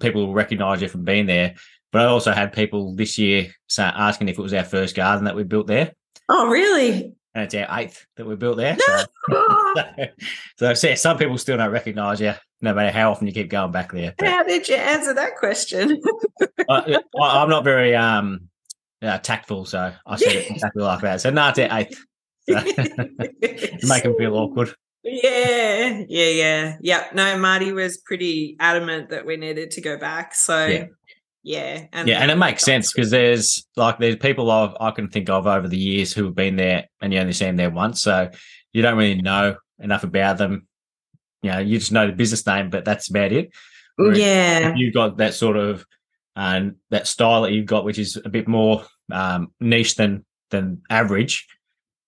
people 0.00 0.26
will 0.26 0.32
recognize 0.32 0.80
you 0.80 0.88
from 0.88 1.04
being 1.04 1.26
there. 1.26 1.56
But 1.94 2.02
I 2.02 2.06
also 2.06 2.32
had 2.32 2.52
people 2.52 2.92
this 2.96 3.18
year 3.18 3.54
asking 3.78 4.28
if 4.28 4.36
it 4.36 4.42
was 4.42 4.52
our 4.52 4.64
first 4.64 4.96
garden 4.96 5.26
that 5.26 5.36
we 5.36 5.44
built 5.44 5.68
there, 5.68 5.92
Oh, 6.28 6.48
really? 6.48 7.14
and 7.36 7.44
it's 7.44 7.54
our 7.54 7.78
eighth 7.78 8.04
that 8.16 8.26
we 8.26 8.34
built 8.34 8.56
there. 8.56 8.76
No. 8.88 9.04
So, 10.58 10.74
so 10.74 10.88
yeah, 10.88 10.94
some 10.96 11.18
people 11.18 11.38
still 11.38 11.56
don't 11.56 11.70
recognize 11.70 12.20
you, 12.20 12.34
no 12.60 12.74
matter 12.74 12.90
how 12.90 13.12
often 13.12 13.28
you 13.28 13.32
keep 13.32 13.48
going 13.48 13.70
back 13.70 13.92
there. 13.92 14.12
But 14.18 14.26
How 14.26 14.42
did 14.42 14.68
you 14.68 14.74
answer 14.74 15.14
that 15.14 15.36
question? 15.36 16.00
I, 16.68 16.98
I'm 17.22 17.48
not 17.48 17.62
very 17.62 17.94
um 17.94 18.48
uh, 19.00 19.18
tactful, 19.18 19.64
so 19.64 19.92
I 20.04 20.16
said 20.16 20.34
it 20.34 20.50
exactly 20.50 20.82
like 20.82 21.00
that. 21.02 21.20
So 21.20 21.30
no, 21.30 21.48
it's 21.50 21.60
our 21.60 21.78
eighth. 21.78 22.04
So, 22.48 23.86
make 23.88 24.02
them 24.02 24.16
feel 24.16 24.34
awkward. 24.34 24.74
Yeah, 25.04 26.02
yeah, 26.08 26.28
yeah, 26.28 26.76
yeah. 26.80 27.04
No, 27.14 27.38
Marty 27.38 27.72
was 27.72 27.98
pretty 27.98 28.56
adamant 28.58 29.10
that 29.10 29.26
we 29.26 29.36
needed 29.36 29.70
to 29.72 29.80
go 29.80 29.96
back. 29.96 30.34
So, 30.34 30.66
Yeah. 30.66 30.86
Yeah, 31.44 31.86
yeah, 32.08 32.20
and 32.22 32.30
it 32.30 32.36
makes 32.36 32.64
sense 32.64 32.92
because 32.92 33.10
there's 33.10 33.66
like 33.76 33.98
there's 33.98 34.16
people 34.16 34.50
I've, 34.50 34.74
I 34.80 34.90
can 34.90 35.08
think 35.08 35.28
of 35.28 35.46
over 35.46 35.68
the 35.68 35.78
years 35.78 36.12
who 36.12 36.24
have 36.24 36.34
been 36.34 36.56
there 36.56 36.86
and 37.00 37.12
you 37.12 37.20
only 37.20 37.32
see 37.34 37.44
them 37.44 37.56
there 37.56 37.70
once, 37.70 38.02
so 38.02 38.30
you 38.72 38.82
don't 38.82 38.96
really 38.96 39.20
know 39.20 39.56
enough 39.78 40.04
about 40.04 40.38
them. 40.38 40.66
You 41.42 41.50
know, 41.52 41.58
you 41.58 41.78
just 41.78 41.92
know 41.92 42.06
the 42.06 42.12
business 42.14 42.46
name, 42.46 42.70
but 42.70 42.84
that's 42.84 43.10
about 43.10 43.30
it. 43.32 43.50
Whereas 43.96 44.18
yeah, 44.18 44.74
you've 44.74 44.94
got 44.94 45.18
that 45.18 45.34
sort 45.34 45.56
of 45.56 45.84
um, 46.34 46.76
that 46.90 47.06
style 47.06 47.42
that 47.42 47.52
you've 47.52 47.66
got, 47.66 47.84
which 47.84 47.98
is 47.98 48.20
a 48.24 48.28
bit 48.28 48.48
more 48.48 48.84
um, 49.12 49.52
niche 49.60 49.96
than 49.96 50.24
than 50.50 50.82
average, 50.90 51.46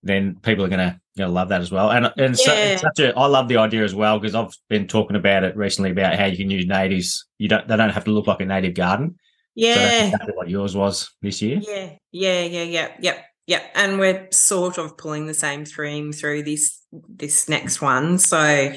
then 0.03 0.37
people 0.43 0.65
are 0.65 0.69
gonna 0.69 1.01
gonna 1.17 1.31
love 1.31 1.51
that 1.51 1.61
as 1.61 1.71
well. 1.71 1.91
And 1.91 2.07
and 2.07 2.37
Yeah. 2.47 2.55
it's 2.55 2.83
such 2.83 2.99
a 3.01 3.15
I 3.17 3.27
love 3.27 3.49
the 3.49 3.59
idea 3.59 3.85
as 3.85 3.95
well 3.95 4.19
because 4.19 4.35
I've 4.35 4.53
been 4.69 4.87
talking 4.87 5.17
about 5.17 5.45
it 5.45 5.57
recently 5.57 5.91
about 5.91 6.17
how 6.17 6.25
you 6.27 6.37
can 6.37 6.51
use 6.51 6.67
natives. 6.67 7.27
You 7.39 7.49
don't 7.49 7.69
they 7.69 7.77
don't 7.77 7.91
have 7.91 8.05
to 8.05 8.11
look 8.11 8.27
like 8.27 8.41
a 8.41 8.47
native 8.47 8.75
garden. 8.75 9.17
So 9.59 9.63
yeah, 9.65 10.05
exactly 10.07 10.35
what 10.35 10.51
yours 10.51 10.77
was 10.77 11.11
this 11.23 11.41
year. 11.41 11.61
yeah, 11.63 11.93
yeah, 12.13 12.43
yeah, 12.43 12.63
yeah, 12.63 12.89
yep, 13.01 13.25
yep. 13.47 13.63
And 13.75 13.99
we're 13.99 14.29
sort 14.31 14.77
of 14.77 14.99
pulling 14.99 15.27
the 15.27 15.35
same 15.35 15.65
theme 15.65 16.13
through 16.13 16.43
this 16.43 16.83
this 17.09 17.49
next 17.49 17.81
one, 17.81 18.19
so 18.19 18.73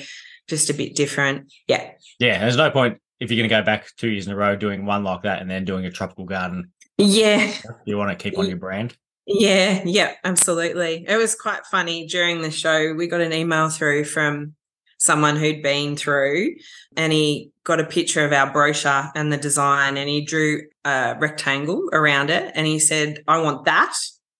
just 0.48 0.70
a 0.70 0.74
bit 0.74 0.96
different. 0.96 1.52
Yeah, 1.68 1.92
Yeah, 2.20 2.40
there's 2.40 2.58
no 2.58 2.72
point 2.72 2.98
if 3.20 3.30
you're 3.30 3.38
going 3.38 3.50
to 3.50 3.56
go 3.56 3.62
back 3.62 3.88
two 3.98 4.10
years 4.10 4.26
in 4.28 4.34
a 4.34 4.36
row 4.38 4.56
doing 4.56 4.86
one 4.86 5.04
like 5.04 5.24
that 5.24 5.42
and 5.42 5.52
then 5.52 5.66
doing 5.66 5.86
a 5.86 5.92
tropical 5.92 6.24
garden. 6.26 6.72
yeah. 6.98 7.52
You 7.86 7.98
want 7.98 8.10
to 8.12 8.16
keep 8.16 8.38
on 8.40 8.48
your 8.48 8.58
brand. 8.58 8.96
Yeah, 9.28 9.84
yeah, 9.86 10.14
absolutely. 10.24 11.06
It 11.08 11.18
was 11.18 11.36
quite 11.36 11.66
funny 11.66 12.08
during 12.08 12.42
the 12.42 12.50
show. 12.50 12.94
We 12.94 13.08
got 13.08 13.22
an 13.22 13.34
email 13.34 13.70
through 13.70 14.06
from 14.06 14.56
someone 15.00 15.36
who'd 15.38 15.64
been 15.64 15.96
through 15.96 16.54
and 16.96 17.12
he 17.12 17.52
got 17.64 17.80
a 17.80 17.86
picture 17.86 18.24
of 18.26 18.32
our 18.34 18.52
brochure 18.52 19.10
and 19.16 19.32
the 19.34 19.38
design 19.38 19.98
and 19.98 20.08
he 20.10 20.24
drew 20.24 20.62
a 20.86 21.16
rectangle 21.20 21.90
around 21.94 22.30
it 22.30 22.52
and 22.54 22.68
he 22.68 22.78
said, 22.80 23.24
I 23.28 23.40
want 23.42 23.66
that 23.66 23.96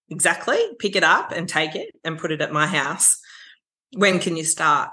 exactly. 0.10 0.60
Pick 0.78 0.96
it 0.96 1.04
up 1.04 1.32
and 1.32 1.48
take 1.50 1.76
it 1.76 1.90
and 2.04 2.20
put 2.20 2.32
it 2.32 2.42
at 2.42 2.52
my 2.52 2.68
house. 2.68 3.18
When 3.96 4.20
can 4.20 4.36
you 4.38 4.44
start? 4.44 4.90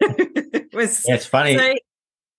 It 0.00 0.68
was 0.74 1.04
Yeah, 1.06 1.14
it's 1.16 1.26
funny. 1.26 1.56
so 1.56 1.74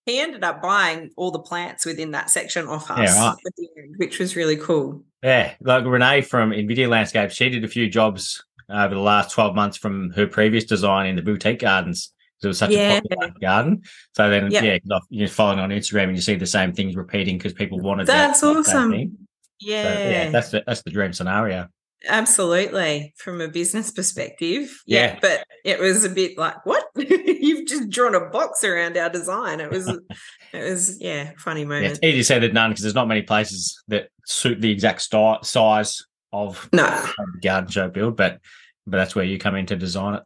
he 0.06 0.20
ended 0.20 0.44
up 0.44 0.62
buying 0.62 1.12
all 1.16 1.32
the 1.32 1.40
plants 1.40 1.86
within 1.86 2.12
that 2.12 2.30
section 2.30 2.68
off 2.68 2.92
us, 2.92 3.16
Yeah, 3.16 3.28
right. 3.30 3.36
end, 3.78 3.96
which 3.98 4.20
was 4.20 4.36
really 4.36 4.58
cool. 4.58 5.04
Yeah, 5.22 5.54
like 5.62 5.86
Renee 5.86 6.22
from 6.22 6.50
Nvidia 6.52 6.90
Landscape, 6.90 7.32
she 7.32 7.50
did 7.50 7.64
a 7.64 7.68
few 7.70 7.88
jobs 7.90 8.44
over 8.70 8.94
the 8.96 9.00
last 9.00 9.32
12 9.32 9.56
months 9.56 9.78
from 9.78 10.10
her 10.12 10.28
previous 10.28 10.64
design 10.66 11.06
in 11.08 11.16
the 11.16 11.22
boutique 11.22 11.60
gardens. 11.60 12.12
It 12.44 12.48
was 12.50 12.58
such 12.58 12.72
Yeah. 12.72 12.98
a 12.98 13.02
popular 13.02 13.34
garden. 13.42 13.82
So 14.16 14.30
then, 14.30 14.52
Yep. 14.52 14.64
yeah, 14.86 15.00
you're 15.10 15.28
following 15.28 15.60
on 15.60 15.70
Instagram 15.70 16.04
and 16.10 16.16
you 16.16 16.22
see 16.22 16.36
the 16.36 16.46
same 16.46 16.74
things 16.74 16.96
repeating 16.96 17.38
because 17.38 17.54
people 17.54 17.80
wanted 17.80 18.08
that- 18.08 18.28
That's 18.28 18.42
that 18.42 18.58
awesome. 18.58 18.92
thing. 18.92 19.18
So, 19.62 19.68
Yeah. 19.70 20.10
yeah, 20.10 20.30
that's 20.30 20.50
the, 20.52 20.64
that's 20.66 20.82
the 20.84 20.92
dream 20.92 21.14
scenario. 21.14 21.68
Absolutely. 22.10 23.14
From 23.18 23.40
a 23.42 23.48
business 23.48 23.90
perspective. 23.92 24.82
Yeah. 24.86 25.14
Yeah. 25.14 25.20
But 25.22 25.46
it 25.64 25.80
was 25.80 26.04
a 26.04 26.10
bit 26.10 26.38
like, 26.38 26.66
what? 26.66 26.84
You've 26.98 27.66
just 27.68 27.90
drawn 27.90 28.14
a 28.16 28.30
box 28.30 28.64
around 28.64 28.98
our 28.98 29.10
design. 29.10 29.62
It 29.62 29.72
was, 29.72 29.88
it 29.88 30.64
was, 30.70 31.00
yeah, 31.02 31.32
funny 31.38 31.62
Yeah, 31.62 31.68
moment. 31.68 31.86
it's 31.94 32.00
easy 32.04 32.18
to 32.18 32.24
say 32.24 32.40
that 32.40 32.54
none 32.54 32.72
because 32.72 32.84
there's 32.84 32.94
not 32.96 33.08
many 33.08 33.22
places 33.22 33.82
that 33.88 34.10
suit 34.26 34.60
the 34.62 34.70
exact 34.72 35.02
sti- 35.02 35.40
size 35.44 36.04
of 36.34 36.68
no. 36.74 36.84
the 36.88 37.40
garden 37.42 37.70
show 37.70 37.88
build, 37.90 38.18
but 38.18 38.40
but 38.86 38.98
that's 38.98 39.16
where 39.16 39.24
you 39.24 39.38
come 39.38 39.56
in 39.56 39.66
to 39.68 39.76
design 39.78 40.16
it. 40.16 40.24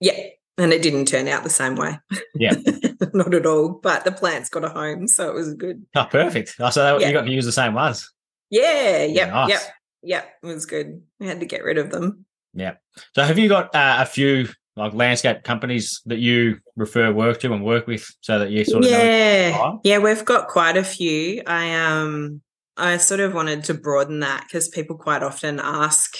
Yeah. 0.00 0.20
And 0.56 0.72
it 0.72 0.82
didn't 0.82 1.06
turn 1.06 1.26
out 1.26 1.42
the 1.42 1.50
same 1.50 1.74
way. 1.74 1.98
Yeah. 2.36 2.54
Not 3.12 3.34
at 3.34 3.44
all. 3.46 3.80
But 3.82 4.04
the 4.04 4.12
plants 4.12 4.48
got 4.48 4.64
a 4.64 4.68
home. 4.68 5.08
So 5.08 5.28
it 5.28 5.34
was 5.34 5.54
good. 5.54 5.84
Oh, 5.96 6.04
perfect. 6.04 6.54
Oh, 6.60 6.70
so 6.70 6.98
Yeah. 6.98 7.08
you 7.08 7.12
got 7.12 7.22
to 7.22 7.32
use 7.32 7.44
the 7.44 7.50
same 7.52 7.74
ones. 7.74 8.08
Yeah. 8.50 9.04
Yep. 9.04 9.28
nice. 9.30 9.48
Yep. 9.50 9.60
Yep. 10.04 10.28
It 10.44 10.46
was 10.46 10.66
good. 10.66 11.02
We 11.18 11.26
had 11.26 11.40
to 11.40 11.46
get 11.46 11.64
rid 11.64 11.78
of 11.78 11.90
them. 11.90 12.24
Yeah. 12.52 12.74
So 13.16 13.24
have 13.24 13.36
you 13.38 13.48
got 13.48 13.74
uh, 13.74 13.96
a 13.98 14.06
few 14.06 14.48
like 14.76 14.94
landscape 14.94 15.42
companies 15.42 16.00
that 16.06 16.18
you 16.18 16.58
refer 16.76 17.12
work 17.12 17.40
to 17.40 17.52
and 17.52 17.64
work 17.64 17.86
with 17.88 18.06
so 18.20 18.38
that 18.38 18.50
you 18.50 18.64
sort 18.64 18.84
of 18.84 18.90
yeah. 18.90 19.72
Yeah. 19.82 19.98
We've 19.98 20.24
got 20.24 20.46
quite 20.48 20.76
a 20.76 20.84
few. 20.84 21.42
I, 21.48 21.74
um, 21.74 22.42
I 22.76 22.98
sort 22.98 23.18
of 23.20 23.34
wanted 23.34 23.64
to 23.64 23.74
broaden 23.74 24.20
that 24.20 24.44
because 24.46 24.68
people 24.68 24.96
quite 24.96 25.22
often 25.24 25.58
ask, 25.60 26.16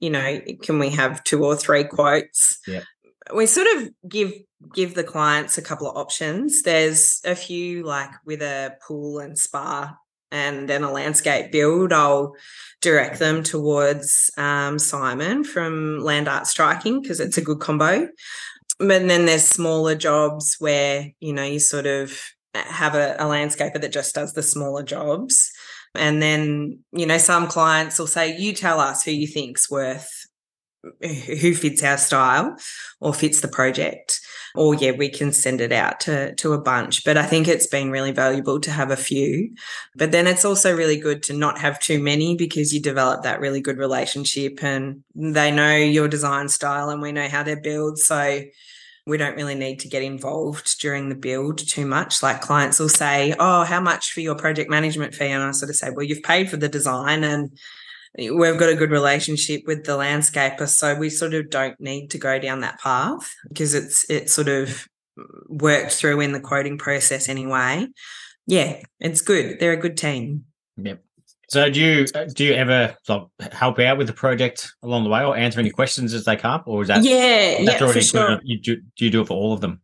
you 0.00 0.10
know, 0.10 0.40
can 0.62 0.78
we 0.80 0.90
have 0.90 1.22
two 1.22 1.44
or 1.44 1.54
three 1.54 1.84
quotes? 1.84 2.58
Yeah. 2.66 2.82
We 3.34 3.46
sort 3.46 3.66
of 3.76 3.90
give 4.08 4.32
give 4.74 4.94
the 4.94 5.04
clients 5.04 5.58
a 5.58 5.62
couple 5.62 5.90
of 5.90 5.96
options. 5.96 6.62
There's 6.62 7.20
a 7.24 7.34
few 7.34 7.84
like 7.84 8.10
with 8.24 8.42
a 8.42 8.76
pool 8.86 9.18
and 9.18 9.38
spa 9.38 9.96
and 10.30 10.68
then 10.68 10.84
a 10.84 10.92
landscape 10.92 11.50
build. 11.50 11.92
I'll 11.92 12.34
direct 12.80 13.18
them 13.18 13.42
towards 13.42 14.30
um, 14.36 14.78
Simon 14.78 15.44
from 15.44 16.00
Land 16.00 16.28
Art 16.28 16.46
Striking 16.46 17.00
because 17.00 17.20
it's 17.20 17.38
a 17.38 17.42
good 17.42 17.60
combo. 17.60 18.08
But 18.78 19.06
then 19.06 19.26
there's 19.26 19.44
smaller 19.44 19.94
jobs 19.94 20.56
where, 20.58 21.10
you 21.20 21.32
know, 21.32 21.44
you 21.44 21.58
sort 21.58 21.86
of 21.86 22.18
have 22.54 22.94
a, 22.94 23.14
a 23.14 23.24
landscaper 23.24 23.80
that 23.80 23.92
just 23.92 24.14
does 24.14 24.32
the 24.32 24.42
smaller 24.42 24.82
jobs. 24.82 25.50
And 25.94 26.22
then, 26.22 26.78
you 26.92 27.04
know, 27.04 27.18
some 27.18 27.48
clients 27.48 27.98
will 27.98 28.06
say, 28.06 28.38
you 28.38 28.52
tell 28.52 28.80
us 28.80 29.04
who 29.04 29.10
you 29.10 29.26
think's 29.26 29.70
worth, 29.70 30.19
who 31.02 31.54
fits 31.54 31.82
our 31.82 31.98
style 31.98 32.56
or 33.00 33.12
fits 33.12 33.40
the 33.40 33.48
project. 33.48 34.20
Or 34.54 34.74
yeah, 34.74 34.92
we 34.92 35.08
can 35.08 35.32
send 35.32 35.60
it 35.60 35.72
out 35.72 36.00
to 36.00 36.34
to 36.36 36.52
a 36.52 36.60
bunch. 36.60 37.04
But 37.04 37.16
I 37.16 37.24
think 37.24 37.46
it's 37.46 37.66
been 37.66 37.90
really 37.90 38.12
valuable 38.12 38.58
to 38.60 38.70
have 38.70 38.90
a 38.90 38.96
few. 38.96 39.54
But 39.94 40.10
then 40.10 40.26
it's 40.26 40.44
also 40.44 40.74
really 40.74 40.98
good 40.98 41.22
to 41.24 41.32
not 41.32 41.58
have 41.58 41.78
too 41.78 42.02
many 42.02 42.36
because 42.36 42.74
you 42.74 42.80
develop 42.80 43.22
that 43.22 43.40
really 43.40 43.60
good 43.60 43.78
relationship 43.78 44.62
and 44.62 45.04
they 45.14 45.50
know 45.50 45.76
your 45.76 46.08
design 46.08 46.48
style 46.48 46.90
and 46.90 47.00
we 47.00 47.12
know 47.12 47.28
how 47.28 47.42
they're 47.42 47.60
built. 47.60 47.98
So 47.98 48.42
we 49.06 49.16
don't 49.16 49.36
really 49.36 49.54
need 49.54 49.80
to 49.80 49.88
get 49.88 50.02
involved 50.02 50.80
during 50.80 51.08
the 51.08 51.14
build 51.14 51.58
too 51.58 51.86
much. 51.86 52.22
Like 52.22 52.40
clients 52.40 52.78
will 52.78 52.88
say, 52.88 53.34
Oh, 53.38 53.64
how 53.64 53.80
much 53.80 54.12
for 54.12 54.20
your 54.20 54.34
project 54.34 54.70
management 54.70 55.14
fee? 55.14 55.26
And 55.26 55.42
I 55.42 55.50
sort 55.52 55.70
of 55.70 55.76
say, 55.76 55.90
Well, 55.90 56.04
you've 56.04 56.22
paid 56.22 56.50
for 56.50 56.56
the 56.56 56.68
design 56.68 57.24
and 57.24 57.56
we've 58.16 58.58
got 58.58 58.68
a 58.70 58.76
good 58.76 58.90
relationship 58.90 59.62
with 59.66 59.84
the 59.84 59.92
landscaper. 59.92 60.68
So 60.68 60.94
we 60.94 61.10
sort 61.10 61.34
of 61.34 61.50
don't 61.50 61.80
need 61.80 62.08
to 62.08 62.18
go 62.18 62.38
down 62.38 62.60
that 62.60 62.80
path 62.80 63.30
because 63.48 63.74
it's 63.74 64.08
it's 64.10 64.32
sort 64.32 64.48
of 64.48 64.86
worked 65.48 65.92
through 65.92 66.20
in 66.20 66.32
the 66.32 66.40
quoting 66.40 66.78
process 66.78 67.28
anyway. 67.28 67.86
Yeah, 68.46 68.80
it's 68.98 69.20
good. 69.20 69.60
They're 69.60 69.72
a 69.72 69.76
good 69.76 69.96
team. 69.96 70.44
Yep. 70.76 71.02
So 71.48 71.68
do 71.68 71.80
you 71.80 72.06
do 72.06 72.44
you 72.44 72.54
ever 72.54 72.96
like, 73.08 73.52
help 73.52 73.80
out 73.80 73.98
with 73.98 74.06
the 74.06 74.12
project 74.12 74.72
along 74.82 75.02
the 75.04 75.10
way 75.10 75.24
or 75.24 75.36
answer 75.36 75.58
any 75.58 75.70
questions 75.70 76.14
as 76.14 76.24
they 76.24 76.36
come 76.36 76.52
up, 76.52 76.64
or 76.66 76.82
is 76.82 76.88
that 76.88 77.02
yeah, 77.02 77.64
that's 77.64 77.80
yeah, 77.80 77.86
already 77.86 78.02
sure. 78.02 78.40
You 78.44 78.60
do, 78.60 78.76
do 78.96 79.04
you 79.04 79.10
do 79.10 79.20
it 79.22 79.26
for 79.26 79.34
all 79.34 79.52
of 79.52 79.60
them? 79.60 79.80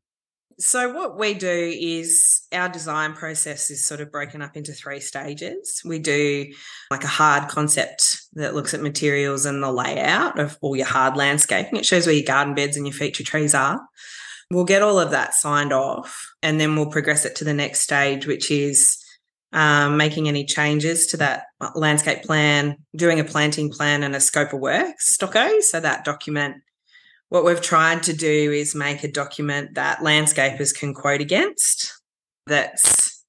So 0.58 0.90
what 0.94 1.18
we 1.18 1.34
do 1.34 1.74
is 1.78 2.40
our 2.50 2.68
design 2.68 3.12
process 3.12 3.70
is 3.70 3.86
sort 3.86 4.00
of 4.00 4.10
broken 4.10 4.40
up 4.40 4.56
into 4.56 4.72
three 4.72 5.00
stages. 5.00 5.82
We 5.84 5.98
do 5.98 6.46
like 6.90 7.04
a 7.04 7.08
hard 7.08 7.48
concept 7.48 8.22
that 8.34 8.54
looks 8.54 8.72
at 8.72 8.80
materials 8.80 9.44
and 9.44 9.62
the 9.62 9.70
layout 9.70 10.38
of 10.38 10.56
all 10.62 10.74
your 10.74 10.86
hard 10.86 11.14
landscaping. 11.14 11.78
It 11.78 11.84
shows 11.84 12.06
where 12.06 12.14
your 12.14 12.24
garden 12.24 12.54
beds 12.54 12.76
and 12.76 12.86
your 12.86 12.94
feature 12.94 13.22
trees 13.22 13.54
are. 13.54 13.80
We'll 14.50 14.64
get 14.64 14.82
all 14.82 14.98
of 14.98 15.10
that 15.10 15.34
signed 15.34 15.74
off 15.74 16.26
and 16.42 16.58
then 16.58 16.74
we'll 16.74 16.90
progress 16.90 17.26
it 17.26 17.36
to 17.36 17.44
the 17.44 17.52
next 17.52 17.80
stage, 17.80 18.26
which 18.26 18.50
is 18.50 18.96
um, 19.52 19.98
making 19.98 20.26
any 20.26 20.46
changes 20.46 21.06
to 21.08 21.18
that 21.18 21.44
landscape 21.74 22.22
plan, 22.22 22.76
doing 22.94 23.20
a 23.20 23.24
planting 23.24 23.70
plan 23.70 24.02
and 24.02 24.16
a 24.16 24.20
scope 24.20 24.54
of 24.54 24.60
work, 24.60 24.96
stocko. 25.00 25.60
So 25.60 25.80
that 25.80 26.04
document 26.04 26.56
what 27.28 27.44
we've 27.44 27.60
tried 27.60 28.02
to 28.04 28.12
do 28.12 28.52
is 28.52 28.74
make 28.74 29.02
a 29.02 29.10
document 29.10 29.74
that 29.74 29.98
landscapers 29.98 30.74
can 30.74 30.94
quote 30.94 31.20
against 31.20 31.92
that's 32.46 33.24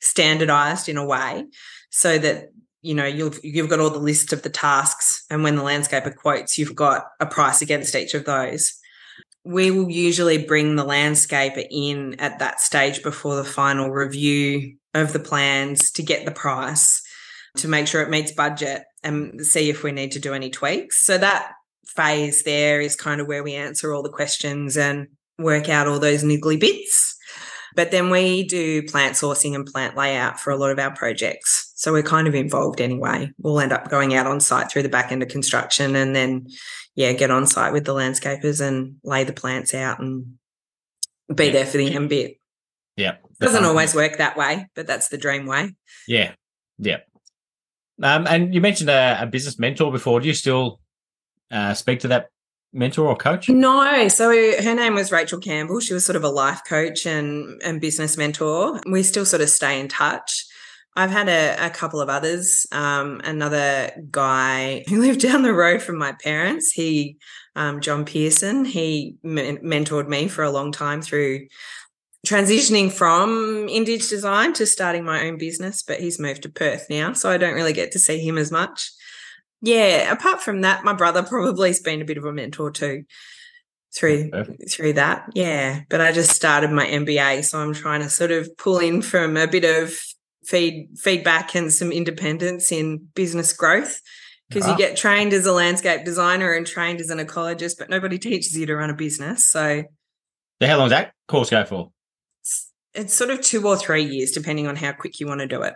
standardized 0.00 0.88
in 0.88 0.96
a 0.96 1.04
way 1.04 1.44
so 1.90 2.18
that 2.18 2.50
you 2.82 2.94
know 2.94 3.06
you've 3.06 3.40
you've 3.42 3.70
got 3.70 3.80
all 3.80 3.90
the 3.90 3.98
list 3.98 4.32
of 4.32 4.42
the 4.42 4.50
tasks 4.50 5.24
and 5.30 5.42
when 5.42 5.56
the 5.56 5.62
landscaper 5.62 6.14
quotes 6.14 6.58
you've 6.58 6.76
got 6.76 7.06
a 7.20 7.26
price 7.26 7.62
against 7.62 7.94
each 7.94 8.14
of 8.14 8.24
those. 8.24 8.74
We 9.46 9.70
will 9.70 9.90
usually 9.90 10.38
bring 10.38 10.76
the 10.76 10.86
landscaper 10.86 11.66
in 11.70 12.18
at 12.18 12.38
that 12.38 12.60
stage 12.60 13.02
before 13.02 13.36
the 13.36 13.44
final 13.44 13.90
review 13.90 14.76
of 14.94 15.12
the 15.12 15.18
plans 15.18 15.90
to 15.92 16.02
get 16.02 16.24
the 16.24 16.30
price 16.30 17.02
to 17.58 17.68
make 17.68 17.86
sure 17.86 18.00
it 18.00 18.10
meets 18.10 18.32
budget 18.32 18.84
and 19.02 19.44
see 19.44 19.68
if 19.68 19.82
we 19.82 19.92
need 19.92 20.12
to 20.12 20.18
do 20.18 20.32
any 20.32 20.48
tweaks. 20.48 21.04
So 21.04 21.18
that 21.18 21.52
phase 21.86 22.42
there 22.44 22.80
is 22.80 22.96
kind 22.96 23.20
of 23.20 23.26
where 23.26 23.42
we 23.42 23.54
answer 23.54 23.92
all 23.92 24.02
the 24.02 24.08
questions 24.10 24.76
and 24.76 25.08
work 25.38 25.68
out 25.68 25.86
all 25.86 25.98
those 25.98 26.22
niggly 26.24 26.58
bits. 26.58 27.16
But 27.76 27.90
then 27.90 28.08
we 28.10 28.44
do 28.44 28.84
plant 28.84 29.14
sourcing 29.14 29.54
and 29.56 29.66
plant 29.66 29.96
layout 29.96 30.38
for 30.38 30.50
a 30.50 30.56
lot 30.56 30.70
of 30.70 30.78
our 30.78 30.94
projects. 30.94 31.72
So 31.74 31.92
we're 31.92 32.04
kind 32.04 32.28
of 32.28 32.34
involved 32.34 32.80
anyway. 32.80 33.32
We'll 33.38 33.58
end 33.58 33.72
up 33.72 33.88
going 33.90 34.14
out 34.14 34.26
on 34.28 34.38
site 34.40 34.70
through 34.70 34.84
the 34.84 34.88
back 34.88 35.10
end 35.10 35.22
of 35.24 35.28
construction 35.28 35.96
and 35.96 36.14
then, 36.14 36.46
yeah, 36.94 37.12
get 37.14 37.32
on 37.32 37.46
site 37.48 37.72
with 37.72 37.84
the 37.84 37.92
landscapers 37.94 38.60
and 38.60 38.96
lay 39.02 39.24
the 39.24 39.32
plants 39.32 39.74
out 39.74 39.98
and 39.98 40.34
be 41.34 41.46
Yeah. 41.46 41.52
there 41.52 41.66
for 41.66 41.78
the 41.78 41.92
end 41.92 42.08
bit. 42.10 42.36
Yeah, 42.96 43.16
Doesn't 43.40 43.64
always 43.64 43.92
work 43.92 44.18
that 44.18 44.36
way, 44.36 44.68
but 44.76 44.86
that's 44.86 45.08
the 45.08 45.18
dream 45.18 45.46
way. 45.46 45.74
Yeah, 46.06 46.34
yeah. 46.78 46.98
Um, 48.00 48.26
and 48.28 48.54
you 48.54 48.60
mentioned 48.60 48.88
a, 48.88 49.18
a 49.22 49.26
business 49.26 49.58
mentor 49.58 49.90
before. 49.90 50.20
Do 50.20 50.28
you 50.28 50.34
still 50.34 50.78
uh, 51.50 51.74
speak 51.74 52.00
to 52.00 52.08
that 52.08 52.28
mentor 52.72 53.08
or 53.08 53.16
coach? 53.16 53.48
No, 53.48 54.08
so 54.08 54.30
her 54.30 54.74
name 54.74 54.94
was 54.94 55.12
Rachel 55.12 55.38
Campbell. 55.38 55.80
She 55.80 55.94
was 55.94 56.04
sort 56.04 56.16
of 56.16 56.24
a 56.24 56.28
life 56.28 56.62
coach 56.68 57.06
and 57.06 57.60
and 57.62 57.80
business 57.80 58.16
mentor. 58.16 58.80
We 58.86 59.02
still 59.02 59.24
sort 59.24 59.42
of 59.42 59.48
stay 59.48 59.80
in 59.80 59.88
touch. 59.88 60.46
I've 60.96 61.10
had 61.10 61.28
a, 61.28 61.66
a 61.66 61.70
couple 61.70 62.00
of 62.00 62.08
others. 62.08 62.66
Um, 62.70 63.20
another 63.24 63.90
guy 64.10 64.84
who 64.88 65.00
lived 65.00 65.20
down 65.20 65.42
the 65.42 65.54
road 65.54 65.82
from 65.82 65.98
my 65.98 66.12
parents. 66.12 66.70
He, 66.72 67.16
um, 67.56 67.80
John 67.80 68.04
Pearson. 68.04 68.64
He 68.64 69.16
men- 69.22 69.58
mentored 69.58 70.08
me 70.08 70.28
for 70.28 70.44
a 70.44 70.50
long 70.50 70.72
time 70.72 71.02
through 71.02 71.46
transitioning 72.26 72.90
from 72.90 73.68
Indige 73.68 74.08
design 74.08 74.54
to 74.54 74.66
starting 74.66 75.04
my 75.04 75.26
own 75.26 75.36
business. 75.36 75.82
But 75.82 76.00
he's 76.00 76.20
moved 76.20 76.42
to 76.42 76.48
Perth 76.48 76.86
now, 76.88 77.12
so 77.12 77.30
I 77.30 77.38
don't 77.38 77.54
really 77.54 77.72
get 77.72 77.92
to 77.92 77.98
see 77.98 78.18
him 78.18 78.38
as 78.38 78.50
much 78.50 78.90
yeah 79.64 80.12
apart 80.12 80.40
from 80.42 80.60
that 80.60 80.84
my 80.84 80.92
brother 80.92 81.22
probably 81.22 81.68
has 81.70 81.80
been 81.80 82.02
a 82.02 82.04
bit 82.04 82.18
of 82.18 82.24
a 82.24 82.32
mentor 82.32 82.70
too 82.70 83.04
through 83.96 84.30
Perfect. 84.30 84.70
through 84.70 84.92
that 84.94 85.24
yeah 85.34 85.80
but 85.88 86.00
i 86.00 86.12
just 86.12 86.30
started 86.32 86.70
my 86.70 86.86
mba 86.86 87.44
so 87.44 87.58
i'm 87.60 87.72
trying 87.72 88.02
to 88.02 88.10
sort 88.10 88.30
of 88.30 88.48
pull 88.58 88.78
in 88.78 89.00
from 89.02 89.36
a 89.36 89.46
bit 89.46 89.64
of 89.64 89.94
feed 90.44 90.88
feedback 90.96 91.54
and 91.54 91.72
some 91.72 91.90
independence 91.92 92.70
in 92.72 92.98
business 93.14 93.52
growth 93.52 94.00
because 94.50 94.66
Ah. 94.66 94.72
you 94.72 94.76
get 94.78 94.96
trained 94.96 95.32
as 95.32 95.46
a 95.46 95.52
landscape 95.52 96.04
designer 96.04 96.52
and 96.52 96.66
trained 96.66 97.00
as 97.00 97.08
an 97.10 97.18
ecologist 97.18 97.78
but 97.78 97.88
nobody 97.88 98.18
teaches 98.18 98.56
you 98.56 98.66
to 98.66 98.76
run 98.76 98.90
a 98.90 98.94
business 98.94 99.46
so 99.46 99.82
So 100.60 100.66
how 100.68 100.76
long 100.76 100.88
does 100.90 100.98
that 100.98 101.12
course 101.28 101.50
go 101.50 101.64
for? 101.64 101.90
it's, 102.42 102.70
it's 102.94 103.14
sort 103.14 103.30
of 103.30 103.40
two 103.40 103.66
or 103.66 103.76
three 103.76 104.04
years 104.04 104.32
depending 104.32 104.66
on 104.66 104.76
how 104.76 104.92
quick 104.92 105.18
you 105.20 105.26
want 105.26 105.40
to 105.40 105.46
do 105.46 105.62
it 105.62 105.74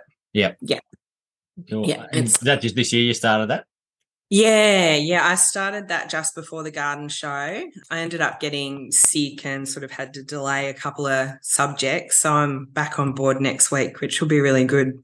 Cool. 1.69 1.89
Yeah, 1.89 2.03
And 2.13 2.19
it's- 2.27 2.35
is 2.35 2.41
that 2.43 2.61
just 2.61 2.77
this 2.77 2.93
year 2.93 3.03
you 3.03 3.13
started 3.15 3.49
that? 3.51 3.65
Yeah, 4.31 4.95
yeah. 4.97 5.27
I 5.27 5.37
started 5.37 5.89
that 5.89 6.11
just 6.11 6.35
before 6.35 6.63
the 6.63 6.71
garden 6.71 7.09
show. 7.09 7.29
I 7.29 7.71
ended 7.91 8.21
up 8.21 8.41
getting 8.41 8.93
sick 8.93 9.47
and 9.47 9.67
sort 9.67 9.85
of 9.85 9.91
had 9.91 10.13
to 10.15 10.23
delay 10.23 10.69
a 10.69 10.75
couple 10.75 11.07
of 11.07 11.31
subjects. 11.41 12.19
So 12.19 12.33
I'm 12.33 12.67
back 12.67 12.99
on 12.99 13.13
board 13.13 13.41
next 13.41 13.71
week, 13.71 14.01
which 14.01 14.21
will 14.21 14.29
be 14.29 14.41
really 14.41 14.65
good. 14.65 15.03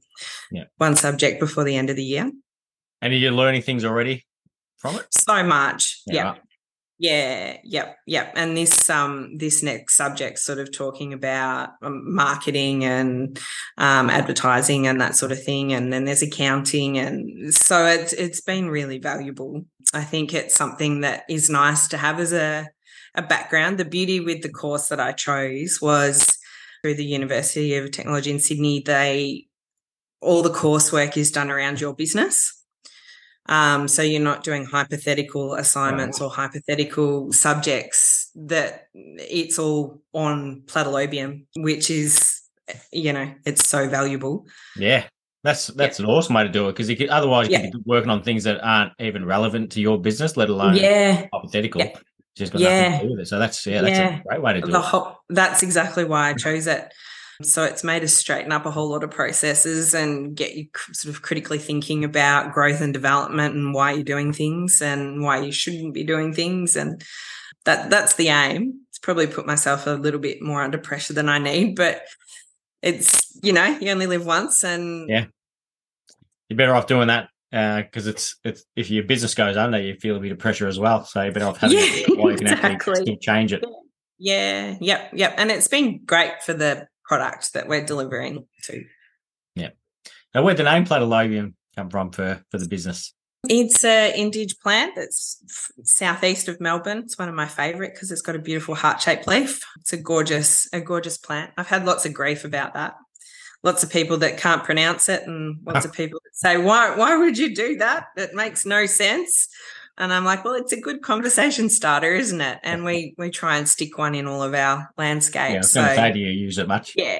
Yeah. 0.51 0.65
One 0.77 0.95
subject 0.95 1.39
before 1.39 1.63
the 1.63 1.75
end 1.75 1.89
of 1.89 1.95
the 1.95 2.03
year. 2.03 2.31
And 3.01 3.13
are 3.13 3.17
you 3.17 3.31
learning 3.31 3.63
things 3.63 3.83
already 3.83 4.25
from 4.77 4.95
it? 4.95 5.07
So 5.11 5.43
much. 5.43 6.01
Yeah. 6.05 6.23
right. 6.23 6.41
Yeah, 6.97 7.57
yep, 7.63 7.97
yep. 8.05 8.31
And 8.37 8.55
this 8.55 8.89
um 8.89 9.37
this 9.37 9.61
next 9.61 9.95
subject 9.95 10.39
sort 10.39 10.59
of 10.59 10.71
talking 10.71 11.11
about 11.11 11.71
um, 11.81 12.13
marketing 12.15 12.85
and 12.85 13.37
um, 13.77 14.09
advertising 14.09 14.87
and 14.87 15.01
that 15.01 15.15
sort 15.15 15.33
of 15.33 15.43
thing, 15.43 15.73
and 15.73 15.91
then 15.91 16.05
there's 16.05 16.21
accounting, 16.21 16.97
and 16.97 17.53
so 17.53 17.85
it's 17.85 18.13
it's 18.13 18.39
been 18.39 18.69
really 18.69 18.97
valuable 18.97 19.65
I 19.93 20.03
think 20.03 20.33
it's 20.33 20.55
something 20.55 21.01
that 21.01 21.23
is 21.29 21.49
nice 21.49 21.87
to 21.89 21.97
have 21.97 22.19
as 22.19 22.33
a, 22.33 22.69
a 23.15 23.21
background. 23.21 23.77
The 23.77 23.85
beauty 23.85 24.19
with 24.19 24.41
the 24.41 24.49
course 24.49 24.89
that 24.89 24.99
I 24.99 25.13
chose 25.13 25.79
was 25.81 26.37
through 26.81 26.95
the 26.95 27.05
University 27.05 27.75
of 27.75 27.91
Technology 27.91 28.31
in 28.31 28.39
Sydney, 28.39 28.81
they 28.85 29.47
all 30.21 30.41
the 30.41 30.49
coursework 30.49 31.17
is 31.17 31.31
done 31.31 31.51
around 31.51 31.79
your 31.79 31.93
business. 31.93 32.54
Um, 33.47 33.87
so 33.87 34.01
you're 34.01 34.21
not 34.21 34.43
doing 34.43 34.65
hypothetical 34.65 35.53
assignments 35.53 36.19
or 36.19 36.31
hypothetical 36.31 37.31
subjects 37.31 38.31
that 38.35 38.87
it's 38.93 39.59
all 39.59 40.01
on 40.13 40.63
platylobium, 40.65 41.45
which 41.55 41.91
is, 41.91 42.41
you 42.91 43.13
know, 43.13 43.31
it's 43.45 43.67
so 43.67 43.87
valuable. 43.87 44.47
Yeah. 44.75 45.05
That's 45.43 45.67
that's 45.67 45.99
yeah. 45.99 46.05
an 46.05 46.11
awesome 46.11 46.33
way 46.33 46.41
to 46.41 46.49
do 46.49 46.69
it 46.69 46.71
because 46.71 46.89
you 46.89 46.97
could 46.97 47.09
otherwise 47.09 47.47
you 47.47 47.53
yeah. 47.53 47.61
could 47.69 47.73
be 47.73 47.83
working 47.85 48.09
on 48.09 48.23
things 48.23 48.45
that 48.45 48.59
aren't 48.63 48.93
even 48.99 49.23
relevant 49.25 49.71
to 49.73 49.79
your 49.79 50.01
business, 50.01 50.35
let 50.35 50.49
alone 50.49 50.75
yeah. 50.75 51.27
hypothetical. 51.31 51.81
Yeah. 51.81 51.95
Just 52.35 52.51
got 52.51 52.61
yeah. 52.61 52.89
nothing 52.89 52.99
to 52.99 53.05
do 53.05 53.11
with 53.11 53.19
it. 53.21 53.27
So 53.27 53.37
that's 53.37 53.65
yeah, 53.67 53.81
that's 53.81 53.99
a 53.99 54.23
great 54.27 54.41
way 54.41 54.53
to 54.53 54.61
do 54.61 54.71
the 54.71 54.79
it. 54.79 54.83
Whole, 54.83 55.19
that's 55.29 55.61
exactly 55.61 56.03
why 56.03 56.29
I 56.29 56.33
chose 56.45 56.65
it. 56.65 56.91
So 57.41 57.63
it's 57.63 57.83
made 57.83 58.03
us 58.03 58.13
straighten 58.13 58.51
up 58.51 58.65
a 58.65 58.71
whole 58.71 58.89
lot 58.89 59.03
of 59.03 59.11
processes 59.11 59.93
and 59.93 60.35
get 60.35 60.55
you 60.55 60.67
sort 60.91 61.13
of 61.13 61.21
critically 61.21 61.59
thinking 61.59 62.03
about 62.03 62.53
growth 62.53 62.81
and 62.81 62.93
development 62.93 63.55
and 63.55 63.73
why 63.73 63.91
you're 63.91 64.03
doing 64.03 64.31
things 64.31 64.81
and 64.81 65.21
why 65.21 65.39
you 65.39 65.51
shouldn't 65.51 65.93
be 65.93 66.03
doing 66.03 66.33
things. 66.33 66.75
And 66.75 67.03
that 67.65 67.89
that's 67.89 68.15
the 68.15 68.29
aim. 68.29 68.81
It's 68.89 68.99
probably 68.99 69.27
put 69.27 69.45
myself 69.45 69.87
a 69.87 69.91
little 69.91 70.19
bit 70.19 70.41
more 70.41 70.61
under 70.61 70.77
pressure 70.77 71.13
than 71.13 71.29
I 71.29 71.39
need, 71.39 71.75
but 71.75 72.03
it's 72.85 73.37
you 73.43 73.51
know 73.51 73.65
you 73.81 73.91
only 73.91 74.07
live 74.07 74.25
once 74.25 74.63
and 74.63 75.09
yeah 75.09 75.25
you're 76.47 76.57
better 76.57 76.75
off 76.75 76.87
doing 76.87 77.07
that 77.07 77.29
because 77.51 78.07
uh, 78.07 78.11
it's 78.11 78.35
it's 78.43 78.63
if 78.75 78.89
your 78.89 79.03
business 79.03 79.33
goes 79.33 79.57
under 79.57 79.81
you 79.81 79.95
feel 79.95 80.15
a 80.15 80.19
bit 80.19 80.31
of 80.31 80.37
pressure 80.37 80.67
as 80.67 80.79
well 80.79 81.03
so 81.03 81.21
you're 81.21 81.33
better 81.33 81.47
off 81.47 81.57
having 81.57 81.77
yeah, 81.77 81.85
it 81.85 82.17
while 82.17 82.31
you 82.31 82.37
can 82.37 82.47
exactly. 82.51 82.93
actually 82.93 83.17
change 83.17 83.51
it 83.51 83.65
yeah 84.19 84.75
yep 84.79 85.09
yep 85.13 85.33
and 85.37 85.51
it's 85.51 85.67
been 85.67 85.99
great 86.05 86.41
for 86.43 86.53
the 86.53 86.87
product 87.07 87.53
that 87.53 87.67
we're 87.67 87.85
delivering 87.85 88.45
to. 88.63 88.83
Yeah. 89.55 89.69
Now, 90.33 90.43
where'd 90.43 90.57
the 90.57 90.63
name 90.63 90.85
Platylobium 90.85 91.53
come 91.75 91.89
from 91.89 92.11
for, 92.11 92.43
for 92.51 92.57
the 92.57 92.67
business? 92.67 93.13
It's 93.47 93.83
a 93.83 94.11
indige 94.17 94.59
plant 94.59 94.93
that's 94.95 95.71
southeast 95.83 96.47
of 96.47 96.59
Melbourne. 96.59 96.99
It's 96.99 97.17
one 97.17 97.29
of 97.29 97.35
my 97.35 97.45
favourite 97.47 97.93
because 97.93 98.11
it's 98.11 98.21
got 98.21 98.35
a 98.35 98.39
beautiful 98.39 98.75
heart-shaped 98.75 99.27
leaf. 99.27 99.61
It's 99.81 99.93
a 99.93 99.97
gorgeous, 99.97 100.67
a 100.73 100.81
gorgeous 100.81 101.17
plant. 101.17 101.51
I've 101.57 101.67
had 101.67 101.85
lots 101.85 102.05
of 102.05 102.13
grief 102.13 102.43
about 102.43 102.73
that. 102.73 102.95
Lots 103.61 103.83
of 103.83 103.91
people 103.91 104.17
that 104.17 104.37
can't 104.37 104.63
pronounce 104.63 105.09
it, 105.09 105.27
and 105.27 105.59
lots 105.65 105.85
of 105.85 105.93
people 105.93 106.19
that 106.23 106.35
say, 106.35 106.57
"Why? 106.57 106.95
Why 106.95 107.17
would 107.17 107.37
you 107.37 107.53
do 107.53 107.77
that? 107.77 108.07
It 108.15 108.33
makes 108.33 108.65
no 108.65 108.85
sense." 108.85 109.47
And 109.97 110.11
I'm 110.11 110.25
like, 110.25 110.43
well, 110.43 110.55
it's 110.55 110.73
a 110.73 110.79
good 110.79 111.01
conversation 111.01 111.69
starter, 111.69 112.13
isn't 112.13 112.41
it? 112.41 112.59
And 112.63 112.83
we 112.83 113.15
we 113.17 113.29
try 113.29 113.57
and 113.57 113.67
stick 113.67 113.97
one 113.97 114.13
in 114.13 114.27
all 114.27 114.43
of 114.43 114.53
our 114.53 114.89
landscapes. 114.97 115.51
Yeah, 115.51 115.55
I 115.55 115.57
was 115.57 115.71
so, 115.71 115.85
say, 115.85 116.11
do 116.11 116.19
you 116.19 116.31
use 116.31 116.57
it 116.57 116.67
much? 116.67 116.93
Yeah, 116.97 117.19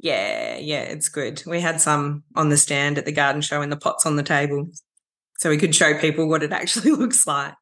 yeah, 0.00 0.56
yeah. 0.56 0.82
It's 0.82 1.08
good. 1.08 1.42
We 1.46 1.60
had 1.60 1.80
some 1.80 2.24
on 2.34 2.48
the 2.48 2.56
stand 2.56 2.98
at 2.98 3.04
the 3.04 3.12
garden 3.12 3.40
show 3.40 3.62
in 3.62 3.70
the 3.70 3.76
pots 3.76 4.04
on 4.04 4.16
the 4.16 4.24
table, 4.24 4.68
so 5.38 5.48
we 5.48 5.58
could 5.58 5.74
show 5.74 5.96
people 5.98 6.28
what 6.28 6.42
it 6.42 6.52
actually 6.52 6.90
looks 6.92 7.26
like. 7.26 7.54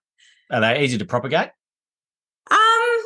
Are 0.51 0.61
they 0.61 0.83
easy 0.83 0.97
to 0.99 1.05
propagate? 1.05 1.51
Um, 2.51 3.03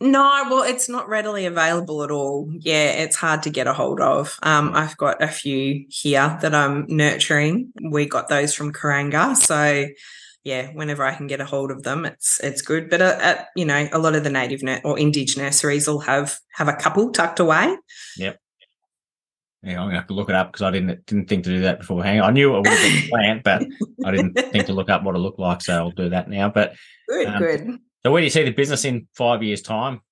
no. 0.00 0.44
Well, 0.48 0.62
it's 0.62 0.88
not 0.88 1.08
readily 1.08 1.44
available 1.46 2.04
at 2.04 2.12
all. 2.12 2.52
Yeah, 2.60 2.90
it's 2.92 3.16
hard 3.16 3.42
to 3.44 3.50
get 3.50 3.66
a 3.66 3.72
hold 3.72 4.00
of. 4.00 4.38
Um, 4.44 4.70
I've 4.74 4.96
got 4.96 5.20
a 5.20 5.28
few 5.28 5.86
here 5.88 6.38
that 6.40 6.54
I'm 6.54 6.86
nurturing. 6.88 7.72
We 7.82 8.06
got 8.06 8.28
those 8.28 8.54
from 8.54 8.72
Kuranga, 8.72 9.34
so 9.34 9.86
yeah, 10.44 10.68
whenever 10.72 11.04
I 11.04 11.14
can 11.14 11.26
get 11.26 11.40
a 11.40 11.46
hold 11.46 11.70
of 11.70 11.82
them, 11.82 12.04
it's 12.04 12.38
it's 12.42 12.60
good. 12.60 12.90
But 12.90 13.00
uh, 13.00 13.18
at, 13.20 13.48
you 13.56 13.64
know, 13.64 13.88
a 13.92 13.98
lot 13.98 14.14
of 14.14 14.24
the 14.24 14.30
native 14.30 14.62
nur- 14.62 14.80
or 14.84 14.98
indigenous 14.98 15.38
nurseries 15.62 15.88
will 15.88 16.00
have 16.00 16.38
have 16.52 16.68
a 16.68 16.74
couple 16.74 17.10
tucked 17.12 17.40
away. 17.40 17.76
Yep. 18.18 18.38
Yeah, 19.62 19.80
I'm 19.80 19.88
gonna 19.88 19.98
have 19.98 20.08
to 20.08 20.14
look 20.14 20.28
it 20.28 20.34
up 20.34 20.52
because 20.52 20.60
I 20.60 20.70
didn't 20.70 21.06
didn't 21.06 21.30
think 21.30 21.44
to 21.44 21.50
do 21.50 21.62
that 21.62 21.78
beforehand. 21.78 22.20
I 22.20 22.30
knew 22.30 22.54
it 22.54 22.62
been 22.62 22.72
a 22.74 23.08
plant, 23.10 23.42
but 23.42 23.66
I 24.04 24.10
didn't 24.10 24.34
think 24.34 24.66
to 24.66 24.74
look 24.74 24.90
up 24.90 25.02
what 25.02 25.14
it 25.14 25.18
looked 25.18 25.38
like. 25.38 25.62
So 25.62 25.72
I'll 25.72 25.90
do 25.90 26.10
that 26.10 26.28
now. 26.28 26.50
But 26.50 26.74
good, 27.08 27.26
um, 27.26 27.38
good. 27.38 27.78
So 28.02 28.12
where 28.12 28.20
do 28.20 28.24
you 28.24 28.30
see 28.30 28.44
the 28.44 28.50
business 28.50 28.84
in 28.84 29.08
five 29.14 29.42
years' 29.42 29.62
time 29.62 30.02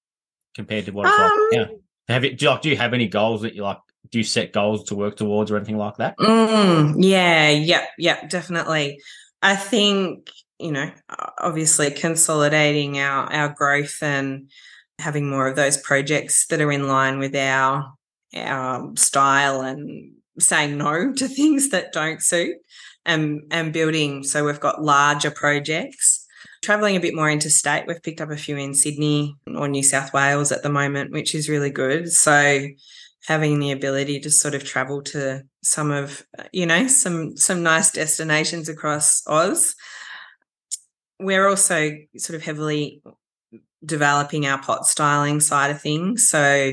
compared 0.54 0.86
to 0.86 0.92
what 0.92 1.08
it's 1.08 1.18
um, 1.18 1.24
like 1.24 1.68
now? 1.68 1.76
Have 2.08 2.24
it? 2.24 2.38
Do 2.38 2.46
you, 2.46 2.50
like, 2.50 2.62
do 2.62 2.70
you 2.70 2.76
have 2.78 2.94
any 2.94 3.06
goals 3.06 3.42
that 3.42 3.54
you 3.54 3.62
like? 3.62 3.78
Do 4.10 4.18
you 4.18 4.24
set 4.24 4.54
goals 4.54 4.84
to 4.84 4.94
work 4.94 5.16
towards 5.16 5.50
or 5.50 5.56
anything 5.56 5.76
like 5.76 5.98
that? 5.98 6.16
Mm, 6.16 6.96
yeah, 6.98 7.50
yep, 7.50 7.90
yep, 7.98 8.30
definitely. 8.30 8.98
I 9.42 9.56
think, 9.56 10.30
you 10.58 10.70
know, 10.70 10.90
obviously 11.38 11.90
consolidating 11.90 12.98
our, 13.00 13.30
our 13.32 13.48
growth 13.48 13.98
and 14.02 14.50
having 14.98 15.28
more 15.28 15.48
of 15.48 15.56
those 15.56 15.76
projects 15.76 16.46
that 16.46 16.60
are 16.60 16.72
in 16.72 16.86
line 16.86 17.18
with 17.18 17.34
our 17.34 17.92
our 18.34 18.90
style 18.96 19.60
and 19.60 20.12
saying 20.38 20.78
no 20.78 21.12
to 21.16 21.28
things 21.28 21.68
that 21.70 21.92
don't 21.92 22.22
suit 22.22 22.56
and 23.04 23.42
and 23.50 23.72
building 23.72 24.22
so 24.22 24.44
we've 24.44 24.60
got 24.60 24.82
larger 24.82 25.30
projects. 25.30 26.26
Traveling 26.62 26.94
a 26.94 27.00
bit 27.00 27.14
more 27.14 27.28
interstate 27.28 27.86
we've 27.88 28.02
picked 28.02 28.20
up 28.20 28.30
a 28.30 28.36
few 28.36 28.56
in 28.56 28.74
Sydney 28.74 29.36
or 29.56 29.66
New 29.66 29.82
South 29.82 30.12
Wales 30.12 30.52
at 30.52 30.62
the 30.62 30.70
moment 30.70 31.12
which 31.12 31.34
is 31.34 31.48
really 31.48 31.70
good. 31.70 32.12
So 32.12 32.66
having 33.26 33.58
the 33.58 33.72
ability 33.72 34.20
to 34.20 34.30
sort 34.30 34.54
of 34.54 34.64
travel 34.64 35.02
to 35.02 35.42
some 35.62 35.90
of 35.90 36.24
you 36.52 36.66
know 36.66 36.86
some 36.88 37.36
some 37.36 37.62
nice 37.62 37.90
destinations 37.90 38.68
across 38.68 39.22
Oz. 39.26 39.74
We're 41.18 41.48
also 41.48 41.96
sort 42.16 42.36
of 42.36 42.42
heavily 42.42 43.02
developing 43.84 44.46
our 44.46 44.58
pot 44.58 44.86
styling 44.86 45.40
side 45.40 45.70
of 45.70 45.80
things, 45.80 46.28
so 46.28 46.72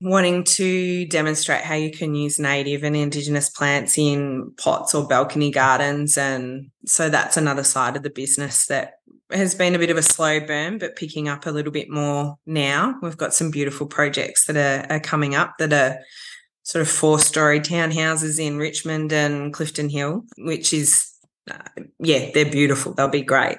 wanting 0.00 0.44
to 0.44 1.06
demonstrate 1.06 1.62
how 1.62 1.74
you 1.74 1.90
can 1.90 2.14
use 2.14 2.38
native 2.38 2.84
and 2.84 2.94
indigenous 2.94 3.50
plants 3.50 3.98
in 3.98 4.52
pots 4.56 4.94
or 4.94 5.08
balcony 5.08 5.50
gardens 5.50 6.16
and 6.16 6.70
so 6.86 7.10
that's 7.10 7.36
another 7.36 7.64
side 7.64 7.96
of 7.96 8.04
the 8.04 8.10
business 8.10 8.66
that 8.66 8.98
has 9.30 9.54
been 9.54 9.74
a 9.74 9.78
bit 9.78 9.90
of 9.90 9.96
a 9.96 10.02
slow 10.02 10.40
burn, 10.40 10.78
but 10.78 10.96
picking 10.96 11.28
up 11.28 11.46
a 11.46 11.50
little 11.50 11.72
bit 11.72 11.90
more 11.90 12.38
now. 12.46 12.98
We've 13.02 13.16
got 13.16 13.34
some 13.34 13.50
beautiful 13.50 13.86
projects 13.86 14.46
that 14.46 14.56
are, 14.56 14.90
are 14.94 15.00
coming 15.00 15.34
up 15.34 15.58
that 15.58 15.72
are 15.72 15.98
sort 16.68 16.82
of 16.82 16.90
four 16.90 17.18
story 17.18 17.60
townhouses 17.60 18.38
in 18.38 18.58
Richmond 18.58 19.10
and 19.10 19.54
Clifton 19.54 19.88
Hill, 19.88 20.26
which 20.36 20.74
is, 20.74 21.10
uh, 21.50 21.56
yeah, 21.98 22.30
they're 22.34 22.50
beautiful. 22.50 22.92
They'll 22.92 23.08
be 23.08 23.22
great. 23.22 23.56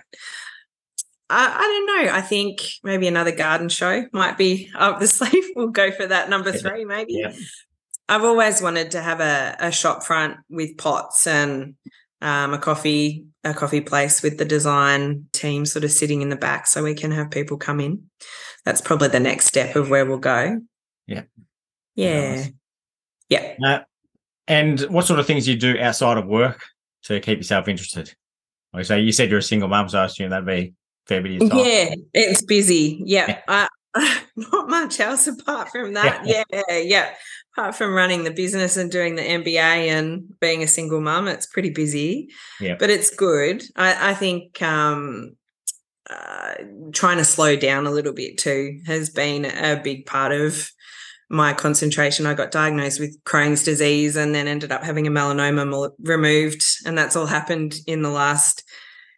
I, 1.27 1.55
I, 1.57 1.59
don't 1.59 2.05
know. 2.05 2.13
I 2.13 2.21
think 2.21 2.61
maybe 2.83 3.07
another 3.07 3.31
garden 3.31 3.67
show 3.67 4.05
might 4.13 4.37
be 4.37 4.69
up 4.75 4.99
the 4.99 5.07
sleeve. 5.07 5.43
We'll 5.55 5.69
go 5.69 5.89
for 5.89 6.05
that 6.05 6.29
number 6.29 6.51
three, 6.51 6.85
maybe. 6.85 7.15
Yeah. 7.15 7.33
I've 8.07 8.23
always 8.23 8.61
wanted 8.61 8.91
to 8.91 9.01
have 9.01 9.21
a, 9.21 9.55
a 9.59 9.71
shop 9.71 10.03
front 10.03 10.37
with 10.47 10.77
pots 10.77 11.25
and 11.25 11.73
um, 12.21 12.53
a 12.53 12.59
coffee 12.59 13.25
a 13.43 13.55
coffee 13.55 13.81
place 13.81 14.21
with 14.21 14.37
the 14.37 14.45
design 14.45 15.25
team 15.31 15.65
sort 15.65 15.83
of 15.83 15.91
sitting 15.91 16.21
in 16.21 16.29
the 16.29 16.35
back 16.35 16.67
so 16.67 16.83
we 16.83 16.93
can 16.93 17.09
have 17.09 17.31
people 17.31 17.57
come 17.57 17.79
in. 17.79 18.03
That's 18.65 18.81
probably 18.81 19.07
the 19.07 19.19
next 19.19 19.47
step 19.47 19.75
of 19.75 19.89
where 19.89 20.05
we'll 20.05 20.17
go. 20.19 20.61
Yeah. 21.07 21.23
Yeah. 21.95 22.35
Nice. 22.35 22.51
Yeah. 23.29 23.55
Uh, 23.63 23.79
and 24.47 24.79
what 24.81 25.05
sort 25.05 25.19
of 25.19 25.27
things 25.27 25.45
do 25.45 25.51
you 25.51 25.59
do 25.59 25.79
outside 25.79 26.17
of 26.17 26.25
work 26.25 26.63
to 27.03 27.19
keep 27.19 27.37
yourself 27.37 27.67
interested? 27.67 28.13
Like 28.73 28.85
so 28.85 28.95
you 28.95 29.11
said 29.11 29.29
you're 29.29 29.39
a 29.39 29.43
single 29.43 29.69
mum, 29.69 29.89
so 29.89 29.99
I 29.99 30.05
assume 30.05 30.29
that'd 30.29 30.45
be 30.45 30.73
fair 31.07 31.21
bit 31.21 31.41
of 31.41 31.49
time. 31.49 31.59
Yeah, 31.59 31.95
it's 32.13 32.43
busy. 32.43 33.01
Yeah. 33.05 33.39
yeah. 33.47 33.67
Not 34.35 34.69
much 34.69 34.99
else 34.99 35.27
apart 35.27 35.69
from 35.69 35.93
that. 35.95 36.25
Yeah. 36.25 36.43
yeah, 36.51 36.77
yeah 36.77 37.09
apart 37.59 37.75
from 37.75 37.93
running 37.93 38.23
the 38.23 38.31
business 38.31 38.77
and 38.77 38.91
doing 38.91 39.15
the 39.15 39.21
MBA 39.21 39.57
and 39.57 40.23
being 40.39 40.63
a 40.63 40.67
single 40.67 41.01
mum, 41.01 41.27
it's 41.27 41.45
pretty 41.45 41.69
busy. 41.69 42.29
Yeah. 42.59 42.75
But 42.79 42.89
it's 42.89 43.13
good. 43.13 43.63
I, 43.75 44.11
I 44.11 44.13
think 44.13 44.61
um, 44.61 45.35
uh, 46.09 46.53
trying 46.93 47.17
to 47.17 47.25
slow 47.25 47.55
down 47.55 47.85
a 47.85 47.91
little 47.91 48.13
bit 48.13 48.37
too 48.37 48.79
has 48.85 49.09
been 49.09 49.45
a 49.45 49.79
big 49.83 50.05
part 50.05 50.31
of 50.31 50.69
my 51.29 51.53
concentration. 51.53 52.25
I 52.25 52.33
got 52.33 52.51
diagnosed 52.51 52.99
with 52.99 53.23
Crohn's 53.23 53.63
disease 53.63 54.15
and 54.15 54.33
then 54.33 54.47
ended 54.47 54.71
up 54.71 54.83
having 54.83 55.07
a 55.07 55.11
melanoma 55.11 55.91
removed. 55.99 56.63
And 56.85 56.97
that's 56.97 57.15
all 57.15 57.27
happened 57.27 57.75
in 57.85 58.01
the 58.01 58.09
last 58.09 58.63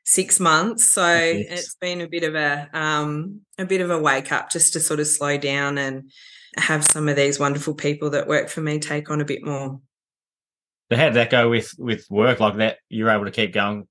six 0.04 0.40
months. 0.40 0.92
So 0.92 1.08
yes. 1.08 1.60
it's 1.60 1.76
been 1.76 2.02
a 2.02 2.08
bit 2.08 2.24
of 2.24 2.36
a 2.36 2.70
um, 2.74 3.42
a 3.58 3.66
bit 3.66 3.82
of 3.82 3.90
a 3.90 4.00
wake 4.00 4.32
up 4.32 4.52
just 4.52 4.74
to 4.74 4.80
sort 4.80 5.00
of 5.00 5.08
slow 5.08 5.38
down 5.38 5.78
and 5.78 6.12
have 6.58 6.84
some 6.84 7.08
of 7.08 7.16
these 7.16 7.40
wonderful 7.40 7.74
people 7.74 8.10
that 8.10 8.28
work 8.28 8.50
for 8.50 8.62
me 8.62 8.80
take 8.80 9.10
on 9.10 9.22
a 9.22 9.26
bit 9.26 9.46
more. 9.46 9.80
So 10.92 10.98
how 10.98 11.06
did 11.06 11.14
that 11.14 11.30
go 11.30 11.50
with 11.50 11.74
with 11.78 12.06
work 12.10 12.42
like 12.42 12.58
that? 12.58 12.80
You're 12.90 13.10
able 13.10 13.26
to 13.26 13.32
keep 13.32 13.54
going. 13.54 13.88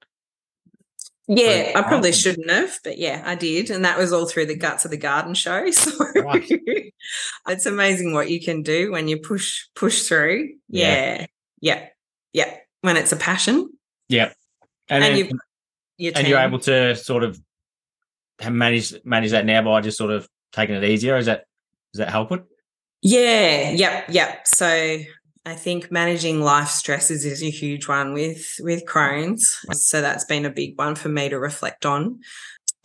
Yeah, 1.33 1.75
I 1.77 1.83
probably 1.83 2.11
shouldn't 2.11 2.51
have, 2.51 2.81
but 2.83 2.99
yeah, 2.99 3.23
I 3.25 3.37
did, 3.37 3.71
and 3.71 3.85
that 3.85 3.97
was 3.97 4.13
all 4.13 4.27
through 4.27 4.47
the 4.47 4.57
guts 4.57 4.85
of 4.85 4.91
the 4.91 4.97
garden 4.97 5.35
show. 5.35 5.65
So 5.71 5.93
right. 6.17 6.45
it's 7.49 7.67
amazing 7.67 8.13
what 8.13 8.29
you 8.29 8.41
can 8.41 8.63
do 8.63 8.91
when 8.91 9.07
you 9.07 9.17
push 9.17 9.67
push 9.77 10.09
through. 10.09 10.55
Yeah, 10.69 11.21
yeah, 11.21 11.27
yeah. 11.61 11.87
yeah. 12.33 12.57
When 12.81 12.97
it's 12.97 13.13
a 13.13 13.17
passion. 13.17 13.71
Yeah, 14.09 14.33
and, 14.89 15.05
and 15.05 15.17
then, 15.29 15.39
your 15.99 16.13
and 16.17 16.27
you're 16.27 16.41
able 16.41 16.59
to 16.61 16.97
sort 16.97 17.23
of 17.23 17.41
manage 18.51 18.93
manage 19.05 19.31
that 19.31 19.47
now 19.47 19.63
by 19.63 19.83
just 19.83 19.99
sort 19.99 20.11
of 20.11 20.29
taking 20.51 20.75
it 20.75 20.83
easier. 20.83 21.17
Is 21.17 21.27
that 21.27 21.45
is 21.95 21.99
that 21.99 22.11
help 22.11 22.33
it? 22.33 22.43
Yeah, 23.03 23.71
yep, 23.71 24.07
yep. 24.09 24.49
So 24.49 24.99
I 25.45 25.55
think 25.55 25.91
managing 25.91 26.41
life 26.41 26.69
stresses 26.69 27.25
is 27.25 27.43
a 27.43 27.51
huge 27.51 27.89
one 27.89 28.13
with 28.13 28.57
with 28.61 28.85
Crohn's. 28.85 29.59
So 29.73 30.01
that's 30.01 30.25
been 30.25 30.45
a 30.45 30.51
big 30.51 30.79
one 30.79 30.95
for 30.95 31.09
me 31.09 31.29
to 31.29 31.39
reflect 31.39 31.87
on. 31.87 32.21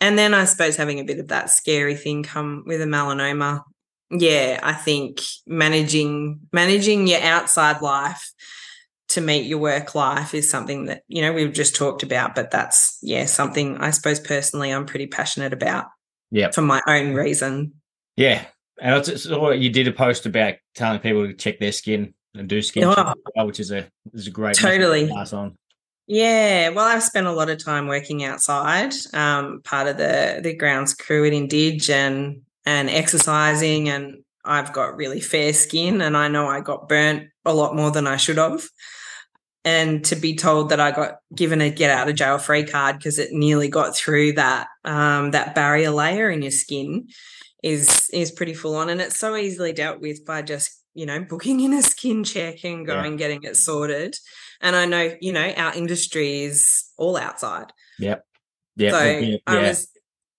And 0.00 0.18
then 0.18 0.34
I 0.34 0.44
suppose 0.44 0.76
having 0.76 1.00
a 1.00 1.04
bit 1.04 1.18
of 1.18 1.28
that 1.28 1.50
scary 1.50 1.96
thing 1.96 2.22
come 2.22 2.64
with 2.66 2.80
a 2.80 2.86
melanoma. 2.86 3.62
Yeah, 4.10 4.60
I 4.62 4.72
think 4.72 5.20
managing 5.46 6.40
managing 6.52 7.06
your 7.06 7.20
outside 7.20 7.82
life 7.82 8.32
to 9.08 9.20
meet 9.20 9.46
your 9.46 9.58
work 9.58 9.94
life 9.94 10.34
is 10.34 10.50
something 10.50 10.86
that, 10.86 11.02
you 11.06 11.22
know, 11.22 11.32
we've 11.32 11.52
just 11.52 11.76
talked 11.76 12.02
about, 12.02 12.34
but 12.34 12.50
that's 12.50 12.98
yeah, 13.02 13.26
something 13.26 13.76
I 13.78 13.90
suppose 13.90 14.18
personally 14.18 14.72
I'm 14.72 14.86
pretty 14.86 15.06
passionate 15.06 15.52
about. 15.52 15.86
Yeah. 16.30 16.50
For 16.50 16.62
my 16.62 16.82
own 16.88 17.14
reason. 17.14 17.74
Yeah. 18.16 18.44
And 18.80 18.96
it's, 18.96 19.08
it's, 19.08 19.26
you 19.26 19.70
did 19.70 19.88
a 19.88 19.92
post 19.92 20.26
about 20.26 20.54
telling 20.74 20.98
people 20.98 21.26
to 21.26 21.34
check 21.34 21.60
their 21.60 21.72
skin 21.72 22.14
and 22.38 22.48
do 22.48 22.60
skin 22.62 22.84
Oh. 22.84 23.14
well, 23.34 23.46
which 23.46 23.60
is 23.60 23.70
a 23.70 23.86
is 24.12 24.26
a 24.26 24.30
great 24.30 24.56
Totally. 24.56 25.08
pass 25.08 25.32
on. 25.32 25.56
Yeah, 26.08 26.68
well, 26.68 26.84
I've 26.84 27.02
spent 27.02 27.26
a 27.26 27.32
lot 27.32 27.50
of 27.50 27.62
time 27.62 27.88
working 27.88 28.22
outside, 28.22 28.92
um, 29.12 29.60
part 29.64 29.88
of 29.88 29.96
the 29.96 30.40
the 30.42 30.54
grounds 30.54 30.94
crew 30.94 31.26
at 31.26 31.32
Indige 31.32 31.90
and 31.90 32.42
and 32.64 32.88
exercising, 32.90 33.88
and 33.88 34.22
I've 34.44 34.72
got 34.72 34.96
really 34.96 35.20
fair 35.20 35.52
skin, 35.52 36.00
and 36.00 36.16
I 36.16 36.28
know 36.28 36.46
I 36.46 36.60
got 36.60 36.88
burnt 36.88 37.28
a 37.44 37.52
lot 37.54 37.74
more 37.74 37.90
than 37.90 38.06
I 38.06 38.16
should 38.16 38.38
have. 38.38 38.68
And 39.64 40.04
to 40.04 40.14
be 40.14 40.36
told 40.36 40.68
that 40.68 40.78
I 40.78 40.92
got 40.92 41.16
given 41.34 41.60
a 41.60 41.70
get 41.70 41.90
out 41.90 42.08
of 42.08 42.14
jail 42.14 42.38
free 42.38 42.62
card 42.62 42.98
because 42.98 43.18
it 43.18 43.32
nearly 43.32 43.66
got 43.68 43.96
through 43.96 44.34
that 44.34 44.68
um, 44.84 45.32
that 45.32 45.56
barrier 45.56 45.90
layer 45.90 46.30
in 46.30 46.40
your 46.42 46.52
skin 46.52 47.08
is 47.64 48.08
is 48.12 48.30
pretty 48.30 48.54
full 48.54 48.76
on, 48.76 48.88
and 48.90 49.00
it's 49.00 49.18
so 49.18 49.34
easily 49.34 49.72
dealt 49.72 50.00
with 50.00 50.24
by 50.24 50.42
just 50.42 50.75
you 50.96 51.06
know 51.06 51.20
booking 51.20 51.60
in 51.60 51.72
a 51.72 51.82
skin 51.82 52.24
check 52.24 52.64
and 52.64 52.86
Yeah. 52.86 52.94
going 53.02 53.16
getting 53.16 53.42
it 53.44 53.56
sorted. 53.56 54.16
And 54.60 54.74
I 54.74 54.86
know, 54.86 55.14
you 55.20 55.32
know, 55.32 55.48
our 55.56 55.74
industry 55.74 56.42
is 56.44 56.84
all 56.96 57.16
outside. 57.16 57.72
Yep. 57.98 58.24
Yeah. 58.76 58.90
so 58.90 59.04
yeah, 59.04 59.36
I 59.46 59.54
yeah. 59.60 59.68
was 59.68 59.88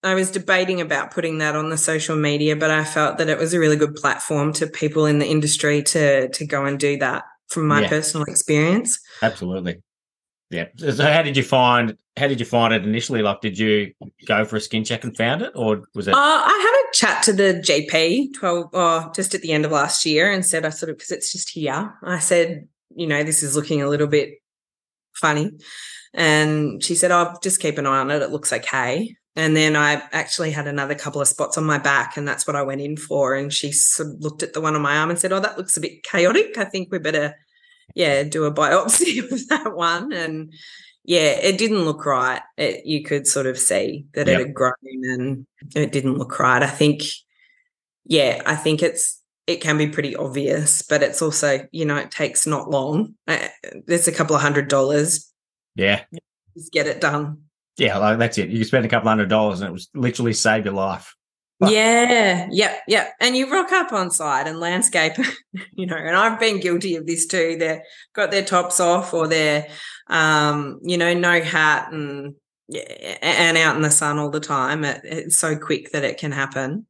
I 0.04 0.14
was 0.14 0.32
debating 0.32 0.80
about 0.82 1.12
putting 1.12 1.40
that 1.40 1.56
on 1.56 1.70
the 1.70 1.78
social 1.78 2.16
media, 2.16 2.56
but 2.56 2.70
I 2.72 2.84
felt 2.84 3.18
that 3.18 3.30
it 3.30 3.38
was 3.38 3.54
a 3.54 3.60
really 3.60 3.76
good 3.76 3.96
platform 3.96 4.54
to 4.54 4.68
people 4.68 5.06
in 5.06 5.20
the 5.20 5.28
industry 5.28 5.82
to 5.84 6.30
to 6.30 6.46
go 6.46 6.66
and 6.66 6.80
do 6.80 6.98
that 6.98 7.24
from 7.50 7.68
my 7.68 7.82
Yeah. 7.82 7.90
personal 7.90 8.26
experience. 8.28 9.00
Absolutely. 9.22 9.82
Yeah. 10.50 10.66
So 10.78 11.04
how 11.04 11.22
did 11.24 11.36
you 11.36 11.44
find 11.44 11.98
how 12.16 12.28
did 12.28 12.40
you 12.40 12.46
find 12.46 12.74
it 12.74 12.84
initially? 12.84 13.22
Like 13.22 13.42
did 13.42 13.60
you 13.60 13.94
go 14.26 14.46
for 14.46 14.56
a 14.56 14.62
skin 14.62 14.84
check 14.84 15.04
and 15.04 15.16
found 15.16 15.42
it 15.42 15.52
or 15.56 15.84
was 15.94 16.08
it 16.08 16.14
Uh, 16.14 16.18
I 16.18 16.48
had 16.48 16.90
a 16.90 16.96
chat 16.98 17.24
to 17.24 17.34
the 17.34 17.62
GP 17.66 18.34
12 18.34 18.70
oh, 18.74 19.12
just 19.14 19.36
at 19.36 19.42
the 19.42 19.52
end 19.52 19.66
of 19.66 19.72
last 19.72 20.06
year 20.06 20.32
and 20.32 20.46
said 20.46 20.66
I 20.66 20.70
sort 20.70 20.90
of 20.90 20.98
because 20.98 21.12
it's 21.12 21.32
just 21.32 21.50
here. 21.50 21.94
I 22.04 22.20
said, 22.20 22.68
you 22.96 23.08
know, 23.08 23.24
this 23.24 23.44
is 23.44 23.56
looking 23.56 23.82
a 23.82 23.90
little 23.90 24.08
bit 24.08 24.36
funny. 25.14 25.52
And 26.14 26.82
she 26.84 26.96
said, 26.96 27.12
"I'll 27.12 27.34
Oh, 27.36 27.40
just 27.44 27.60
keep 27.60 27.78
an 27.78 27.86
eye 27.86 28.00
on 28.00 28.10
it. 28.12 28.22
It 28.22 28.32
looks 28.32 28.54
okay. 28.54 29.16
And 29.36 29.56
then 29.56 29.76
I 29.76 30.02
actually 30.14 30.50
had 30.50 30.66
another 30.66 30.96
couple 30.96 31.22
of 31.22 31.28
spots 31.28 31.58
on 31.60 31.64
my 31.64 31.78
back, 31.78 32.18
and 32.18 32.28
that's 32.28 32.48
what 32.48 32.56
I 32.56 32.64
went 32.64 32.82
in 32.82 32.98
for. 32.98 33.36
And 33.36 33.54
she 33.54 33.72
sort 33.72 34.10
of 34.10 34.16
looked 34.20 34.42
at 34.42 34.54
the 34.54 34.62
one 34.62 34.76
on 34.76 34.82
my 34.82 34.98
arm 34.98 35.12
and 35.12 35.20
said, 35.20 35.32
Oh, 35.32 35.40
that 35.40 35.58
looks 35.58 35.78
a 35.78 35.82
bit 35.82 36.02
chaotic. 36.04 36.58
I 36.58 36.64
think 36.66 36.90
we 36.92 36.98
better, 36.98 37.36
yeah, 37.96 38.24
do 38.24 38.46
a 38.46 38.54
biopsy 38.54 39.20
of 39.32 39.48
that 39.50 39.76
one. 39.76 40.12
And 40.14 40.54
yeah, 41.04 41.30
it 41.42 41.58
didn't 41.58 41.86
look 41.86 42.06
right. 42.06 42.42
It, 42.58 42.86
you 42.86 43.04
could 43.04 43.28
sort 43.28 43.46
of 43.46 43.58
see 43.58 44.06
that 44.14 44.28
Yep. 44.28 44.40
it 44.40 44.46
had 44.48 44.54
grown 44.54 44.74
and 44.84 45.48
it 45.76 45.92
didn't 45.92 46.18
look 46.18 46.40
right. 46.40 46.62
I 46.62 46.68
think, 46.68 47.04
yeah, 48.06 48.42
I 48.46 48.56
think 48.56 48.84
it's, 48.84 49.22
it 49.48 49.62
can 49.62 49.78
be 49.78 49.88
pretty 49.88 50.16
obvious, 50.16 50.82
but 50.82 51.02
it's 51.02 51.22
also, 51.22 51.66
you 51.72 51.86
know, 51.86 51.96
it 51.96 52.12
takes 52.12 52.46
not 52.46 52.70
long. 52.70 53.16
Uh, 53.28 53.48
it's 53.88 54.08
a 54.10 54.12
couple 54.12 54.36
of 54.36 54.42
hundred 54.42 54.68
dollars. 54.68 55.32
Yeah. 55.76 56.04
Just 56.58 56.74
get 56.74 56.88
it 56.88 57.00
done. 57.00 57.44
Yeah, 57.78 57.98
like 58.00 58.18
that's 58.18 58.38
it. 58.40 58.50
You 58.50 58.64
spend 58.66 58.86
a 58.86 58.90
couple 58.90 59.08
hundred 59.08 59.30
dollars 59.30 59.62
and 59.62 59.70
it 59.70 59.72
was 59.72 59.88
literally 59.94 60.34
save 60.34 60.66
your 60.66 60.74
life. 60.74 61.16
But- 61.60 61.72
Yeah, 61.72 62.48
yep, 62.52 62.82
yep. 62.88 63.14
And 63.20 63.36
you 63.36 63.52
rock 63.52 63.72
up 63.72 63.92
on 63.92 64.12
site 64.12 64.48
and 64.48 64.60
landscape, 64.60 65.14
you 65.74 65.86
know, 65.88 65.96
and 65.96 66.16
I've 66.16 66.40
been 66.40 66.60
guilty 66.60 66.96
of 66.96 67.08
this 67.08 67.26
too. 67.26 67.56
They've 67.60 67.80
got 68.14 68.30
their 68.32 68.44
tops 68.46 68.80
off 68.80 69.14
or 69.14 69.28
they're, 69.28 69.68
um, 70.08 70.80
you 70.84 70.98
know, 70.98 71.14
no 71.14 71.42
hat 71.42 71.92
and 71.92 72.36
and 73.22 73.58
out 73.58 73.78
in 73.78 73.82
the 73.82 73.90
sun 73.90 74.20
all 74.20 74.30
the 74.30 74.40
time. 74.42 74.84
It, 74.84 75.02
it's 75.04 75.40
so 75.40 75.58
quick 75.58 75.92
that 75.94 76.04
it 76.04 76.18
can 76.18 76.32
happen. 76.34 76.86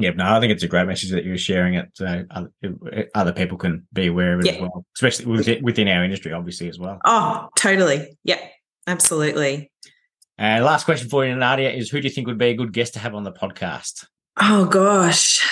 Yeah, 0.00 0.10
no, 0.10 0.24
I 0.26 0.38
think 0.40 0.52
it's 0.52 0.62
a 0.62 0.68
great 0.68 0.86
message 0.86 1.10
that 1.10 1.24
you're 1.24 1.36
sharing 1.38 1.74
it 1.74 1.88
so 1.94 2.24
other, 2.30 2.50
other 3.16 3.32
people 3.32 3.58
can 3.58 3.86
be 3.92 4.06
aware 4.06 4.34
of 4.34 4.40
it 4.40 4.54
as 4.54 4.60
well, 4.60 4.84
especially 4.96 5.26
within, 5.26 5.62
within 5.64 5.88
our 5.88 6.04
industry, 6.04 6.32
obviously, 6.32 6.68
as 6.68 6.78
well. 6.78 7.00
Oh, 7.04 7.48
totally. 7.56 8.16
Yep, 8.24 8.40
absolutely. 8.86 9.72
And 10.38 10.64
last 10.64 10.84
question 10.84 11.08
for 11.08 11.26
you, 11.26 11.34
Nadia, 11.34 11.70
is 11.70 11.90
who 11.90 12.00
do 12.00 12.06
you 12.06 12.14
think 12.14 12.26
would 12.28 12.38
be 12.38 12.46
a 12.50 12.54
good 12.54 12.72
guest 12.72 12.94
to 12.94 13.00
have 13.00 13.14
on 13.14 13.24
the 13.24 13.32
podcast? 13.32 14.06
Oh 14.40 14.66
gosh. 14.66 15.44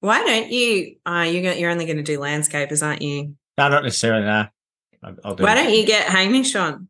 Why 0.00 0.18
don't 0.24 0.50
you? 0.50 0.96
Uh, 1.06 1.26
you're 1.30 1.42
gonna, 1.42 1.54
you're 1.56 1.70
only 1.70 1.86
going 1.86 1.96
to 1.96 2.02
do 2.02 2.18
landscapers, 2.18 2.84
aren't 2.84 3.02
you? 3.02 3.36
No, 3.56 3.68
not 3.68 3.84
necessarily. 3.84 4.24
No, 4.24 4.46
I'll, 5.02 5.16
I'll 5.24 5.34
do 5.34 5.44
Why 5.44 5.52
it. 5.52 5.54
don't 5.64 5.72
you 5.74 5.86
get 5.86 6.08
Hamish 6.08 6.54
on 6.56 6.88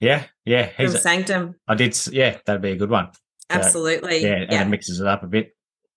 Yeah, 0.00 0.24
yeah. 0.44 0.70
from 0.74 0.88
Sanctum? 0.88 1.54
I 1.68 1.74
did. 1.74 1.96
Yeah, 2.10 2.38
that'd 2.44 2.62
be 2.62 2.70
a 2.72 2.76
good 2.76 2.90
one. 2.90 3.10
So, 3.12 3.18
Absolutely. 3.50 4.22
Yeah, 4.22 4.46
and 4.48 4.52
it 4.52 4.68
mixes 4.68 4.98
it 5.00 5.06
up 5.06 5.22
a 5.22 5.26
bit. 5.26 5.53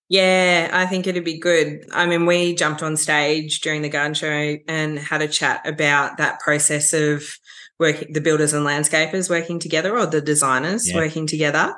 Yeah, 0.10 0.70
I 0.72 0.86
think 0.86 1.06
it'd 1.06 1.26
be 1.26 1.38
good. 1.40 1.86
I 1.92 2.06
mean, 2.06 2.26
we 2.26 2.56
jumped 2.56 2.82
on 2.82 2.96
stage 2.96 3.60
during 3.60 3.82
the 3.82 3.90
garden 3.90 4.14
show 4.14 4.56
and 4.68 4.98
had 4.98 5.22
a 5.22 5.28
chat 5.28 5.68
about 5.68 6.18
that 6.18 6.40
process 6.40 6.94
of 6.94 7.24
working 7.78 8.14
the 8.14 8.22
builders 8.22 8.54
and 8.54 8.66
landscapers 8.66 9.30
working 9.30 9.60
together 9.60 9.98
or 9.98 10.06
the 10.06 10.22
designers 10.22 10.88
Yeah. 10.88 10.96
working 10.96 11.28
together. 11.28 11.76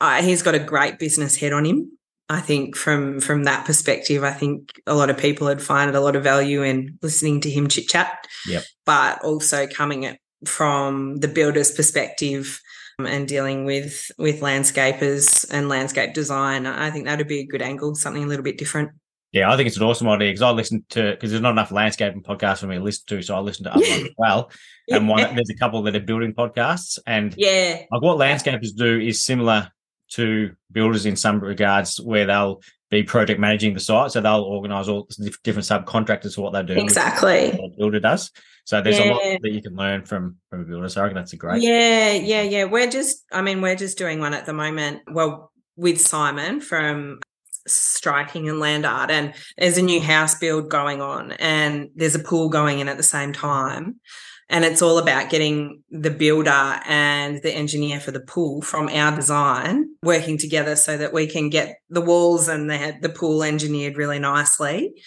Uh, 0.00 0.22
he's 0.22 0.42
got 0.42 0.54
a 0.54 0.58
great 0.58 0.98
business 0.98 1.36
head 1.36 1.52
on 1.54 1.64
him. 1.64 1.92
I 2.28 2.40
think 2.40 2.76
from 2.76 3.20
from 3.20 3.44
that 3.44 3.64
perspective, 3.64 4.22
I 4.24 4.32
think 4.32 4.72
a 4.86 4.94
lot 4.94 5.10
of 5.10 5.16
people 5.16 5.46
would 5.46 5.62
find 5.62 5.94
a 5.94 6.00
lot 6.00 6.16
of 6.16 6.24
value 6.24 6.62
in 6.62 6.98
listening 7.00 7.40
to 7.42 7.50
him 7.50 7.68
chit 7.68 7.88
chat. 7.88 8.26
Yep. 8.48 8.64
But 8.84 9.22
also 9.24 9.66
coming 9.66 10.02
it 10.02 10.18
from 10.44 11.16
the 11.20 11.28
builder's 11.28 11.70
perspective 11.70 12.60
and 12.98 13.28
dealing 13.28 13.64
with 13.64 14.10
with 14.18 14.40
landscapers 14.40 15.46
and 15.50 15.68
landscape 15.68 16.14
design. 16.14 16.66
I 16.66 16.90
think 16.90 17.04
that'd 17.04 17.28
be 17.28 17.40
a 17.40 17.46
good 17.46 17.62
angle, 17.62 17.94
something 17.94 18.24
a 18.24 18.26
little 18.26 18.44
bit 18.44 18.58
different. 18.58 18.90
Yeah, 19.32 19.52
I 19.52 19.56
think 19.56 19.66
it's 19.66 19.76
an 19.76 19.82
awesome 19.82 20.08
idea 20.08 20.30
because 20.30 20.42
I 20.42 20.50
listen 20.50 20.84
to 20.90 21.10
because 21.10 21.30
there's 21.30 21.42
not 21.42 21.50
enough 21.50 21.70
landscaping 21.70 22.22
podcasts 22.22 22.60
for 22.60 22.68
me 22.68 22.76
to 22.76 22.82
listen 22.82 23.04
to, 23.08 23.22
so 23.22 23.36
I 23.36 23.40
listen 23.40 23.64
to 23.64 23.74
other 23.74 23.86
ones 23.86 24.04
as 24.04 24.10
well. 24.18 24.50
And 24.88 25.08
one, 25.08 25.34
there's 25.34 25.50
a 25.50 25.56
couple 25.56 25.82
that 25.82 25.96
are 25.96 26.00
building 26.00 26.32
podcasts, 26.32 26.98
and 27.06 27.34
yeah, 27.36 27.82
like 27.90 28.02
what 28.02 28.16
landscapers 28.16 28.74
do 28.74 28.98
is 28.98 29.22
similar 29.22 29.70
to 30.12 30.52
builders 30.72 31.04
in 31.04 31.16
some 31.16 31.40
regards, 31.40 32.00
where 32.00 32.24
they'll 32.24 32.62
be 32.88 33.02
project 33.02 33.40
managing 33.40 33.74
the 33.74 33.80
site, 33.80 34.12
so 34.12 34.20
they'll 34.20 34.42
organise 34.42 34.88
all 34.88 35.08
different 35.42 35.66
subcontractors 35.66 36.36
for 36.36 36.42
what 36.42 36.52
they 36.52 36.62
do. 36.62 36.80
exactly. 36.80 37.50
what 37.50 37.72
a 37.72 37.76
builder 37.76 38.00
does. 38.00 38.30
So 38.66 38.82
there's 38.82 38.98
a 38.98 39.12
lot 39.12 39.22
that 39.42 39.52
you 39.52 39.62
can 39.62 39.76
learn 39.76 40.04
from 40.04 40.38
from 40.50 40.62
a 40.62 40.64
builder. 40.64 40.88
So 40.88 41.00
I 41.00 41.04
reckon 41.04 41.14
that's 41.14 41.32
a 41.32 41.36
great. 41.36 41.62
Yeah, 41.62 42.10
yeah, 42.10 42.42
yeah. 42.42 42.64
We're 42.64 42.90
just, 42.90 43.24
I 43.32 43.40
mean, 43.40 43.62
we're 43.62 43.76
just 43.76 43.96
doing 43.96 44.18
one 44.18 44.34
at 44.34 44.44
the 44.44 44.52
moment. 44.52 45.02
Well, 45.06 45.52
with 45.76 46.00
Simon 46.00 46.60
from 46.60 47.20
Striking 47.68 48.48
and 48.48 48.58
Land 48.58 48.84
Art, 48.84 49.12
and 49.12 49.34
there's 49.56 49.78
a 49.78 49.82
new 49.82 50.00
house 50.00 50.34
build 50.34 50.68
going 50.68 51.00
on, 51.00 51.32
and 51.32 51.90
there's 51.94 52.16
a 52.16 52.20
pool 52.20 52.48
going 52.48 52.80
in 52.80 52.88
at 52.88 52.96
the 52.96 53.04
same 53.04 53.32
time. 53.32 54.00
And 54.48 54.64
it's 54.64 54.82
all 54.82 54.98
about 54.98 55.30
getting 55.30 55.82
the 55.90 56.10
builder 56.10 56.80
and 56.86 57.40
the 57.42 57.52
engineer 57.52 58.00
for 58.00 58.10
the 58.10 58.20
pool 58.20 58.62
from 58.62 58.88
our 58.88 59.14
design 59.14 59.90
working 60.02 60.38
together 60.38 60.74
so 60.74 60.96
that 60.96 61.12
we 61.12 61.28
can 61.28 61.50
get 61.50 61.78
the 61.88 62.00
walls 62.00 62.48
and 62.48 62.68
the, 62.70 62.96
the 63.00 63.08
pool 63.08 63.42
engineered 63.42 63.96
really 63.96 64.20
nicely 64.20 65.02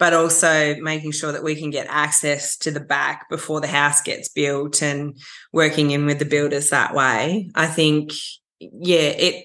but 0.00 0.14
also 0.14 0.74
making 0.80 1.12
sure 1.12 1.30
that 1.30 1.44
we 1.44 1.54
can 1.54 1.68
get 1.68 1.86
access 1.90 2.56
to 2.56 2.70
the 2.70 2.80
back 2.80 3.28
before 3.28 3.60
the 3.60 3.66
house 3.66 4.00
gets 4.00 4.30
built 4.30 4.82
and 4.82 5.16
working 5.52 5.90
in 5.90 6.06
with 6.06 6.18
the 6.18 6.24
builders 6.24 6.70
that 6.70 6.94
way. 6.94 7.50
I 7.54 7.66
think, 7.66 8.12
yeah, 8.58 9.10
it, 9.10 9.44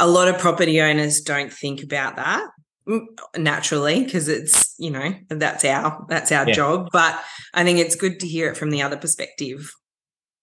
a 0.00 0.08
lot 0.08 0.26
of 0.26 0.38
property 0.40 0.80
owners 0.80 1.20
don't 1.20 1.52
think 1.52 1.84
about 1.84 2.16
that 2.16 2.44
mm, 2.88 3.06
naturally 3.38 4.02
because 4.04 4.26
it's, 4.26 4.74
you 4.76 4.90
know, 4.90 5.14
that's 5.28 5.64
our, 5.64 6.04
that's 6.08 6.32
our 6.32 6.48
Yeah. 6.48 6.54
job. 6.54 6.88
But 6.92 7.22
I 7.54 7.62
think 7.62 7.78
it's 7.78 7.94
good 7.94 8.18
to 8.20 8.26
hear 8.26 8.50
it 8.50 8.56
from 8.56 8.70
the 8.70 8.82
other 8.82 8.96
perspective. 8.96 9.72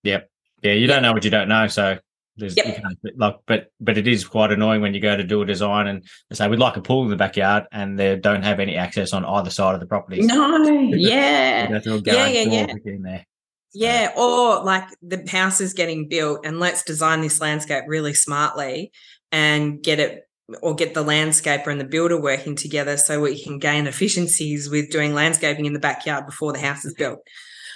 Yeah, 0.04 0.22
yeah 0.62 0.74
you 0.74 0.88
don't 0.88 1.04
know 1.04 1.12
what 1.12 1.26
you 1.26 1.32
don't 1.32 1.50
know. 1.50 1.68
So 1.68 2.00
there's 2.36 2.58
Yep. 2.58 2.84
like, 3.18 3.36
but 3.46 3.72
but 3.80 3.98
it 3.98 4.08
is 4.08 4.26
quite 4.26 4.52
annoying 4.52 4.82
when 4.82 4.94
you 4.94 5.00
go 5.00 5.16
to 5.16 5.24
do 5.24 5.42
a 5.42 5.46
design 5.46 5.88
and 5.88 6.04
say 6.32 6.48
we'd 6.48 6.60
like 6.60 6.78
a 6.78 6.82
pool 6.82 7.04
in 7.04 7.10
the 7.10 7.16
backyard 7.16 7.66
and 7.72 8.00
they 8.00 8.16
don't 8.16 8.44
have 8.44 8.60
any 8.60 8.76
access 8.76 9.14
on 9.14 9.24
either 9.24 9.50
side 9.50 9.74
of 9.74 9.80
the 9.80 9.86
property. 9.86 10.22
No, 10.22 10.58
yeah. 10.96 11.68
go 11.70 11.80
through 11.80 11.96
a 11.96 12.02
Yeah, 12.06 12.28
yeah, 12.28 12.66
yeah. 12.66 12.74
there. 13.02 13.26
Yeah, 13.74 14.12
or 14.16 14.64
like 14.64 14.88
the 15.02 15.28
house 15.30 15.60
is 15.62 15.74
getting 15.74 16.08
built 16.08 16.46
and 16.46 16.60
let's 16.60 16.84
design 16.84 17.22
this 17.22 17.42
landscape 17.42 17.86
really 17.88 18.14
smartly 18.14 18.92
and 19.32 19.82
get 19.82 20.00
it 20.00 20.24
or 20.62 20.76
get 20.76 20.94
the 20.94 21.04
landscaper 21.04 21.68
and 21.68 21.80
the 21.80 21.86
builder 21.86 22.20
working 22.20 22.56
together 22.56 22.98
so 22.98 23.22
we 23.22 23.42
can 23.42 23.60
gain 23.60 23.88
efficiencies 23.88 24.70
with 24.70 24.92
doing 24.92 25.14
landscaping 25.14 25.66
in 25.66 25.74
the 25.74 25.80
backyard 25.80 26.26
before 26.26 26.52
the 26.54 26.60
house 26.60 26.84
is 26.86 26.94
built 26.94 27.20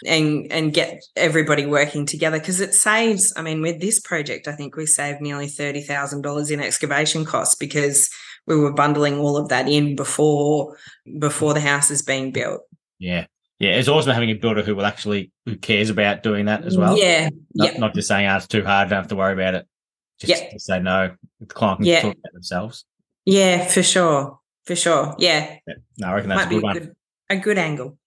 and 0.06 0.52
and 0.52 0.74
get 0.74 1.02
everybody 1.16 1.66
working 1.66 2.06
together 2.06 2.40
because 2.40 2.60
it 2.60 2.74
saves 2.74 3.34
i 3.36 3.42
mean 3.42 3.62
with 3.62 3.80
this 3.82 4.00
project 4.00 4.48
i 4.48 4.52
think 4.52 4.76
we 4.76 4.86
saved 4.86 5.22
nearly 5.22 5.48
$30000 5.48 6.52
in 6.52 6.60
excavation 6.60 7.26
costs 7.26 7.56
because 7.56 8.10
we 8.48 8.56
were 8.56 8.72
bundling 8.72 9.20
all 9.20 9.38
of 9.38 9.50
that 9.50 9.68
in 9.68 9.96
before 9.96 10.76
before 11.20 11.54
the 11.54 11.60
house 11.60 11.92
is 11.92 12.02
being 12.02 12.32
built. 12.32 12.62
Yeah. 12.98 13.26
Yeah 13.60 13.72
it's 13.76 13.88
awesome 13.90 14.14
having 14.14 14.30
a 14.30 14.34
builder 14.36 14.64
who 14.64 14.76
will 14.76 14.86
actually 14.86 15.32
who 15.46 15.58
cares 15.58 15.90
about 15.90 16.24
doing 16.24 16.46
that 16.46 16.64
as 16.64 16.78
well. 16.78 16.98
Yeah 16.98 17.30
not, 17.54 17.74
yeah. 17.74 17.80
not 17.80 17.94
just 17.94 18.08
saying 18.08 18.28
oh, 18.28 18.36
it's 18.38 18.48
too 18.48 18.64
hard 18.64 18.90
don't 18.90 18.98
have 19.00 19.08
to 19.10 19.16
worry 19.16 19.34
about 19.34 19.56
it. 19.56 19.68
Just 20.20 20.30
Yeah. 20.42 20.50
to 20.50 20.60
say 20.60 20.80
no 20.80 21.14
the 21.40 21.46
client 21.46 21.80
can 21.80 21.88
Yeah. 21.88 22.02
talk 22.02 22.14
about 22.14 22.34
themselves. 22.34 22.86
Yeah 23.26 23.66
for 23.68 23.84
sure 23.84 24.40
for 24.66 24.76
sure. 24.76 25.16
Yeah. 25.20 25.58
Yeah. 25.68 25.74
no 25.98 26.08
i 26.08 26.14
reckon 26.14 26.30
that's 26.30 26.40
might 26.40 26.46
a 26.46 26.50
be 26.50 26.56
good 26.56 26.64
one. 26.64 26.74
good, 26.74 26.96
a 27.30 27.38
good 27.38 27.58
angle 27.58 27.98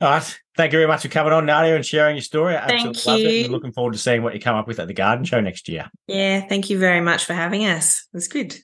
all 0.00 0.10
right 0.10 0.40
thank 0.56 0.72
you 0.72 0.78
very 0.78 0.88
much 0.88 1.02
for 1.02 1.08
coming 1.08 1.32
on 1.32 1.46
nadia 1.46 1.74
and 1.74 1.84
sharing 1.84 2.16
your 2.16 2.22
story. 2.22 2.56
I 2.56 2.66
Thank 2.66 2.86
absolutely 2.86 3.26
it, 3.26 3.42
and 3.42 3.46
you. 3.46 3.52
looking 3.52 3.72
forward 3.72 3.92
to 3.92 3.98
seeing 3.98 4.22
what 4.22 4.34
you 4.34 4.40
come 4.40 4.56
up 4.56 4.66
with 4.66 4.80
at 4.80 4.88
the 4.88 4.94
garden 4.94 5.24
show 5.24 5.40
next 5.40 5.68
year. 5.68 5.90
Yeah 6.06 6.40
thank 6.40 6.70
you 6.70 6.78
very 6.78 7.00
much 7.00 7.24
for 7.24 7.34
having 7.34 7.66
us. 7.66 8.06
It 8.12 8.16
was 8.16 8.28
good 8.28 8.56